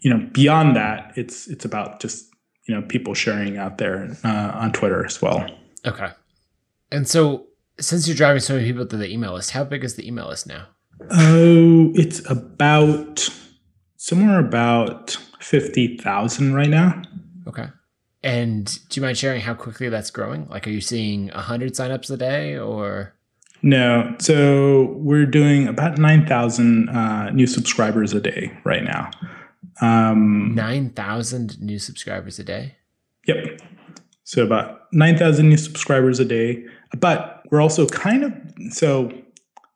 you 0.00 0.10
know 0.12 0.26
beyond 0.32 0.76
that 0.76 1.12
it's 1.16 1.48
it's 1.48 1.64
about 1.64 2.00
just 2.00 2.28
you 2.66 2.74
know 2.74 2.82
people 2.82 3.14
sharing 3.14 3.56
out 3.56 3.78
there 3.78 4.16
uh, 4.24 4.52
on 4.54 4.72
twitter 4.72 5.04
as 5.04 5.20
well. 5.20 5.48
Okay. 5.86 6.10
And 6.90 7.06
so 7.08 7.46
since 7.80 8.06
you're 8.08 8.16
driving 8.16 8.40
so 8.40 8.54
many 8.54 8.66
people 8.66 8.86
to 8.86 8.96
the 8.96 9.10
email 9.10 9.34
list 9.34 9.52
how 9.52 9.64
big 9.64 9.84
is 9.84 9.96
the 9.96 10.06
email 10.06 10.28
list 10.28 10.46
now? 10.46 10.66
Oh 11.10 11.92
it's 11.94 12.28
about 12.30 13.28
somewhere 13.96 14.38
about 14.38 15.16
50000 15.40 16.54
right 16.54 16.68
now. 16.68 17.02
Okay. 17.46 17.68
And 18.22 18.66
do 18.88 19.00
you 19.00 19.02
mind 19.04 19.16
sharing 19.16 19.40
how 19.40 19.54
quickly 19.54 19.88
that's 19.88 20.10
growing? 20.10 20.48
Like, 20.48 20.66
are 20.66 20.70
you 20.70 20.80
seeing 20.80 21.28
100 21.28 21.74
signups 21.74 22.10
a 22.10 22.16
day 22.16 22.58
or? 22.58 23.14
No. 23.62 24.14
So 24.18 24.92
we're 24.96 25.26
doing 25.26 25.68
about 25.68 25.98
9,000 25.98 26.88
uh, 26.88 27.30
new 27.30 27.46
subscribers 27.46 28.12
a 28.12 28.20
day 28.20 28.52
right 28.64 28.82
now. 28.82 29.10
Um, 29.80 30.54
9,000 30.54 31.60
new 31.60 31.78
subscribers 31.78 32.38
a 32.38 32.44
day? 32.44 32.76
Yep. 33.26 33.60
So 34.24 34.44
about 34.44 34.80
9,000 34.92 35.48
new 35.48 35.56
subscribers 35.56 36.18
a 36.18 36.24
day. 36.24 36.64
But 36.98 37.42
we're 37.50 37.60
also 37.60 37.86
kind 37.86 38.24
of, 38.24 38.32
so 38.70 39.12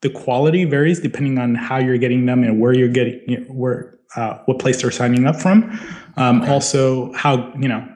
the 0.00 0.10
quality 0.10 0.64
varies 0.64 0.98
depending 0.98 1.38
on 1.38 1.54
how 1.54 1.78
you're 1.78 1.98
getting 1.98 2.26
them 2.26 2.42
and 2.42 2.60
where 2.60 2.74
you're 2.74 2.88
getting, 2.88 3.20
you 3.28 3.40
know, 3.40 3.46
where, 3.52 3.98
uh, 4.16 4.38
what 4.46 4.58
place 4.58 4.82
they're 4.82 4.90
signing 4.90 5.26
up 5.26 5.36
from. 5.36 5.78
Um, 6.16 6.42
okay. 6.42 6.50
Also, 6.50 7.12
how 7.14 7.50
you 7.54 7.68
know 7.68 7.86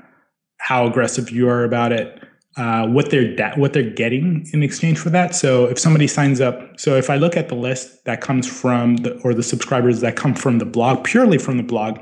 how 0.66 0.84
aggressive 0.84 1.30
you 1.30 1.48
are 1.48 1.62
about 1.62 1.92
it, 1.92 2.20
uh, 2.56 2.88
what 2.88 3.10
they're 3.10 3.36
da- 3.36 3.54
what 3.54 3.72
they're 3.72 3.88
getting 3.88 4.44
in 4.52 4.64
exchange 4.64 4.98
for 4.98 5.10
that. 5.10 5.32
So 5.32 5.66
if 5.66 5.78
somebody 5.78 6.08
signs 6.08 6.40
up, 6.40 6.80
so 6.80 6.96
if 6.96 7.08
I 7.08 7.16
look 7.16 7.36
at 7.36 7.48
the 7.48 7.54
list 7.54 8.04
that 8.04 8.20
comes 8.20 8.48
from 8.48 8.96
the 8.96 9.16
or 9.20 9.32
the 9.32 9.44
subscribers 9.44 10.00
that 10.00 10.16
come 10.16 10.34
from 10.34 10.58
the 10.58 10.64
blog, 10.64 11.04
purely 11.04 11.38
from 11.38 11.56
the 11.56 11.62
blog, 11.62 12.00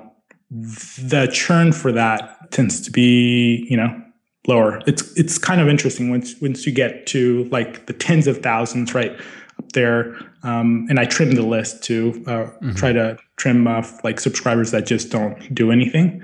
the 0.51 1.29
churn 1.31 1.73
for 1.73 1.93
that 1.93 2.51
tends 2.53 2.81
to 2.81 2.91
be 2.91 3.67
you 3.69 3.77
know 3.77 3.91
lower. 4.47 4.81
It's 4.87 5.12
it's 5.19 5.37
kind 5.37 5.61
of 5.61 5.69
interesting 5.69 6.09
once 6.09 6.35
once 6.41 6.65
you 6.65 6.73
get 6.73 7.07
to 7.09 7.45
like 7.51 7.85
the 7.85 7.93
tens 7.93 8.27
of 8.27 8.39
thousands, 8.39 8.95
right? 8.95 9.15
up 9.59 9.71
there. 9.73 10.17
Um, 10.43 10.87
and 10.91 10.99
I 10.99 11.05
trim 11.05 11.37
the 11.37 11.43
list 11.43 11.85
to 11.85 12.25
uh, 12.27 12.31
mm-hmm. 12.31 12.73
try 12.73 12.93
to 12.93 13.17
trim 13.37 13.69
off 13.69 14.03
like 14.03 14.19
subscribers 14.19 14.73
that 14.73 14.85
just 14.85 15.11
don't 15.11 15.55
do 15.55 15.71
anything 15.71 16.23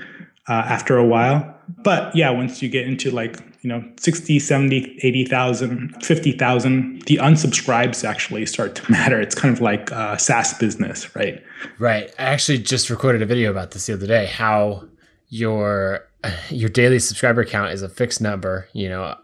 uh, 0.49 0.65
after 0.67 0.97
a 0.97 1.07
while. 1.07 1.57
But 1.79 2.15
yeah, 2.15 2.31
once 2.31 2.63
you 2.63 2.69
get 2.69 2.87
into 2.87 3.11
like, 3.11 3.39
you 3.63 3.69
know, 3.69 3.85
60, 3.99 4.39
70, 4.39 4.99
80,000, 5.03 6.05
50,000, 6.05 7.03
the 7.03 7.17
unsubscribes 7.17 8.05
actually 8.05 8.47
start 8.47 8.75
to 8.77 8.91
matter. 8.91 9.21
It's 9.21 9.35
kind 9.35 9.55
of 9.55 9.61
like 9.61 9.91
a 9.91 10.19
SaaS 10.19 10.55
business, 10.55 11.15
right? 11.15 11.43
Right. 11.79 12.13
I 12.19 12.25
actually 12.25 12.59
just 12.59 12.91
recorded 12.91 13.23
a 13.23 13.27
video 13.27 13.51
about 13.51 13.73
this 13.73 13.87
the 13.87 13.95
other 13.95 14.07
day, 14.07 14.27
how 14.27 14.89
your 15.29 16.09
your 16.51 16.69
daily 16.69 16.99
subscriber 16.99 17.45
count 17.45 17.73
is 17.73 17.83
a 17.83 17.89
fixed 17.89 18.21
number, 18.21 18.69
you 18.73 18.89
know, 18.89 19.17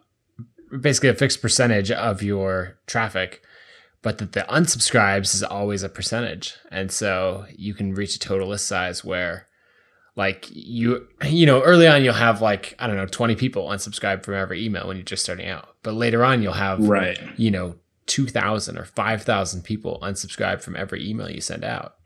basically 0.81 1.09
a 1.09 1.15
fixed 1.15 1.43
percentage 1.43 1.91
of 1.91 2.23
your 2.23 2.79
traffic 2.87 3.43
but 4.07 4.19
that 4.19 4.35
the 4.35 4.47
unsubscribes 4.49 5.35
is 5.35 5.43
always 5.43 5.83
a 5.83 5.89
percentage. 5.89 6.55
And 6.71 6.93
so 6.93 7.45
you 7.57 7.75
can 7.75 7.93
reach 7.93 8.15
a 8.15 8.21
total 8.21 8.47
list 8.47 8.69
size 8.69 9.05
where 9.05 9.49
like 10.17 10.49
you 10.51 11.07
you 11.27 11.47
know 11.47 11.63
early 11.63 11.87
on 11.87 12.03
you'll 12.03 12.15
have 12.15 12.41
like 12.41 12.75
I 12.79 12.87
don't 12.87 12.97
know 12.97 13.07
20 13.07 13.37
people 13.37 13.69
unsubscribe 13.69 14.25
from 14.25 14.35
every 14.35 14.65
email 14.65 14.89
when 14.89 14.97
you're 14.97 15.05
just 15.05 15.23
starting 15.23 15.49
out. 15.49 15.77
But 15.83 15.95
later 15.95 16.25
on 16.25 16.43
you'll 16.43 16.55
have 16.55 16.81
right. 16.81 17.19
you 17.37 17.51
know 17.51 17.77
2000 18.07 18.79
or 18.79 18.85
5000 18.85 19.63
people 19.63 19.99
unsubscribe 20.03 20.63
from 20.63 20.77
every 20.77 21.09
email 21.09 21.31
you 21.31 21.41
send 21.41 21.65
out. 21.65 21.97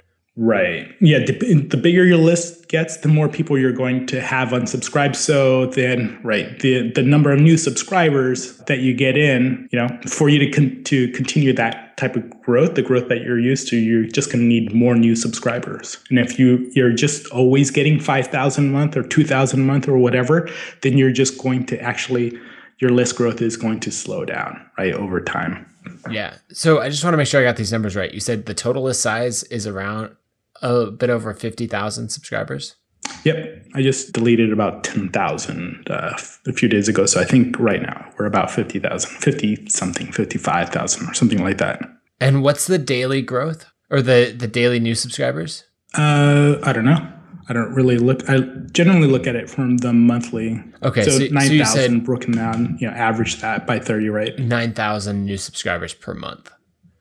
Right. 0.42 0.90
Yeah. 1.00 1.18
The 1.18 1.76
bigger 1.76 2.02
your 2.02 2.16
list 2.16 2.68
gets, 2.68 2.96
the 2.96 3.08
more 3.08 3.28
people 3.28 3.58
you're 3.58 3.72
going 3.72 4.06
to 4.06 4.22
have 4.22 4.48
unsubscribe. 4.48 5.14
So 5.14 5.66
then, 5.66 6.18
right, 6.22 6.58
the 6.60 6.90
the 6.92 7.02
number 7.02 7.30
of 7.30 7.40
new 7.40 7.58
subscribers 7.58 8.56
that 8.60 8.78
you 8.78 8.94
get 8.94 9.18
in, 9.18 9.68
you 9.70 9.78
know, 9.78 9.88
for 10.06 10.30
you 10.30 10.38
to 10.38 10.50
con- 10.50 10.82
to 10.84 11.08
continue 11.08 11.52
that 11.52 11.94
type 11.98 12.16
of 12.16 12.30
growth, 12.40 12.74
the 12.74 12.80
growth 12.80 13.08
that 13.08 13.20
you're 13.20 13.38
used 13.38 13.68
to, 13.68 13.76
you're 13.76 14.04
just 14.04 14.32
going 14.32 14.40
to 14.40 14.46
need 14.46 14.72
more 14.72 14.94
new 14.94 15.14
subscribers. 15.14 15.98
And 16.08 16.18
if 16.18 16.38
you 16.38 16.70
you're 16.74 16.94
just 16.94 17.26
always 17.32 17.70
getting 17.70 18.00
five 18.00 18.28
thousand 18.28 18.68
a 18.68 18.70
month 18.70 18.96
or 18.96 19.02
two 19.02 19.24
thousand 19.24 19.60
a 19.60 19.64
month 19.64 19.88
or 19.88 19.98
whatever, 19.98 20.48
then 20.80 20.96
you're 20.96 21.12
just 21.12 21.36
going 21.36 21.66
to 21.66 21.78
actually 21.82 22.32
your 22.78 22.92
list 22.92 23.14
growth 23.14 23.42
is 23.42 23.58
going 23.58 23.80
to 23.80 23.90
slow 23.90 24.24
down 24.24 24.58
right 24.78 24.94
over 24.94 25.20
time. 25.20 25.66
Yeah. 26.10 26.38
So 26.50 26.80
I 26.80 26.88
just 26.88 27.04
want 27.04 27.12
to 27.12 27.18
make 27.18 27.26
sure 27.26 27.42
I 27.42 27.44
got 27.44 27.56
these 27.56 27.72
numbers 27.72 27.94
right. 27.94 28.14
You 28.14 28.20
said 28.20 28.46
the 28.46 28.54
total 28.54 28.84
list 28.84 29.02
size 29.02 29.42
is 29.44 29.66
around 29.66 30.16
a 30.62 30.90
bit 30.90 31.10
over 31.10 31.32
50,000 31.34 32.08
subscribers? 32.08 32.76
Yep. 33.24 33.66
I 33.74 33.82
just 33.82 34.12
deleted 34.12 34.52
about 34.52 34.84
10,000 34.84 35.86
uh, 35.90 36.16
a 36.46 36.52
few 36.52 36.68
days 36.68 36.88
ago. 36.88 37.06
So 37.06 37.20
I 37.20 37.24
think 37.24 37.58
right 37.58 37.82
now 37.82 38.10
we're 38.18 38.26
about 38.26 38.50
50,000, 38.50 39.10
50 39.10 39.68
something, 39.68 40.12
55,000 40.12 41.08
or 41.08 41.14
something 41.14 41.42
like 41.42 41.58
that. 41.58 41.80
And 42.20 42.42
what's 42.42 42.66
the 42.66 42.78
daily 42.78 43.22
growth 43.22 43.66
or 43.90 44.02
the, 44.02 44.34
the 44.36 44.46
daily 44.46 44.80
new 44.80 44.94
subscribers? 44.94 45.64
Uh, 45.94 46.56
I 46.62 46.72
don't 46.72 46.84
know. 46.84 47.12
I 47.48 47.52
don't 47.52 47.74
really 47.74 47.98
look. 47.98 48.28
I 48.30 48.38
generally 48.70 49.08
look 49.08 49.26
at 49.26 49.34
it 49.34 49.50
from 49.50 49.78
the 49.78 49.92
monthly. 49.92 50.62
Okay, 50.84 51.02
so, 51.02 51.10
so 51.10 51.26
nine 51.32 51.58
thousand 51.58 52.00
so 52.00 52.04
broken 52.04 52.30
down. 52.30 52.78
You 52.80 52.88
know, 52.88 52.94
average 52.94 53.40
that 53.40 53.66
by 53.66 53.80
thirty, 53.80 54.08
right? 54.08 54.38
Nine 54.38 54.72
thousand 54.72 55.24
new 55.24 55.36
subscribers 55.36 55.92
per 55.92 56.14
month. 56.14 56.48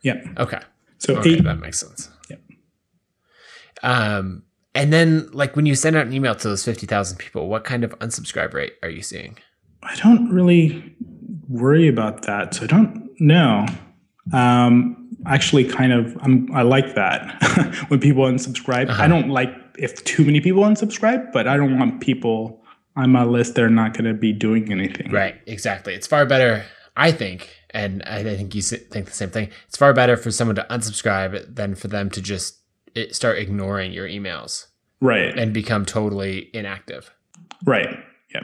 Yep. 0.01 0.25
Okay. 0.39 0.59
So 0.97 1.17
okay, 1.17 1.33
eight, 1.33 1.43
that 1.43 1.59
makes 1.59 1.79
sense. 1.79 2.09
Um, 3.83 4.43
and 4.75 4.93
then 4.93 5.29
like 5.31 5.55
when 5.55 5.65
you 5.65 5.75
send 5.75 5.95
out 5.95 6.05
an 6.05 6.13
email 6.13 6.35
to 6.35 6.47
those 6.47 6.63
50,000 6.63 7.17
people, 7.17 7.47
what 7.47 7.63
kind 7.63 7.83
of 7.83 7.97
unsubscribe 7.99 8.53
rate 8.53 8.73
are 8.83 8.89
you 8.89 9.01
seeing? 9.01 9.37
I 9.83 9.95
don't 9.95 10.29
really 10.29 10.95
worry 11.47 11.87
about 11.87 12.23
that. 12.23 12.53
So 12.53 12.63
I 12.63 12.67
don't 12.67 13.09
know. 13.19 13.65
Um, 14.33 15.09
actually 15.25 15.65
kind 15.65 15.91
of 15.91 16.15
I'm, 16.21 16.53
i 16.53 16.61
like 16.61 16.95
that 16.95 17.83
when 17.87 17.99
people 17.99 18.23
unsubscribe. 18.23 18.89
Uh-huh. 18.89 19.03
I 19.03 19.07
don't 19.07 19.29
like 19.29 19.49
if 19.77 20.03
too 20.03 20.23
many 20.23 20.41
people 20.41 20.63
unsubscribe, 20.63 21.31
but 21.31 21.47
I 21.47 21.57
don't 21.57 21.79
want 21.79 22.01
people 22.01 22.61
on 22.95 23.11
my 23.11 23.23
list 23.23 23.55
that 23.55 23.63
are 23.63 23.69
not 23.69 23.93
going 23.93 24.05
to 24.05 24.13
be 24.13 24.33
doing 24.33 24.71
anything. 24.71 25.11
Right, 25.11 25.35
exactly. 25.45 25.93
It's 25.93 26.07
far 26.07 26.25
better, 26.25 26.65
I 26.97 27.11
think, 27.11 27.49
and 27.69 28.03
I 28.03 28.23
think 28.23 28.53
you 28.55 28.61
think 28.61 29.05
the 29.05 29.11
same 29.11 29.29
thing. 29.29 29.49
It's 29.67 29.77
far 29.77 29.93
better 29.93 30.17
for 30.17 30.31
someone 30.31 30.55
to 30.55 30.67
unsubscribe 30.69 31.55
than 31.55 31.75
for 31.75 31.87
them 31.87 32.09
to 32.11 32.21
just 32.21 32.58
start 33.11 33.37
ignoring 33.37 33.91
your 33.91 34.07
emails 34.07 34.67
right 35.01 35.37
and 35.37 35.53
become 35.53 35.85
totally 35.85 36.49
inactive 36.53 37.11
right 37.65 37.97
yep 38.33 38.43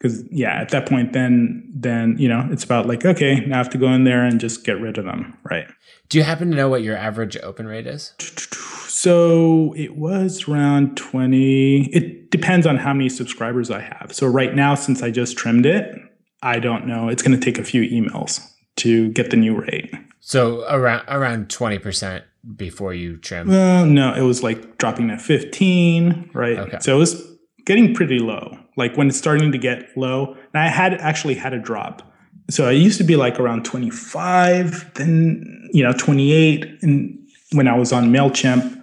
because 0.00 0.24
yeah, 0.30 0.60
at 0.60 0.70
that 0.70 0.88
point, 0.88 1.12
then 1.12 1.62
then 1.74 2.16
you 2.18 2.28
know 2.28 2.48
it's 2.50 2.64
about 2.64 2.86
like 2.86 3.04
okay, 3.04 3.40
now 3.46 3.56
I 3.56 3.58
have 3.58 3.70
to 3.70 3.78
go 3.78 3.92
in 3.92 4.04
there 4.04 4.24
and 4.24 4.40
just 4.40 4.64
get 4.64 4.80
rid 4.80 4.98
of 4.98 5.04
them, 5.04 5.36
right? 5.44 5.66
Do 6.08 6.18
you 6.18 6.24
happen 6.24 6.50
to 6.50 6.56
know 6.56 6.68
what 6.68 6.82
your 6.82 6.96
average 6.96 7.36
open 7.42 7.66
rate 7.66 7.86
is? 7.86 8.14
So 8.90 9.72
it 9.78 9.96
was 9.96 10.46
around 10.46 10.96
20. 10.98 11.86
It 11.94 12.30
depends 12.30 12.66
on 12.66 12.76
how 12.76 12.92
many 12.92 13.08
subscribers 13.08 13.70
I 13.70 13.80
have. 13.80 14.12
So 14.12 14.26
right 14.26 14.54
now, 14.54 14.74
since 14.74 15.00
I 15.02 15.10
just 15.10 15.38
trimmed 15.38 15.64
it, 15.64 15.94
I 16.42 16.58
don't 16.58 16.86
know. 16.86 17.08
It's 17.08 17.22
going 17.22 17.38
to 17.38 17.42
take 17.42 17.58
a 17.58 17.64
few 17.64 17.82
emails 17.88 18.46
to 18.76 19.08
get 19.12 19.30
the 19.30 19.38
new 19.38 19.58
rate. 19.58 19.94
So 20.18 20.68
around 20.68 21.04
around 21.08 21.48
20% 21.48 22.22
before 22.56 22.94
you 22.94 23.16
trim. 23.18 23.48
Well, 23.48 23.86
no, 23.86 24.14
it 24.14 24.22
was 24.22 24.42
like 24.42 24.78
dropping 24.78 25.08
to 25.08 25.18
15, 25.18 26.30
right? 26.32 26.58
Okay. 26.58 26.78
So 26.80 26.96
it 26.96 26.98
was 26.98 27.30
getting 27.66 27.94
pretty 27.94 28.18
low. 28.18 28.58
Like 28.76 28.96
when 28.96 29.08
it's 29.08 29.18
starting 29.18 29.52
to 29.52 29.58
get 29.58 29.88
low, 29.96 30.34
and 30.52 30.62
I 30.62 30.68
had 30.68 30.94
actually 30.94 31.34
had 31.34 31.52
a 31.52 31.58
drop. 31.58 32.02
So 32.48 32.66
I 32.66 32.72
used 32.72 32.98
to 32.98 33.04
be 33.04 33.16
like 33.16 33.38
around 33.38 33.64
25, 33.64 34.94
then 34.94 35.68
you 35.72 35.82
know 35.82 35.92
28, 35.92 36.82
and 36.82 37.18
when 37.52 37.68
I 37.68 37.76
was 37.76 37.92
on 37.92 38.10
Mailchimp, 38.10 38.80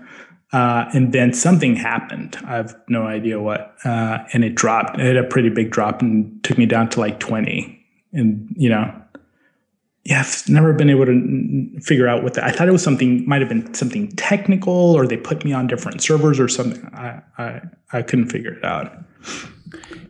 uh, 0.54 0.86
and 0.94 1.12
then 1.14 1.34
something 1.34 1.76
happened. 1.76 2.38
I 2.46 2.56
have 2.56 2.76
no 2.88 3.04
idea 3.04 3.40
what, 3.40 3.76
uh, 3.84 4.20
and 4.34 4.46
it 4.46 4.56
dropped. 4.56 5.00
It 5.00 5.06
had 5.06 5.18
a 5.18 5.24
pretty 5.24 5.50
big 5.50 5.72
drop 5.72 6.02
and 6.02 6.42
took 6.44 6.58
me 6.58 6.66
down 6.66 6.90
to 6.90 7.00
like 7.00 7.20
20. 7.20 7.74
And 8.14 8.54
you 8.56 8.70
know, 8.70 8.94
yeah, 10.08 10.22
I've 10.22 10.48
never 10.48 10.72
been 10.72 10.90
able 10.90 11.06
to 11.06 11.82
figure 11.82 12.08
out 12.08 12.24
what 12.24 12.34
that. 12.36 12.46
I 12.46 12.52
thought 12.52 12.70
it 12.70 12.72
was 12.72 12.82
something, 12.82 13.28
might 13.28 13.42
have 13.42 13.50
been 13.50 13.74
something 13.74 14.10
technical, 14.16 14.96
or 14.96 15.06
they 15.06 15.18
put 15.18 15.44
me 15.44 15.52
on 15.52 15.68
different 15.68 16.02
servers 16.02 16.40
or 16.40 16.48
something. 16.48 16.90
I 16.94 17.22
I, 17.38 17.62
I 17.92 18.02
couldn't 18.04 18.30
figure 18.30 18.54
it 18.54 18.64
out. 18.64 19.04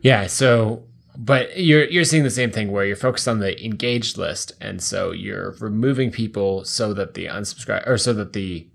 Yeah. 0.02 0.28
So, 0.28 0.84
but 1.16 1.58
you're 1.58 1.86
you're 1.86 2.04
seeing 2.04 2.22
the 2.22 2.30
same 2.30 2.52
thing 2.52 2.70
where 2.70 2.84
you're 2.84 2.94
focused 2.94 3.26
on 3.26 3.40
the 3.40 3.60
engaged 3.64 4.16
list, 4.16 4.52
and 4.60 4.80
so 4.80 5.10
you're 5.10 5.56
removing 5.58 6.12
people 6.12 6.64
so 6.64 6.94
that 6.94 7.14
the 7.14 7.26
unsubscribe 7.26 7.84
or 7.84 7.98
so 7.98 8.12
that 8.12 8.34
the 8.34 8.68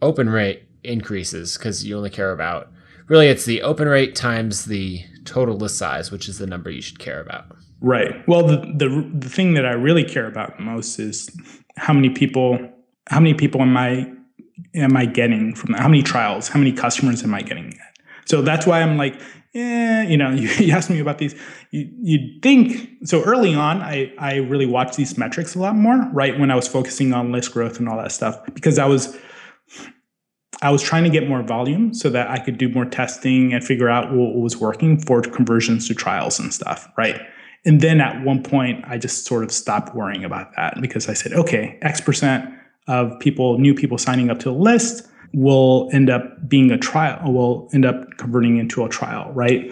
open 0.00 0.30
rate 0.30 0.62
increases 0.82 1.58
because 1.58 1.84
you 1.84 1.94
only 1.94 2.08
care 2.08 2.32
about 2.32 2.72
really 3.08 3.28
it's 3.28 3.44
the 3.44 3.60
open 3.60 3.86
rate 3.86 4.14
times 4.14 4.64
the 4.64 5.04
total 5.26 5.58
list 5.58 5.76
size, 5.76 6.10
which 6.10 6.26
is 6.26 6.38
the 6.38 6.46
number 6.46 6.70
you 6.70 6.80
should 6.80 6.98
care 6.98 7.20
about. 7.20 7.57
Right. 7.80 8.26
Well, 8.26 8.46
the, 8.46 8.56
the 8.56 9.10
the 9.14 9.28
thing 9.28 9.54
that 9.54 9.64
I 9.64 9.72
really 9.72 10.04
care 10.04 10.26
about 10.26 10.58
most 10.58 10.98
is 10.98 11.30
how 11.76 11.92
many 11.92 12.10
people 12.10 12.58
how 13.08 13.20
many 13.20 13.34
people 13.34 13.62
am 13.62 13.76
I 13.76 14.10
am 14.74 14.96
I 14.96 15.06
getting 15.06 15.54
from 15.54 15.72
that? 15.72 15.80
How 15.80 15.88
many 15.88 16.02
trials? 16.02 16.48
How 16.48 16.58
many 16.58 16.72
customers 16.72 17.22
am 17.22 17.34
I 17.34 17.42
getting? 17.42 17.78
So 18.24 18.42
that's 18.42 18.66
why 18.66 18.82
I'm 18.82 18.96
like, 18.96 19.18
yeah, 19.54 20.02
you 20.02 20.16
know, 20.16 20.30
you, 20.32 20.48
you 20.48 20.72
asked 20.72 20.90
me 20.90 20.98
about 20.98 21.18
these. 21.18 21.34
You 21.70 21.88
you 22.02 22.40
think 22.42 22.88
so 23.04 23.22
early 23.22 23.54
on? 23.54 23.80
I 23.80 24.12
I 24.18 24.36
really 24.36 24.66
watched 24.66 24.96
these 24.96 25.16
metrics 25.16 25.54
a 25.54 25.60
lot 25.60 25.76
more, 25.76 26.08
right? 26.12 26.38
When 26.38 26.50
I 26.50 26.56
was 26.56 26.66
focusing 26.66 27.12
on 27.12 27.32
list 27.32 27.52
growth 27.52 27.78
and 27.78 27.88
all 27.88 27.96
that 27.98 28.12
stuff, 28.12 28.40
because 28.54 28.78
I 28.78 28.86
was 28.86 29.16
I 30.62 30.70
was 30.70 30.82
trying 30.82 31.04
to 31.04 31.10
get 31.10 31.28
more 31.28 31.42
volume 31.42 31.94
so 31.94 32.10
that 32.10 32.28
I 32.28 32.38
could 32.40 32.58
do 32.58 32.68
more 32.68 32.84
testing 32.84 33.52
and 33.52 33.62
figure 33.62 33.88
out 33.88 34.12
what 34.12 34.34
was 34.34 34.56
working 34.56 34.98
for 34.98 35.22
conversions 35.22 35.86
to 35.88 35.94
trials 35.94 36.40
and 36.40 36.52
stuff, 36.52 36.88
right? 36.96 37.20
And 37.64 37.80
then 37.80 38.00
at 38.00 38.22
one 38.24 38.42
point, 38.42 38.84
I 38.86 38.98
just 38.98 39.26
sort 39.26 39.42
of 39.42 39.52
stopped 39.52 39.94
worrying 39.94 40.24
about 40.24 40.54
that 40.56 40.80
because 40.80 41.08
I 41.08 41.14
said, 41.14 41.32
okay, 41.32 41.78
X 41.82 42.00
percent 42.00 42.48
of 42.86 43.18
people, 43.20 43.58
new 43.58 43.74
people 43.74 43.98
signing 43.98 44.30
up 44.30 44.38
to 44.40 44.44
the 44.44 44.52
list 44.52 45.06
will 45.34 45.90
end 45.92 46.08
up 46.08 46.48
being 46.48 46.70
a 46.70 46.78
trial, 46.78 47.32
will 47.32 47.68
end 47.74 47.84
up 47.84 48.06
converting 48.16 48.56
into 48.56 48.84
a 48.84 48.88
trial, 48.88 49.30
right? 49.32 49.70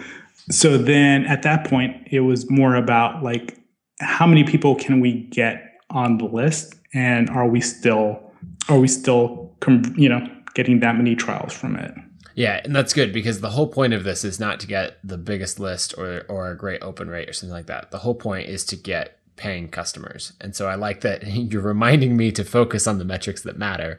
So 0.51 0.77
then 0.77 1.25
at 1.27 1.43
that 1.43 1.67
point, 1.67 2.09
it 2.11 2.21
was 2.21 2.51
more 2.51 2.75
about 2.75 3.23
like, 3.23 3.59
how 4.01 4.27
many 4.27 4.45
people 4.45 4.75
can 4.75 5.01
we 5.01 5.23
get 5.31 5.81
on 5.91 6.19
the 6.19 6.27
list? 6.27 6.75
And 6.93 7.31
are 7.31 7.49
we 7.49 7.61
still, 7.61 8.33
are 8.69 8.79
we 8.79 8.89
still, 8.89 9.57
you 9.97 10.09
know, 10.09 10.27
getting 10.55 10.81
that 10.81 10.97
many 10.97 11.17
trials 11.17 11.55
from 11.55 11.77
it? 11.77 11.95
Yeah, 12.37 12.61
and 12.63 12.77
that's 12.77 12.93
good 12.93 13.15
because 13.15 13.41
the 13.41 13.49
whole 13.49 13.67
point 13.67 13.95
of 13.95 14.05
this 14.05 14.23
is 14.23 14.39
not 14.39 14.61
to 14.61 14.67
get 14.67 14.99
the 15.03 15.17
biggest 15.17 15.59
list 15.59 15.95
or 15.97 16.25
or 16.29 16.51
a 16.51 16.57
great 16.57 16.83
open 16.83 17.09
rate 17.09 17.31
or 17.31 17.33
something 17.33 17.53
like 17.53 17.67
that. 17.67 17.91
The 17.91 17.99
whole 17.99 18.15
point 18.15 18.49
is 18.49 18.63
to 18.67 18.77
get 18.77 19.19
paying 19.37 19.69
customers. 19.69 20.35
And 20.39 20.55
so 20.55 20.69
I 20.69 20.75
like 20.75 21.01
that 21.01 21.27
you're 21.27 21.63
reminding 21.63 22.17
me 22.17 22.31
to 22.33 22.45
focus 22.45 22.87
on 22.87 22.99
the 22.99 23.07
metrics 23.07 23.43
that 23.43 23.57
matter 23.57 23.99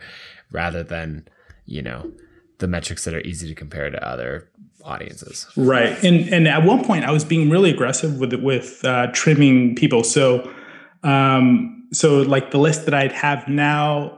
rather 0.52 0.84
than, 0.84 1.28
you 1.66 1.82
know, 1.82 2.12
the 2.60 2.68
metrics 2.68 3.06
that 3.06 3.16
are 3.16 3.22
easy 3.22 3.48
to 3.48 3.56
compare 3.56 3.90
to 3.90 4.08
other 4.08 4.48
audiences. 4.84 5.48
Right. 5.58 6.02
And 6.04 6.32
and 6.32 6.48
at 6.48 6.64
one 6.64 6.86
point 6.86 7.06
I 7.06 7.12
was 7.12 7.26
being 7.26 7.50
really 7.50 7.72
aggressive 7.72 8.20
with 8.20 8.36
with 8.36 8.86
uh, 8.86 9.08
trimming 9.14 9.76
people. 9.76 10.04
So 10.04 10.54
um 11.02 11.88
so 11.92 12.22
like 12.22 12.52
the 12.52 12.60
list 12.60 12.86
that 12.86 12.94
I'd 12.94 13.14
have 13.14 13.48
now 13.48 14.17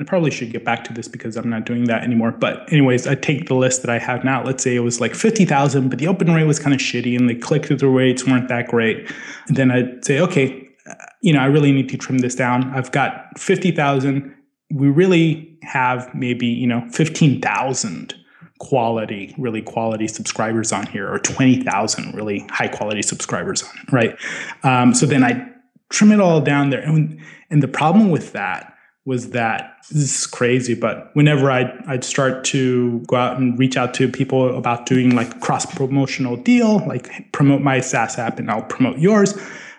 I 0.00 0.04
probably 0.04 0.30
should 0.30 0.52
get 0.52 0.64
back 0.64 0.84
to 0.84 0.92
this 0.92 1.08
because 1.08 1.36
I'm 1.36 1.50
not 1.50 1.64
doing 1.64 1.84
that 1.84 2.04
anymore. 2.04 2.30
But 2.30 2.72
anyways, 2.72 3.08
I 3.08 3.16
take 3.16 3.48
the 3.48 3.54
list 3.54 3.82
that 3.82 3.90
I 3.90 3.98
have 3.98 4.22
now. 4.22 4.44
Let's 4.44 4.62
say 4.62 4.76
it 4.76 4.80
was 4.80 5.00
like 5.00 5.14
50,000, 5.14 5.88
but 5.88 5.98
the 5.98 6.06
open 6.06 6.32
rate 6.32 6.44
was 6.44 6.60
kind 6.60 6.72
of 6.72 6.80
shitty 6.80 7.18
and 7.18 7.28
the 7.28 7.34
click-through 7.34 7.96
rates 7.96 8.24
weren't 8.24 8.48
that 8.48 8.68
great. 8.68 9.10
And 9.48 9.56
then 9.56 9.72
I'd 9.72 10.04
say, 10.04 10.20
okay, 10.20 10.68
uh, 10.88 10.94
you 11.20 11.32
know, 11.32 11.40
I 11.40 11.46
really 11.46 11.72
need 11.72 11.88
to 11.88 11.96
trim 11.96 12.18
this 12.18 12.36
down. 12.36 12.70
I've 12.72 12.92
got 12.92 13.36
50,000. 13.38 14.32
We 14.72 14.88
really 14.88 15.58
have 15.62 16.14
maybe, 16.14 16.46
you 16.46 16.68
know, 16.68 16.86
15,000 16.92 18.14
quality, 18.60 19.34
really 19.36 19.62
quality 19.62 20.06
subscribers 20.06 20.72
on 20.72 20.86
here 20.86 21.12
or 21.12 21.18
20,000 21.18 22.14
really 22.14 22.46
high 22.50 22.68
quality 22.68 23.02
subscribers 23.02 23.62
on 23.62 23.70
right? 23.92 24.16
Um, 24.62 24.94
so 24.94 25.06
then 25.06 25.24
I 25.24 25.48
trim 25.90 26.12
it 26.12 26.20
all 26.20 26.40
down 26.40 26.70
there. 26.70 26.80
And, 26.80 27.20
and 27.50 27.62
the 27.62 27.68
problem 27.68 28.10
with 28.10 28.32
that 28.32 28.74
was 29.08 29.30
that 29.30 29.78
this 29.90 30.20
is 30.20 30.26
crazy, 30.26 30.74
but 30.74 31.08
whenever 31.14 31.50
I'd, 31.50 31.72
I'd 31.86 32.04
start 32.04 32.44
to 32.44 33.00
go 33.06 33.16
out 33.16 33.38
and 33.38 33.58
reach 33.58 33.74
out 33.74 33.94
to 33.94 34.06
people 34.06 34.54
about 34.54 34.84
doing 34.84 35.16
like 35.16 35.40
cross 35.40 35.64
promotional 35.64 36.36
deal, 36.36 36.86
like 36.86 37.32
promote 37.32 37.62
my 37.62 37.80
SaaS 37.80 38.18
app 38.18 38.38
and 38.38 38.50
I'll 38.50 38.60
promote 38.60 38.98
yours, 38.98 39.34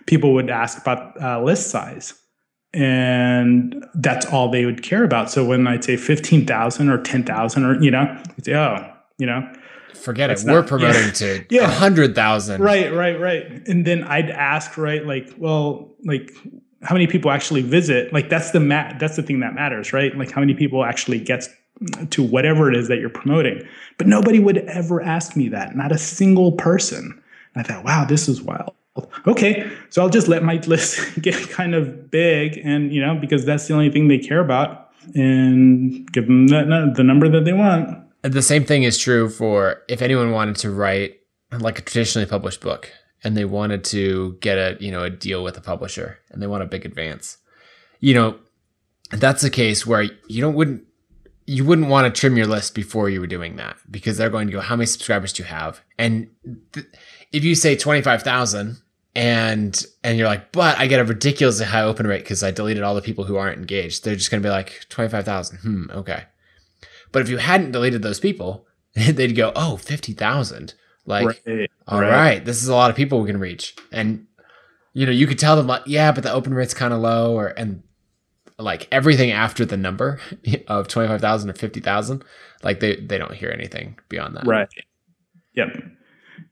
people 0.07 0.33
would 0.33 0.49
ask 0.49 0.81
about 0.81 1.21
uh, 1.21 1.43
list 1.43 1.69
size. 1.69 2.15
And 2.73 3.85
that's 3.93 4.25
all 4.25 4.49
they 4.49 4.65
would 4.65 4.81
care 4.81 5.03
about. 5.03 5.29
So 5.29 5.45
when 5.45 5.67
I'd 5.67 5.83
say 5.83 5.95
15,000 5.95 6.89
or 6.89 6.99
10,000 6.99 7.63
or, 7.63 7.79
you 7.83 7.91
know, 7.91 8.05
they'd 8.35 8.45
say, 8.45 8.55
oh, 8.55 8.91
you 9.19 9.27
know, 9.27 9.47
forget 9.93 10.31
it. 10.31 10.43
Not, 10.43 10.53
We're 10.53 10.63
promoting 10.67 11.05
yeah. 11.05 11.11
to 11.11 11.45
yeah. 11.51 11.61
100,000. 11.67 12.61
Right, 12.61 12.91
right, 12.91 13.19
right. 13.19 13.67
And 13.67 13.85
then 13.85 14.03
I'd 14.05 14.31
ask, 14.31 14.75
right, 14.75 15.05
like, 15.05 15.35
well, 15.37 15.95
like, 16.03 16.31
how 16.83 16.95
many 16.95 17.07
people 17.07 17.31
actually 17.31 17.61
visit 17.61 18.11
like 18.13 18.29
that's 18.29 18.51
the 18.51 18.59
mat 18.59 18.97
that's 18.99 19.15
the 19.15 19.23
thing 19.23 19.39
that 19.41 19.53
matters 19.53 19.93
right? 19.93 20.15
Like 20.17 20.31
how 20.31 20.41
many 20.41 20.53
people 20.53 20.85
actually 20.85 21.19
gets 21.19 21.49
to 22.09 22.23
whatever 22.23 22.69
it 22.69 22.75
is 22.75 22.89
that 22.89 22.99
you're 22.99 23.09
promoting. 23.09 23.65
But 23.97 24.07
nobody 24.07 24.39
would 24.39 24.57
ever 24.57 25.01
ask 25.01 25.35
me 25.35 25.47
that 25.49 25.75
not 25.75 25.91
a 25.91 25.97
single 25.97 26.53
person. 26.53 27.21
And 27.55 27.65
i 27.65 27.67
thought 27.67 27.83
wow 27.83 28.05
this 28.05 28.27
is 28.27 28.41
wild. 28.41 28.73
Okay 29.27 29.69
so 29.89 30.01
i'll 30.01 30.09
just 30.09 30.27
let 30.27 30.43
my 30.43 30.55
list 30.67 31.21
get 31.21 31.49
kind 31.49 31.75
of 31.75 32.11
big 32.11 32.59
and 32.63 32.93
you 32.93 33.01
know 33.01 33.15
because 33.15 33.45
that's 33.45 33.67
the 33.67 33.73
only 33.73 33.89
thing 33.89 34.07
they 34.07 34.19
care 34.19 34.39
about 34.39 34.89
and 35.15 36.11
give 36.11 36.27
them 36.27 36.47
that, 36.47 36.93
the 36.95 37.03
number 37.03 37.29
that 37.29 37.45
they 37.45 37.53
want. 37.53 37.97
The 38.21 38.41
same 38.41 38.65
thing 38.65 38.83
is 38.83 38.97
true 38.97 39.29
for 39.29 39.81
if 39.87 40.01
anyone 40.01 40.31
wanted 40.31 40.57
to 40.57 40.71
write 40.71 41.19
like 41.57 41.79
a 41.79 41.81
traditionally 41.81 42.27
published 42.27 42.61
book 42.61 42.91
and 43.23 43.35
they 43.35 43.45
wanted 43.45 43.83
to 43.85 44.37
get 44.41 44.57
a 44.57 44.77
you 44.79 44.91
know 44.91 45.03
a 45.03 45.09
deal 45.09 45.43
with 45.43 45.57
a 45.57 45.61
publisher 45.61 46.19
and 46.29 46.41
they 46.41 46.47
want 46.47 46.63
a 46.63 46.67
big 46.67 46.85
advance. 46.85 47.37
You 47.99 48.13
know 48.13 48.39
that's 49.11 49.43
a 49.43 49.49
case 49.49 49.85
where 49.85 50.03
you 50.27 50.41
don't 50.41 50.55
wouldn't 50.55 50.83
you 51.45 51.65
wouldn't 51.65 51.89
want 51.89 52.13
to 52.13 52.19
trim 52.19 52.37
your 52.37 52.45
list 52.45 52.75
before 52.75 53.09
you 53.09 53.19
were 53.19 53.27
doing 53.27 53.55
that 53.55 53.75
because 53.89 54.17
they're 54.17 54.29
going 54.29 54.47
to 54.47 54.53
go 54.53 54.61
how 54.61 54.75
many 54.75 54.85
subscribers 54.85 55.33
do 55.33 55.43
you 55.43 55.49
have? 55.49 55.81
And 55.97 56.29
th- 56.73 56.85
if 57.31 57.43
you 57.43 57.55
say 57.55 57.75
25,000 57.75 58.77
and 59.15 59.85
and 60.03 60.17
you're 60.17 60.27
like 60.27 60.51
but 60.51 60.77
I 60.77 60.85
get 60.85 60.99
a 60.99 61.03
ridiculously 61.03 61.65
high 61.65 61.81
open 61.81 62.05
rate 62.05 62.23
because 62.23 62.43
I 62.43 62.51
deleted 62.51 62.83
all 62.83 62.93
the 62.93 63.01
people 63.01 63.23
who 63.23 63.37
aren't 63.37 63.57
engaged 63.57 64.03
they're 64.03 64.15
just 64.15 64.29
going 64.29 64.43
to 64.43 64.47
be 64.47 64.51
like 64.51 64.85
25,000 64.89 65.57
hmm 65.57 65.85
okay. 65.91 66.25
But 67.11 67.23
if 67.23 67.29
you 67.29 67.37
hadn't 67.37 67.71
deleted 67.71 68.03
those 68.03 68.19
people 68.19 68.67
they'd 68.93 69.35
go 69.35 69.51
oh 69.55 69.77
50,000 69.77 70.75
like, 71.09 71.41
right. 71.45 71.71
all 71.87 71.99
right. 71.99 72.11
right. 72.11 72.45
this 72.45 72.61
is 72.61 72.69
a 72.69 72.75
lot 72.75 72.91
of 72.91 72.95
people 72.95 73.19
we 73.19 73.27
can 73.27 73.39
reach. 73.39 73.75
And, 73.91 74.27
you 74.93 75.05
know, 75.05 75.11
you 75.11 75.25
could 75.25 75.39
tell 75.39 75.55
them 75.55 75.65
like, 75.65 75.81
yeah, 75.87 76.11
but 76.11 76.23
the 76.23 76.31
open 76.31 76.53
rate's 76.53 76.75
kind 76.75 76.93
of 76.93 76.99
low 77.01 77.35
or, 77.35 77.47
and 77.47 77.81
like 78.59 78.87
everything 78.91 79.31
after 79.31 79.65
the 79.65 79.75
number 79.75 80.19
of 80.67 80.87
25,000 80.87 81.49
or 81.49 81.53
50,000, 81.53 82.23
like 82.63 82.79
they, 82.79 82.97
they 82.97 83.17
don't 83.17 83.33
hear 83.33 83.49
anything 83.49 83.97
beyond 84.07 84.37
that. 84.37 84.45
Right. 84.45 84.69
Yep. 85.55 85.81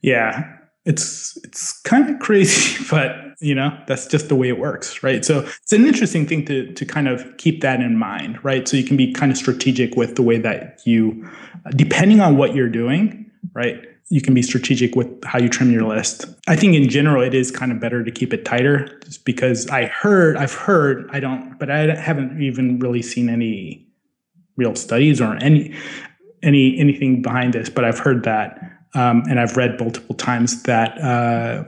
Yeah. 0.01 0.55
It's, 0.85 1.37
it's 1.43 1.79
kind 1.81 2.09
of 2.09 2.19
crazy, 2.19 2.83
but 2.89 3.15
you 3.39 3.53
know, 3.53 3.77
that's 3.85 4.07
just 4.07 4.27
the 4.27 4.35
way 4.35 4.49
it 4.49 4.57
works. 4.57 5.03
Right. 5.03 5.23
So 5.23 5.41
it's 5.41 5.71
an 5.71 5.85
interesting 5.85 6.25
thing 6.25 6.45
to, 6.45 6.73
to 6.73 6.85
kind 6.85 7.07
of 7.07 7.37
keep 7.37 7.61
that 7.61 7.79
in 7.79 7.95
mind. 7.95 8.43
Right. 8.43 8.67
So 8.67 8.75
you 8.75 8.83
can 8.83 8.97
be 8.97 9.13
kind 9.13 9.31
of 9.31 9.37
strategic 9.37 9.95
with 9.95 10.15
the 10.15 10.23
way 10.23 10.39
that 10.39 10.81
you, 10.85 11.29
depending 11.75 12.21
on 12.21 12.37
what 12.37 12.55
you're 12.55 12.69
doing, 12.69 13.29
right 13.53 13.83
you 14.09 14.21
can 14.21 14.33
be 14.33 14.41
strategic 14.41 14.95
with 14.95 15.07
how 15.25 15.37
you 15.37 15.49
trim 15.49 15.71
your 15.71 15.83
list. 15.83 16.25
I 16.47 16.55
think 16.55 16.75
in 16.75 16.87
general 16.89 17.21
it 17.21 17.33
is 17.33 17.51
kind 17.51 17.71
of 17.71 17.79
better 17.79 18.03
to 18.03 18.11
keep 18.11 18.33
it 18.33 18.45
tighter 18.45 18.99
just 19.03 19.25
because 19.25 19.67
I 19.67 19.85
heard 19.85 20.37
I've 20.37 20.53
heard 20.53 21.09
I 21.11 21.19
don't 21.19 21.57
but 21.59 21.69
I 21.69 21.93
haven't 21.95 22.41
even 22.41 22.79
really 22.79 23.01
seen 23.01 23.29
any 23.29 23.85
real 24.55 24.75
studies 24.75 25.19
or 25.19 25.35
any 25.35 25.75
any 26.41 26.79
anything 26.79 27.21
behind 27.21 27.53
this 27.53 27.69
but 27.69 27.83
I've 27.83 27.99
heard 27.99 28.23
that 28.23 28.59
um, 28.95 29.23
and 29.29 29.39
I've 29.39 29.57
read 29.57 29.79
multiple 29.79 30.15
times 30.15 30.63
that 30.63 30.97
uh, 31.01 31.65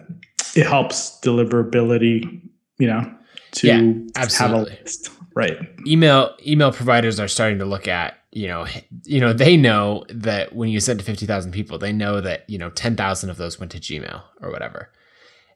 it 0.55 0.65
helps 0.65 1.19
deliverability 1.21 2.41
you 2.77 2.87
know 2.87 3.13
to 3.51 3.67
Yeah, 3.67 3.81
have 4.15 4.51
a 4.51 4.61
list. 4.61 5.09
Right. 5.35 5.57
Email 5.85 6.35
email 6.45 6.71
providers 6.71 7.19
are 7.19 7.27
starting 7.27 7.59
to 7.59 7.65
look 7.65 7.87
at 7.87 8.18
you 8.31 8.47
know 8.47 8.65
you 9.05 9.19
know 9.19 9.33
they 9.33 9.57
know 9.57 10.05
that 10.09 10.55
when 10.55 10.69
you 10.69 10.79
send 10.79 10.99
to 10.99 11.05
50,000 11.05 11.51
people 11.51 11.77
they 11.77 11.91
know 11.91 12.21
that 12.21 12.47
you 12.49 12.57
know 12.57 12.69
10,000 12.69 13.29
of 13.29 13.37
those 13.37 13.59
went 13.59 13.71
to 13.71 13.79
Gmail 13.79 14.21
or 14.41 14.51
whatever. 14.51 14.91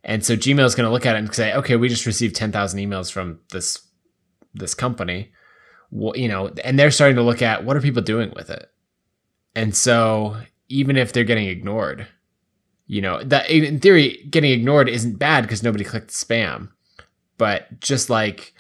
And 0.06 0.26
so 0.26 0.36
Gmail 0.36 0.66
is 0.66 0.76
going 0.76 0.88
to 0.88 0.92
look 0.92 1.06
at 1.06 1.16
it 1.16 1.20
and 1.20 1.34
say 1.34 1.54
okay 1.54 1.76
we 1.76 1.88
just 1.90 2.06
received 2.06 2.36
10,000 2.36 2.80
emails 2.80 3.12
from 3.12 3.40
this 3.52 3.80
this 4.54 4.74
company 4.74 5.32
well, 5.92 6.18
you 6.18 6.28
know 6.28 6.52
and 6.64 6.78
they're 6.78 6.92
starting 6.92 7.16
to 7.18 7.24
look 7.24 7.42
at 7.42 7.64
what 7.64 7.78
are 7.78 7.82
people 7.82 8.02
doing 8.02 8.32
with 8.36 8.50
it. 8.50 8.70
And 9.56 9.76
so 9.76 10.38
even 10.68 10.98
if 10.98 11.14
they're 11.14 11.24
getting 11.24 11.48
ignored 11.48 12.08
you 12.88 13.02
know 13.02 13.24
that 13.24 13.50
in 13.50 13.80
theory 13.80 14.28
getting 14.30 14.52
ignored 14.52 14.90
isn't 14.90 15.20
bad 15.20 15.42
because 15.42 15.64
nobody 15.64 15.84
clicked 15.84 16.10
spam 16.10 16.70
but 17.38 17.80
just 17.80 18.10
like 18.10 18.53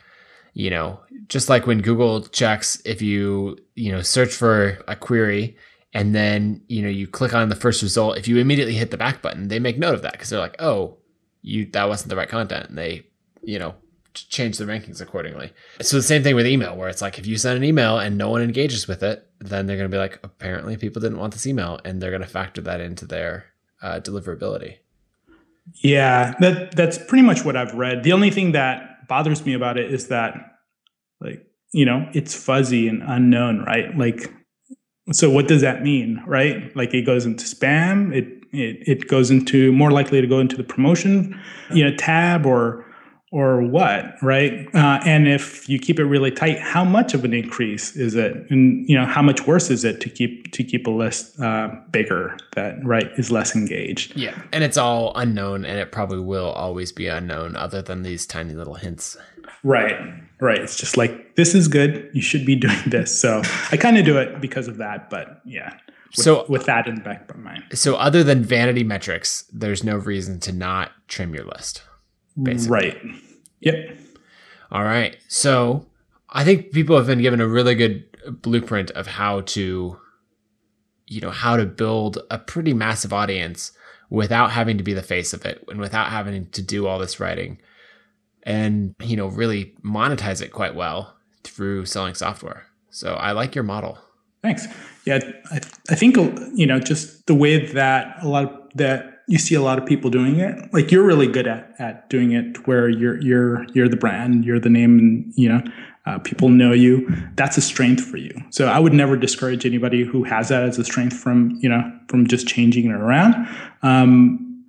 you 0.53 0.69
know 0.69 0.99
just 1.27 1.49
like 1.49 1.67
when 1.67 1.81
google 1.81 2.21
checks 2.21 2.81
if 2.85 3.01
you 3.01 3.57
you 3.75 3.91
know 3.91 4.01
search 4.01 4.33
for 4.33 4.79
a 4.87 4.95
query 4.95 5.55
and 5.93 6.15
then 6.15 6.61
you 6.67 6.81
know 6.81 6.89
you 6.89 7.07
click 7.07 7.33
on 7.33 7.49
the 7.49 7.55
first 7.55 7.81
result 7.81 8.17
if 8.17 8.27
you 8.27 8.37
immediately 8.37 8.73
hit 8.73 8.91
the 8.91 8.97
back 8.97 9.21
button 9.21 9.47
they 9.47 9.59
make 9.59 9.77
note 9.77 9.95
of 9.95 10.01
that 10.01 10.13
because 10.13 10.29
they're 10.29 10.39
like 10.39 10.55
oh 10.59 10.97
you 11.41 11.65
that 11.67 11.87
wasn't 11.87 12.09
the 12.09 12.15
right 12.15 12.29
content 12.29 12.69
and 12.69 12.77
they 12.77 13.05
you 13.43 13.59
know 13.59 13.75
change 14.13 14.59
the 14.59 14.65
rankings 14.65 15.01
accordingly 15.01 15.51
so 15.81 15.97
the 15.97 16.03
same 16.03 16.21
thing 16.21 16.35
with 16.35 16.45
email 16.45 16.75
where 16.77 16.87
it's 16.87 17.01
like 17.01 17.17
if 17.17 17.25
you 17.25 17.35
send 17.35 17.57
an 17.57 17.63
email 17.63 17.97
and 17.97 18.15
no 18.15 18.29
one 18.29 18.43
engages 18.43 18.87
with 18.87 19.01
it 19.01 19.27
then 19.39 19.65
they're 19.65 19.75
going 19.75 19.89
to 19.89 19.93
be 19.93 19.99
like 19.99 20.19
apparently 20.23 20.77
people 20.77 21.01
didn't 21.01 21.17
want 21.17 21.33
this 21.33 21.47
email 21.47 21.79
and 21.83 21.99
they're 21.99 22.11
going 22.11 22.21
to 22.21 22.27
factor 22.27 22.61
that 22.61 22.79
into 22.79 23.07
their 23.07 23.45
uh, 23.81 23.99
deliverability 23.99 24.77
Yeah, 25.75 26.35
that 26.39 26.75
that's 26.75 26.97
pretty 26.97 27.23
much 27.23 27.45
what 27.45 27.55
I've 27.55 27.73
read. 27.73 28.03
The 28.03 28.11
only 28.11 28.29
thing 28.29 28.51
that 28.51 28.92
bothers 29.07 29.45
me 29.45 29.53
about 29.53 29.77
it 29.77 29.93
is 29.93 30.07
that 30.07 30.35
like, 31.21 31.45
you 31.71 31.85
know, 31.85 32.07
it's 32.13 32.35
fuzzy 32.35 32.87
and 32.87 33.01
unknown, 33.03 33.63
right? 33.63 33.97
Like 33.97 34.31
so 35.11 35.29
what 35.29 35.47
does 35.47 35.61
that 35.61 35.83
mean, 35.83 36.23
right? 36.25 36.75
Like 36.75 36.93
it 36.93 37.05
goes 37.05 37.25
into 37.25 37.45
spam, 37.45 38.15
it 38.15 38.27
it 38.51 38.87
it 38.87 39.07
goes 39.07 39.31
into 39.31 39.71
more 39.73 39.91
likely 39.91 40.21
to 40.21 40.27
go 40.27 40.39
into 40.39 40.55
the 40.55 40.63
promotion, 40.63 41.39
you 41.73 41.83
know, 41.83 41.95
tab 41.95 42.45
or 42.45 42.85
or 43.33 43.63
what, 43.63 44.13
right? 44.21 44.67
Uh, 44.75 45.01
and 45.05 45.27
if 45.27 45.67
you 45.67 45.79
keep 45.79 45.99
it 45.99 46.05
really 46.05 46.29
tight, 46.29 46.59
how 46.59 46.83
much 46.83 47.15
of 47.15 47.25
an 47.25 47.33
increase 47.33 47.95
is 47.95 48.13
it? 48.13 48.31
And 48.51 48.87
you 48.87 48.95
know, 48.95 49.05
how 49.07 49.23
much 49.23 49.47
worse 49.47 49.71
is 49.71 49.83
it 49.83 49.99
to 50.01 50.09
keep 50.09 50.51
to 50.51 50.63
keep 50.63 50.85
a 50.85 50.91
list 50.91 51.39
uh, 51.39 51.69
bigger 51.89 52.37
that 52.55 52.75
right 52.85 53.09
is 53.17 53.31
less 53.31 53.55
engaged? 53.55 54.15
Yeah. 54.15 54.39
And 54.51 54.63
it's 54.63 54.77
all 54.77 55.13
unknown 55.15 55.65
and 55.65 55.79
it 55.79 55.91
probably 55.91 56.19
will 56.19 56.51
always 56.51 56.91
be 56.91 57.07
unknown 57.07 57.55
other 57.55 57.81
than 57.81 58.03
these 58.03 58.27
tiny 58.27 58.53
little 58.53 58.75
hints. 58.75 59.17
Right, 59.63 59.97
right. 60.39 60.59
It's 60.59 60.77
just 60.77 60.95
like 60.95 61.35
this 61.35 61.55
is 61.55 61.67
good. 61.67 62.11
You 62.13 62.21
should 62.21 62.45
be 62.45 62.55
doing 62.67 62.83
this. 62.85 63.19
So 63.19 63.41
I 63.71 63.77
kind 63.77 63.97
of 63.97 64.05
do 64.05 64.19
it 64.19 64.41
because 64.41 64.67
of 64.67 64.77
that. 64.77 65.09
But 65.09 65.41
yeah, 65.43 65.71
with, 66.15 66.23
So- 66.23 66.45
with 66.49 66.65
that 66.67 66.85
in 66.85 66.95
the 66.95 67.01
back 67.01 67.27
of 67.31 67.35
my 67.37 67.53
mind, 67.53 67.63
So 67.73 67.95
other 67.95 68.23
than 68.23 68.43
vanity 68.43 68.83
metrics, 68.83 69.45
there's 69.51 69.83
no 69.83 69.95
reason 69.97 70.39
to 70.41 70.51
not 70.51 70.91
trim 71.07 71.33
your 71.33 71.45
list. 71.45 71.81
Basically. 72.41 72.75
right? 72.75 72.97
Yep. 73.61 73.97
All 74.71 74.83
right. 74.83 75.17
So 75.27 75.85
I 76.29 76.43
think 76.43 76.71
people 76.71 76.97
have 76.97 77.07
been 77.07 77.21
given 77.21 77.41
a 77.41 77.47
really 77.47 77.75
good 77.75 78.05
blueprint 78.41 78.91
of 78.91 79.07
how 79.07 79.41
to, 79.41 79.99
you 81.07 81.21
know, 81.21 81.29
how 81.29 81.57
to 81.57 81.65
build 81.65 82.19
a 82.31 82.39
pretty 82.39 82.73
massive 82.73 83.13
audience 83.13 83.71
without 84.09 84.51
having 84.51 84.77
to 84.77 84.83
be 84.83 84.93
the 84.93 85.03
face 85.03 85.33
of 85.33 85.45
it 85.45 85.63
and 85.69 85.79
without 85.79 86.09
having 86.09 86.47
to 86.51 86.61
do 86.61 86.87
all 86.87 86.99
this 86.99 87.19
writing 87.19 87.59
and, 88.43 88.95
you 89.01 89.15
know, 89.15 89.27
really 89.27 89.73
monetize 89.83 90.41
it 90.41 90.51
quite 90.51 90.75
well 90.75 91.15
through 91.43 91.85
selling 91.85 92.15
software. 92.15 92.65
So 92.89 93.13
I 93.13 93.31
like 93.31 93.55
your 93.55 93.63
model. 93.63 93.97
Thanks. 94.43 94.67
Yeah, 95.05 95.19
I, 95.51 95.61
I 95.89 95.95
think 95.95 96.17
you 96.53 96.65
know 96.67 96.79
just 96.79 97.25
the 97.27 97.33
way 97.35 97.65
that 97.73 98.17
a 98.21 98.27
lot 98.27 98.43
of 98.45 98.59
that 98.75 99.12
you 99.27 99.37
see 99.37 99.55
a 99.55 99.61
lot 99.61 99.79
of 99.79 99.85
people 99.85 100.09
doing 100.09 100.39
it. 100.39 100.73
Like 100.73 100.91
you're 100.91 101.03
really 101.03 101.27
good 101.27 101.47
at 101.47 101.73
at 101.79 102.09
doing 102.09 102.31
it, 102.31 102.67
where 102.67 102.89
you're 102.89 103.19
you're 103.21 103.65
you're 103.73 103.89
the 103.89 103.97
brand, 103.97 104.45
you're 104.45 104.59
the 104.59 104.69
name, 104.69 104.99
and 104.99 105.33
you 105.35 105.49
know 105.49 105.61
uh, 106.05 106.19
people 106.19 106.49
know 106.49 106.73
you. 106.73 107.07
That's 107.35 107.57
a 107.57 107.61
strength 107.61 108.03
for 108.03 108.17
you. 108.17 108.33
So 108.49 108.67
I 108.67 108.79
would 108.79 108.93
never 108.93 109.15
discourage 109.15 109.65
anybody 109.65 110.03
who 110.03 110.23
has 110.23 110.49
that 110.49 110.63
as 110.63 110.77
a 110.77 110.83
strength 110.83 111.17
from 111.17 111.57
you 111.61 111.69
know 111.69 111.81
from 112.09 112.27
just 112.27 112.47
changing 112.47 112.85
it 112.85 112.95
around. 112.95 113.47
Um, 113.81 114.65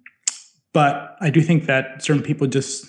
but 0.73 1.17
I 1.21 1.31
do 1.31 1.41
think 1.41 1.67
that 1.67 2.03
certain 2.03 2.23
people 2.23 2.47
just 2.47 2.87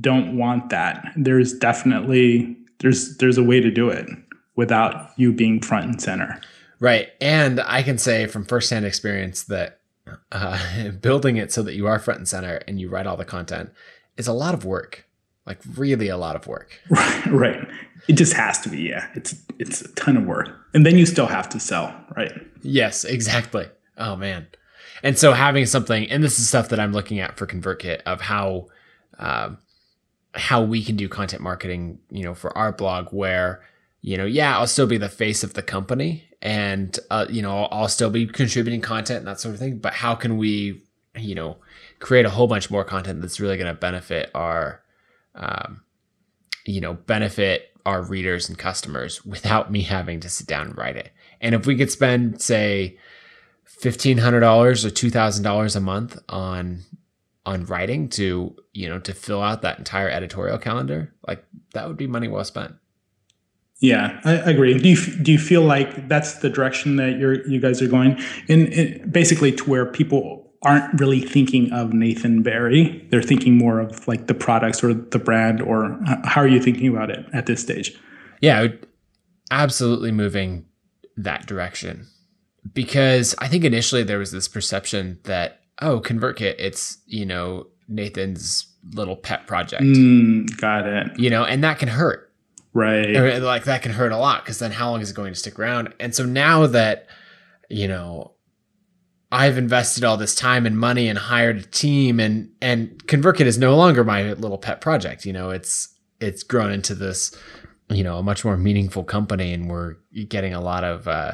don't 0.00 0.36
want 0.36 0.70
that. 0.70 1.12
There's 1.16 1.54
definitely 1.54 2.56
there's 2.80 3.16
there's 3.18 3.38
a 3.38 3.42
way 3.42 3.60
to 3.60 3.70
do 3.70 3.88
it 3.88 4.08
without 4.56 5.10
you 5.16 5.32
being 5.32 5.60
front 5.60 5.86
and 5.86 6.02
center. 6.02 6.40
Right. 6.80 7.08
And 7.20 7.60
I 7.60 7.82
can 7.82 7.98
say 7.98 8.26
from 8.26 8.44
firsthand 8.44 8.86
experience 8.86 9.44
that 9.44 9.77
uh, 10.32 10.90
building 11.00 11.36
it 11.36 11.52
so 11.52 11.62
that 11.62 11.74
you 11.74 11.86
are 11.86 11.98
front 11.98 12.18
and 12.18 12.28
center 12.28 12.56
and 12.66 12.80
you 12.80 12.88
write 12.88 13.06
all 13.06 13.16
the 13.16 13.24
content 13.24 13.70
is 14.16 14.26
a 14.26 14.32
lot 14.32 14.54
of 14.54 14.64
work, 14.64 15.06
like 15.46 15.58
really 15.76 16.08
a 16.08 16.16
lot 16.16 16.36
of 16.36 16.46
work. 16.46 16.80
Right, 16.90 17.26
right. 17.30 17.68
It 18.08 18.14
just 18.14 18.32
has 18.32 18.60
to 18.60 18.68
be. 18.68 18.82
Yeah, 18.82 19.08
it's 19.14 19.34
it's 19.58 19.82
a 19.82 19.88
ton 19.94 20.16
of 20.16 20.24
work, 20.24 20.48
and 20.74 20.84
then 20.86 20.96
you 20.96 21.06
still 21.06 21.26
have 21.26 21.48
to 21.50 21.60
sell. 21.60 21.94
Right. 22.16 22.32
Yes, 22.62 23.04
exactly. 23.04 23.66
Oh 23.96 24.16
man. 24.16 24.46
And 25.02 25.18
so 25.18 25.32
having 25.32 25.66
something, 25.66 26.10
and 26.10 26.22
this 26.22 26.38
is 26.38 26.48
stuff 26.48 26.70
that 26.70 26.80
I'm 26.80 26.92
looking 26.92 27.20
at 27.20 27.36
for 27.36 27.46
ConvertKit 27.46 28.02
of 28.02 28.20
how, 28.20 28.66
um, 29.18 29.58
how 30.34 30.62
we 30.62 30.82
can 30.82 30.96
do 30.96 31.08
content 31.08 31.42
marketing, 31.42 32.00
you 32.10 32.24
know, 32.24 32.34
for 32.34 32.56
our 32.56 32.72
blog 32.72 33.08
where, 33.10 33.62
you 34.00 34.16
know, 34.16 34.24
yeah, 34.24 34.58
I'll 34.58 34.66
still 34.66 34.86
be 34.86 34.98
the 34.98 35.08
face 35.08 35.44
of 35.44 35.54
the 35.54 35.62
company 35.62 36.27
and, 36.40 36.98
uh, 37.10 37.26
you 37.28 37.42
know, 37.42 37.64
I'll, 37.64 37.68
I'll 37.82 37.88
still 37.88 38.10
be 38.10 38.26
contributing 38.26 38.80
content 38.80 39.18
and 39.18 39.28
that 39.28 39.40
sort 39.40 39.54
of 39.54 39.60
thing. 39.60 39.78
But 39.78 39.94
how 39.94 40.14
can 40.14 40.36
we, 40.36 40.82
you 41.16 41.34
know, 41.34 41.56
create 41.98 42.26
a 42.26 42.30
whole 42.30 42.46
bunch 42.46 42.70
more 42.70 42.84
content 42.84 43.20
that's 43.20 43.40
really 43.40 43.56
going 43.56 43.72
to 43.72 43.80
benefit 43.80 44.30
our, 44.34 44.82
um, 45.34 45.82
you 46.64 46.80
know, 46.80 46.94
benefit 46.94 47.72
our 47.86 48.02
readers 48.02 48.48
and 48.48 48.58
customers 48.58 49.24
without 49.24 49.72
me 49.72 49.82
having 49.82 50.20
to 50.20 50.28
sit 50.28 50.46
down 50.46 50.68
and 50.68 50.78
write 50.78 50.96
it. 50.96 51.10
And 51.40 51.54
if 51.54 51.66
we 51.66 51.76
could 51.76 51.90
spend, 51.90 52.40
say, 52.42 52.98
fifteen 53.64 54.18
hundred 54.18 54.40
dollars 54.40 54.84
or 54.84 54.90
two 54.90 55.10
thousand 55.10 55.44
dollars 55.44 55.76
a 55.76 55.80
month 55.80 56.18
on 56.28 56.80
on 57.46 57.64
writing 57.66 58.08
to 58.08 58.54
you 58.72 58.88
know 58.88 58.98
to 58.98 59.14
fill 59.14 59.40
out 59.40 59.62
that 59.62 59.78
entire 59.78 60.08
editorial 60.08 60.58
calendar, 60.58 61.14
like 61.26 61.44
that 61.74 61.86
would 61.86 61.96
be 61.96 62.06
money 62.06 62.28
well 62.28 62.44
spent. 62.44 62.74
Yeah, 63.80 64.20
I 64.24 64.32
agree. 64.50 64.76
Do 64.78 64.88
you 64.88 64.96
do 65.22 65.30
you 65.32 65.38
feel 65.38 65.62
like 65.62 66.08
that's 66.08 66.34
the 66.38 66.50
direction 66.50 66.96
that 66.96 67.18
you're 67.18 67.46
you 67.46 67.60
guys 67.60 67.80
are 67.80 67.86
going, 67.88 68.18
in, 68.48 68.66
in 68.72 69.10
basically 69.10 69.52
to 69.52 69.64
where 69.70 69.86
people 69.86 70.52
aren't 70.62 71.00
really 71.00 71.20
thinking 71.20 71.70
of 71.72 71.92
Nathan 71.92 72.42
Barry, 72.42 73.06
they're 73.10 73.22
thinking 73.22 73.56
more 73.56 73.78
of 73.78 74.08
like 74.08 74.26
the 74.26 74.34
products 74.34 74.82
or 74.82 74.92
the 74.92 75.18
brand, 75.20 75.60
or 75.62 75.96
how 76.24 76.40
are 76.40 76.48
you 76.48 76.60
thinking 76.60 76.88
about 76.88 77.10
it 77.10 77.24
at 77.32 77.46
this 77.46 77.60
stage? 77.60 77.96
Yeah, 78.40 78.66
absolutely 79.52 80.10
moving 80.10 80.66
that 81.16 81.46
direction 81.46 82.06
because 82.74 83.34
I 83.38 83.46
think 83.48 83.64
initially 83.64 84.02
there 84.02 84.18
was 84.18 84.32
this 84.32 84.48
perception 84.48 85.20
that 85.24 85.60
oh, 85.80 86.00
ConvertKit, 86.00 86.56
it's 86.58 86.98
you 87.06 87.24
know 87.24 87.68
Nathan's 87.88 88.66
little 88.94 89.16
pet 89.16 89.46
project, 89.46 89.82
Mm, 89.84 90.56
got 90.60 90.86
it. 90.86 91.06
you 91.18 91.30
know, 91.30 91.44
and 91.44 91.62
that 91.62 91.78
can 91.78 91.88
hurt. 91.88 92.27
Right. 92.78 93.16
Or, 93.16 93.40
like 93.40 93.64
that 93.64 93.82
can 93.82 93.92
hurt 93.92 94.12
a 94.12 94.16
lot 94.16 94.44
because 94.44 94.58
then 94.58 94.70
how 94.70 94.90
long 94.90 95.00
is 95.00 95.10
it 95.10 95.16
going 95.16 95.32
to 95.32 95.38
stick 95.38 95.58
around? 95.58 95.92
And 95.98 96.14
so 96.14 96.24
now 96.24 96.66
that 96.68 97.06
you 97.68 97.88
know 97.88 98.32
I've 99.30 99.58
invested 99.58 100.04
all 100.04 100.16
this 100.16 100.34
time 100.34 100.64
and 100.64 100.78
money 100.78 101.08
and 101.08 101.18
hired 101.18 101.56
a 101.58 101.62
team 101.62 102.20
and 102.20 102.50
and 102.62 103.04
ConvertKit 103.06 103.46
is 103.46 103.58
no 103.58 103.76
longer 103.76 104.04
my 104.04 104.32
little 104.34 104.58
pet 104.58 104.80
project. 104.80 105.26
You 105.26 105.32
know, 105.32 105.50
it's 105.50 105.94
it's 106.20 106.42
grown 106.42 106.70
into 106.72 106.94
this 106.94 107.36
you 107.90 108.04
know 108.04 108.18
a 108.18 108.22
much 108.22 108.44
more 108.44 108.56
meaningful 108.56 109.02
company 109.04 109.52
and 109.52 109.68
we're 109.70 109.96
getting 110.28 110.52
a 110.54 110.60
lot 110.60 110.84
of 110.84 111.08
uh 111.08 111.32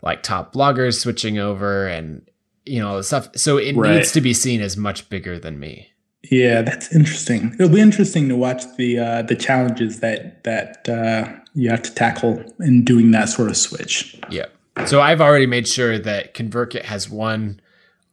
like 0.00 0.22
top 0.22 0.52
bloggers 0.54 1.00
switching 1.00 1.38
over 1.38 1.86
and 1.86 2.28
you 2.64 2.80
know 2.80 3.00
stuff. 3.02 3.28
So 3.36 3.58
it 3.58 3.76
Right. 3.76 3.96
needs 3.96 4.12
to 4.12 4.20
be 4.20 4.32
seen 4.34 4.60
as 4.60 4.76
much 4.76 5.08
bigger 5.10 5.38
than 5.38 5.58
me. 5.60 5.91
Yeah, 6.30 6.62
that's 6.62 6.94
interesting. 6.94 7.54
It'll 7.54 7.68
be 7.68 7.80
interesting 7.80 8.28
to 8.28 8.36
watch 8.36 8.62
the 8.76 8.98
uh, 8.98 9.22
the 9.22 9.34
challenges 9.34 10.00
that 10.00 10.44
that 10.44 10.88
uh, 10.88 11.32
you 11.54 11.70
have 11.70 11.82
to 11.82 11.94
tackle 11.94 12.42
in 12.60 12.84
doing 12.84 13.10
that 13.10 13.28
sort 13.28 13.48
of 13.48 13.56
switch. 13.56 14.18
Yeah. 14.30 14.46
So 14.86 15.00
I've 15.00 15.20
already 15.20 15.46
made 15.46 15.68
sure 15.68 15.98
that 15.98 16.34
ConvertKit 16.34 16.84
has 16.84 17.10
one 17.10 17.60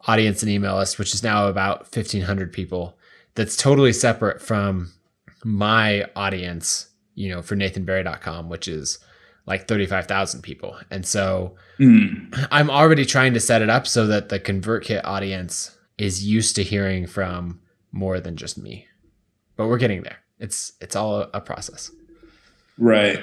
audience 0.08 0.42
and 0.44 0.52
email 0.52 0.78
list, 0.78 1.00
which 1.00 1.14
is 1.14 1.24
now 1.24 1.48
about 1.48 1.82
1,500 1.96 2.52
people. 2.52 2.98
That's 3.36 3.56
totally 3.56 3.94
separate 3.94 4.42
from 4.42 4.92
my 5.44 6.06
audience, 6.16 6.90
you 7.16 7.30
know, 7.30 7.42
for 7.42 7.56
nathanbarry.com, 7.56 8.50
which 8.50 8.68
is 8.68 9.00
like 9.46 9.68
35,000 9.68 10.42
people. 10.42 10.78
And 10.92 11.06
so 11.06 11.56
mm. 11.80 12.48
I'm 12.52 12.70
already 12.70 13.06
trying 13.06 13.34
to 13.34 13.40
set 13.40 13.62
it 13.62 13.70
up 13.70 13.88
so 13.88 14.06
that 14.08 14.30
the 14.30 14.40
ConvertKit 14.40 15.02
audience 15.06 15.78
is 15.98 16.26
used 16.26 16.56
to 16.58 16.64
hearing 16.64 17.08
from 17.08 17.60
more 17.92 18.20
than 18.20 18.36
just 18.36 18.58
me. 18.58 18.88
But 19.56 19.68
we're 19.68 19.78
getting 19.78 20.04
there. 20.04 20.20
It's 20.40 20.74
it's 20.80 20.96
all 20.96 21.22
a, 21.22 21.30
a 21.34 21.42
process. 21.42 21.92
Right. 22.78 23.20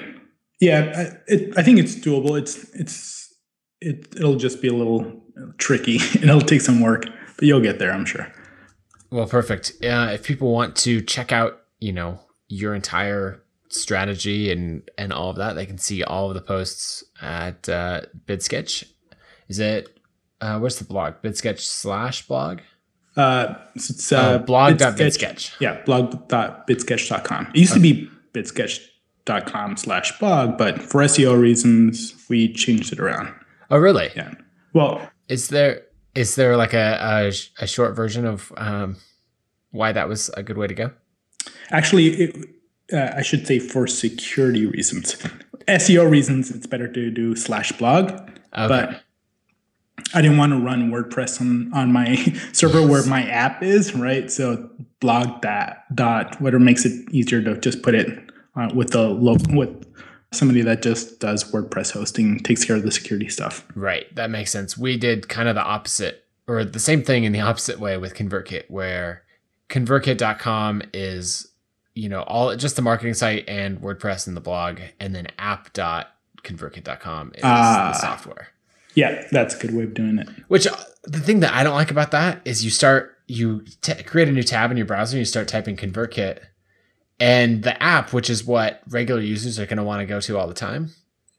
Yeah, 0.59 0.93
I, 0.95 1.31
it, 1.31 1.57
I 1.57 1.63
think 1.63 1.79
it's 1.79 1.95
doable. 1.95 2.37
It's 2.37 2.63
it's 2.75 3.33
it 3.81 4.07
it'll 4.15 4.35
just 4.35 4.61
be 4.61 4.67
a 4.67 4.73
little 4.73 5.21
tricky 5.57 5.99
and 6.13 6.23
it'll 6.29 6.41
take 6.41 6.61
some 6.61 6.81
work, 6.81 7.05
but 7.35 7.43
you'll 7.43 7.61
get 7.61 7.79
there, 7.79 7.91
I'm 7.91 8.05
sure. 8.05 8.31
Well, 9.09 9.27
perfect. 9.27 9.73
Uh, 9.83 10.09
if 10.13 10.23
people 10.23 10.51
want 10.51 10.75
to 10.77 11.01
check 11.01 11.31
out, 11.31 11.61
you 11.79 11.93
know, 11.93 12.19
your 12.49 12.75
entire 12.75 13.43
strategy 13.69 14.51
and 14.51 14.89
and 14.97 15.13
all 15.13 15.29
of 15.29 15.37
that, 15.37 15.53
they 15.53 15.65
can 15.65 15.77
see 15.77 16.03
all 16.03 16.29
of 16.29 16.35
the 16.35 16.41
posts 16.41 17.03
at 17.21 17.67
uh, 17.69 18.01
BidSketch. 18.25 18.83
Is 19.47 19.59
it 19.59 19.97
uh, 20.41 20.59
where's 20.59 20.79
the 20.79 20.85
blog? 20.85 21.15
BidSketch 21.23 21.59
slash 21.59 22.27
blog. 22.27 22.59
Uh, 23.17 23.55
it's 23.75 24.11
uh, 24.11 24.39
oh, 24.39 24.45
blog.bidsketch. 24.45 25.59
Yeah, 25.59 25.81
blog.bidsketch.com. 25.83 27.47
It 27.47 27.55
used 27.57 27.71
okay. 27.71 27.81
to 27.81 27.95
be 27.95 28.09
bidsketch.com 28.33 29.77
slash 29.77 30.17
blog, 30.19 30.57
but 30.57 30.81
for 30.81 31.01
SEO 31.01 31.39
reasons, 31.39 32.13
we 32.29 32.53
changed 32.53 32.93
it 32.93 32.99
around. 32.99 33.33
Oh, 33.71 33.77
really? 33.77 34.11
Yeah. 34.15 34.33
Well, 34.73 35.09
is 35.27 35.49
there 35.49 35.81
is 36.15 36.35
there 36.35 36.55
like 36.55 36.73
a, 36.73 36.97
a, 37.01 37.63
a 37.63 37.67
short 37.67 37.95
version 37.95 38.25
of 38.25 38.51
um, 38.57 38.97
why 39.71 39.91
that 39.91 40.07
was 40.07 40.29
a 40.29 40.43
good 40.43 40.57
way 40.57 40.67
to 40.67 40.73
go? 40.73 40.91
Actually, 41.71 42.07
it, 42.07 42.37
uh, 42.93 43.13
I 43.15 43.21
should 43.21 43.45
say 43.47 43.59
for 43.59 43.87
security 43.87 44.65
reasons. 44.65 45.15
SEO 45.67 46.09
reasons, 46.09 46.49
it's 46.49 46.65
better 46.65 46.87
to 46.91 47.11
do 47.11 47.35
slash 47.35 47.71
blog. 47.73 48.11
Okay. 48.11 48.31
But 48.53 49.01
I 50.13 50.21
didn't 50.21 50.37
want 50.37 50.53
to 50.53 50.59
run 50.59 50.91
WordPress 50.91 51.41
on, 51.41 51.73
on 51.73 51.91
my 51.91 52.15
server 52.53 52.85
where 52.85 53.05
my 53.05 53.27
app 53.29 53.63
is, 53.63 53.93
right? 53.93 54.31
So 54.31 54.69
blog 54.99 55.41
that 55.41 55.83
dot 55.95 56.39
whatever 56.41 56.59
makes 56.59 56.85
it 56.85 57.07
easier 57.11 57.41
to 57.41 57.57
just 57.59 57.81
put 57.83 57.93
it 57.93 58.31
uh, 58.55 58.69
with 58.73 58.91
the 58.91 59.09
local 59.09 59.55
with 59.55 59.85
somebody 60.31 60.61
that 60.61 60.81
just 60.81 61.19
does 61.19 61.49
WordPress 61.51 61.91
hosting, 61.91 62.39
takes 62.39 62.65
care 62.65 62.75
of 62.75 62.83
the 62.83 62.91
security 62.91 63.29
stuff. 63.29 63.65
Right, 63.75 64.13
that 64.15 64.29
makes 64.29 64.51
sense. 64.51 64.77
We 64.77 64.97
did 64.97 65.29
kind 65.29 65.47
of 65.47 65.55
the 65.55 65.63
opposite, 65.63 66.25
or 66.47 66.65
the 66.65 66.79
same 66.79 67.03
thing 67.03 67.23
in 67.23 67.31
the 67.31 67.39
opposite 67.49 67.79
way 67.79 67.97
with 67.97 68.15
ConvertKit, 68.15 68.69
where 68.69 69.23
ConvertKit.com 69.69 70.83
is 70.93 71.47
you 71.93 72.09
know 72.09 72.21
all 72.23 72.55
just 72.55 72.75
the 72.75 72.81
marketing 72.81 73.13
site 73.13 73.45
and 73.47 73.79
WordPress 73.81 74.27
and 74.27 74.35
the 74.37 74.41
blog, 74.41 74.79
and 74.99 75.15
then 75.15 75.27
app.convertkit.com 75.39 77.31
is 77.35 77.43
uh, 77.43 77.91
the 77.91 77.99
software. 77.99 78.49
Yeah, 78.97 79.27
that's 79.29 79.53
a 79.53 79.59
good 79.59 79.75
way 79.75 79.83
of 79.83 79.93
doing 79.93 80.17
it. 80.17 80.27
Which 80.47 80.65
uh, 80.65 80.75
the 81.03 81.19
thing 81.19 81.41
that 81.41 81.53
I 81.53 81.63
don't 81.63 81.75
like 81.75 81.91
about 81.91 82.09
that 82.11 82.41
is 82.45 82.65
you 82.65 82.71
start 82.71 83.15
you 83.27 83.63
t- 83.83 84.01
create 84.01 84.27
a 84.27 84.31
new 84.31 84.41
tab 84.41 84.71
in 84.71 84.77
your 84.77 84.87
browser 84.87 85.15
and 85.15 85.19
you 85.19 85.25
start 85.25 85.47
typing 85.47 85.77
ConvertKit, 85.77 86.39
and 87.19 87.61
the 87.61 87.81
app, 87.81 88.11
which 88.11 88.27
is 88.27 88.43
what 88.43 88.81
regular 88.89 89.21
users 89.21 89.59
are 89.59 89.67
going 89.67 89.77
to 89.77 89.83
want 89.83 89.99
to 89.99 90.07
go 90.07 90.19
to 90.19 90.39
all 90.39 90.47
the 90.47 90.55
time, 90.55 90.89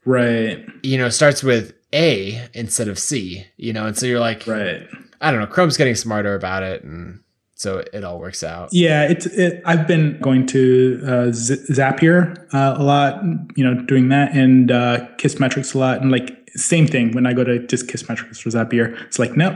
right? 0.05 0.65
You 0.85 0.99
know, 0.99 1.09
starts 1.09 1.43
with 1.43 1.75
A 1.93 2.49
instead 2.55 2.87
of 2.87 2.97
C. 2.97 3.45
You 3.57 3.73
know, 3.73 3.87
and 3.87 3.99
so 3.99 4.07
you're 4.07 4.21
like, 4.21 4.47
right? 4.47 4.87
I 5.21 5.33
don't 5.33 5.41
know. 5.41 5.49
Chrome's 5.49 5.77
getting 5.77 5.97
smarter 5.97 6.37
about 6.37 6.63
it, 6.63 6.85
and 6.85 7.19
so 7.59 7.83
it 7.93 8.05
all 8.05 8.19
works 8.19 8.43
out. 8.43 8.71
Yeah, 8.73 9.09
it's. 9.09 9.27
It, 9.27 9.61
I've 9.67 9.87
been 9.87 10.19
going 10.21 10.47
to 10.47 11.01
uh, 11.03 11.09
Zapier 11.33 12.39
uh, 12.55 12.77
a 12.79 12.83
lot, 12.83 13.23
you 13.57 13.65
know, 13.65 13.75
doing 13.83 14.09
that, 14.09 14.35
and 14.35 14.71
uh, 14.71 15.09
Kissmetrics 15.19 15.75
a 15.75 15.79
lot, 15.79 16.01
and 16.01 16.11
like 16.11 16.49
same 16.55 16.87
thing 16.87 17.13
when 17.13 17.27
I 17.27 17.33
go 17.33 17.45
to 17.45 17.67
just 17.67 17.89
Kissmetrics 17.89 18.47
or 18.47 18.51
Zapier. 18.51 18.99
It's 19.03 19.19
like, 19.19 19.37
no, 19.37 19.51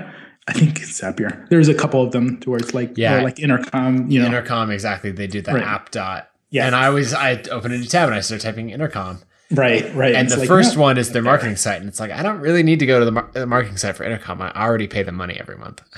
I 0.49 0.53
think 0.53 0.81
it's 0.81 1.01
Zapier. 1.01 1.49
There's 1.49 1.69
a 1.69 1.75
couple 1.75 2.03
of 2.03 2.11
them 2.11 2.41
to 2.41 2.51
where 2.51 2.59
it's 2.59 2.75
like, 2.75 2.99
yeah, 2.99 3.23
like 3.23 3.39
Intercom, 3.39 4.11
you 4.11 4.21
know. 4.21 4.27
Intercom, 4.27 4.71
exactly. 4.71 5.13
They 5.13 5.29
do 5.29 5.41
that 5.41 5.55
right. 5.55 5.63
app 5.63 5.91
dot. 5.93 6.29
Yeah. 6.51 6.67
And 6.67 6.75
I 6.75 6.89
always, 6.89 7.15
I 7.15 7.41
open 7.51 7.73
a 7.73 7.79
new 7.79 7.87
tab 7.87 8.09
and 8.09 8.17
I 8.17 8.21
start 8.21 8.43
typing 8.43 8.71
Intercom. 8.71 9.21
Right, 9.51 9.95
right. 9.95 10.15
And, 10.15 10.29
the 10.29 10.39
like, 10.39 10.49
first 10.49 10.77
no, 10.77 10.83
one 10.83 10.99
is 10.99 11.13
their 11.13 11.23
marketing 11.23 11.57
site. 11.57 11.81
And 11.81 11.89
it's 11.89 12.01
like, 12.01 12.11
I 12.11 12.23
don't 12.23 12.41
really 12.41 12.63
need 12.63 12.79
to 12.81 12.87
go 12.87 12.99
to 12.99 13.05
the, 13.05 13.13
mar- 13.13 13.31
the 13.33 13.47
marketing 13.47 13.77
site 13.77 13.97
for 13.97 14.05
Intercom. 14.05 14.43
I 14.43 14.51
already 14.51 14.87
pay 14.87 15.03
the 15.03 15.13
money 15.13 15.39
every 15.39 15.57
month. 15.57 15.83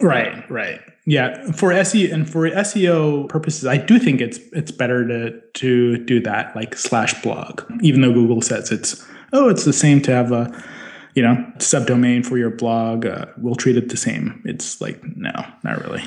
right, 0.00 0.48
right. 0.50 0.80
Yeah, 1.06 1.50
for 1.52 1.70
SEO 1.70 2.12
and 2.12 2.30
for 2.30 2.48
SEO 2.50 3.28
purposes, 3.28 3.66
I 3.66 3.78
do 3.78 3.98
think 3.98 4.20
it's 4.20 4.38
it's 4.52 4.70
better 4.70 5.06
to 5.08 5.40
to 5.40 6.04
do 6.04 6.20
that 6.20 6.54
like 6.54 6.76
slash 6.76 7.20
blog, 7.22 7.62
even 7.82 8.00
though 8.00 8.12
Google 8.12 8.42
says 8.42 8.70
it's 8.70 9.04
oh, 9.32 9.48
it's 9.48 9.64
the 9.64 9.72
same 9.72 10.00
to 10.02 10.12
have 10.12 10.32
a, 10.32 10.52
you 11.14 11.22
know, 11.22 11.36
subdomain 11.58 12.24
for 12.24 12.38
your 12.38 12.50
blog. 12.50 13.06
Uh, 13.06 13.26
we'll 13.38 13.54
treat 13.54 13.76
it 13.76 13.88
the 13.88 13.96
same. 13.96 14.42
It's 14.44 14.80
like, 14.80 15.00
no, 15.16 15.32
not 15.64 15.82
really. 15.84 16.02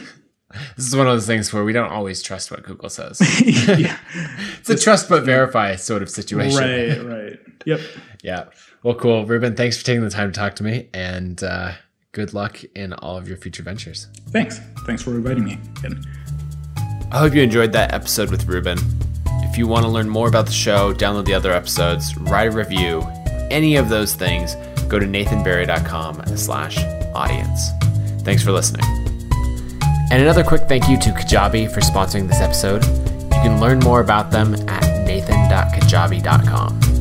This 0.75 0.85
is 0.85 0.95
one 0.95 1.07
of 1.07 1.13
those 1.13 1.25
things 1.25 1.51
where 1.51 1.63
we 1.63 1.73
don't 1.73 1.91
always 1.91 2.21
trust 2.21 2.51
what 2.51 2.63
Google 2.63 2.89
says. 2.89 3.19
yeah. 3.45 3.97
it's 4.59 4.69
a 4.69 4.77
trust 4.77 5.09
but 5.09 5.23
verify 5.23 5.75
sort 5.75 6.03
of 6.03 6.09
situation. 6.09 6.59
Right, 6.59 7.03
right. 7.03 7.39
Yep. 7.65 7.79
yeah. 8.23 8.45
Well, 8.83 8.95
cool. 8.95 9.25
Ruben, 9.25 9.55
thanks 9.55 9.77
for 9.77 9.85
taking 9.85 10.03
the 10.03 10.09
time 10.09 10.31
to 10.31 10.39
talk 10.39 10.55
to 10.57 10.63
me 10.63 10.89
and 10.93 11.43
uh, 11.43 11.71
good 12.13 12.33
luck 12.33 12.63
in 12.75 12.93
all 12.93 13.17
of 13.17 13.27
your 13.27 13.37
future 13.37 13.63
ventures. 13.63 14.07
Thanks. 14.29 14.59
Thanks 14.85 15.01
for 15.01 15.11
inviting 15.11 15.43
me 15.43 15.59
again. 15.77 16.01
I 17.11 17.19
hope 17.19 17.35
you 17.35 17.41
enjoyed 17.41 17.73
that 17.73 17.93
episode 17.93 18.31
with 18.31 18.47
Ruben. 18.47 18.77
If 19.27 19.57
you 19.57 19.67
want 19.67 19.83
to 19.83 19.89
learn 19.89 20.09
more 20.09 20.27
about 20.27 20.45
the 20.45 20.51
show, 20.51 20.93
download 20.93 21.25
the 21.25 21.33
other 21.33 21.51
episodes, 21.51 22.17
write 22.17 22.47
a 22.47 22.51
review, 22.51 23.05
any 23.51 23.75
of 23.75 23.89
those 23.89 24.15
things, 24.15 24.55
go 24.87 24.97
to 24.97 25.05
nathanbarry.com 25.05 26.25
slash 26.37 26.77
audience. 27.13 27.69
Thanks 28.21 28.43
for 28.43 28.51
listening. 28.51 28.85
And 30.11 30.21
another 30.21 30.43
quick 30.43 30.61
thank 30.67 30.87
you 30.87 30.97
to 30.99 31.09
Kajabi 31.09 31.71
for 31.71 31.81
sponsoring 31.81 32.27
this 32.27 32.39
episode. 32.39 32.83
You 32.85 33.41
can 33.41 33.59
learn 33.59 33.79
more 33.79 33.99
about 33.99 34.31
them 34.31 34.53
at 34.69 35.05
nathan.kajabi.com. 35.05 36.92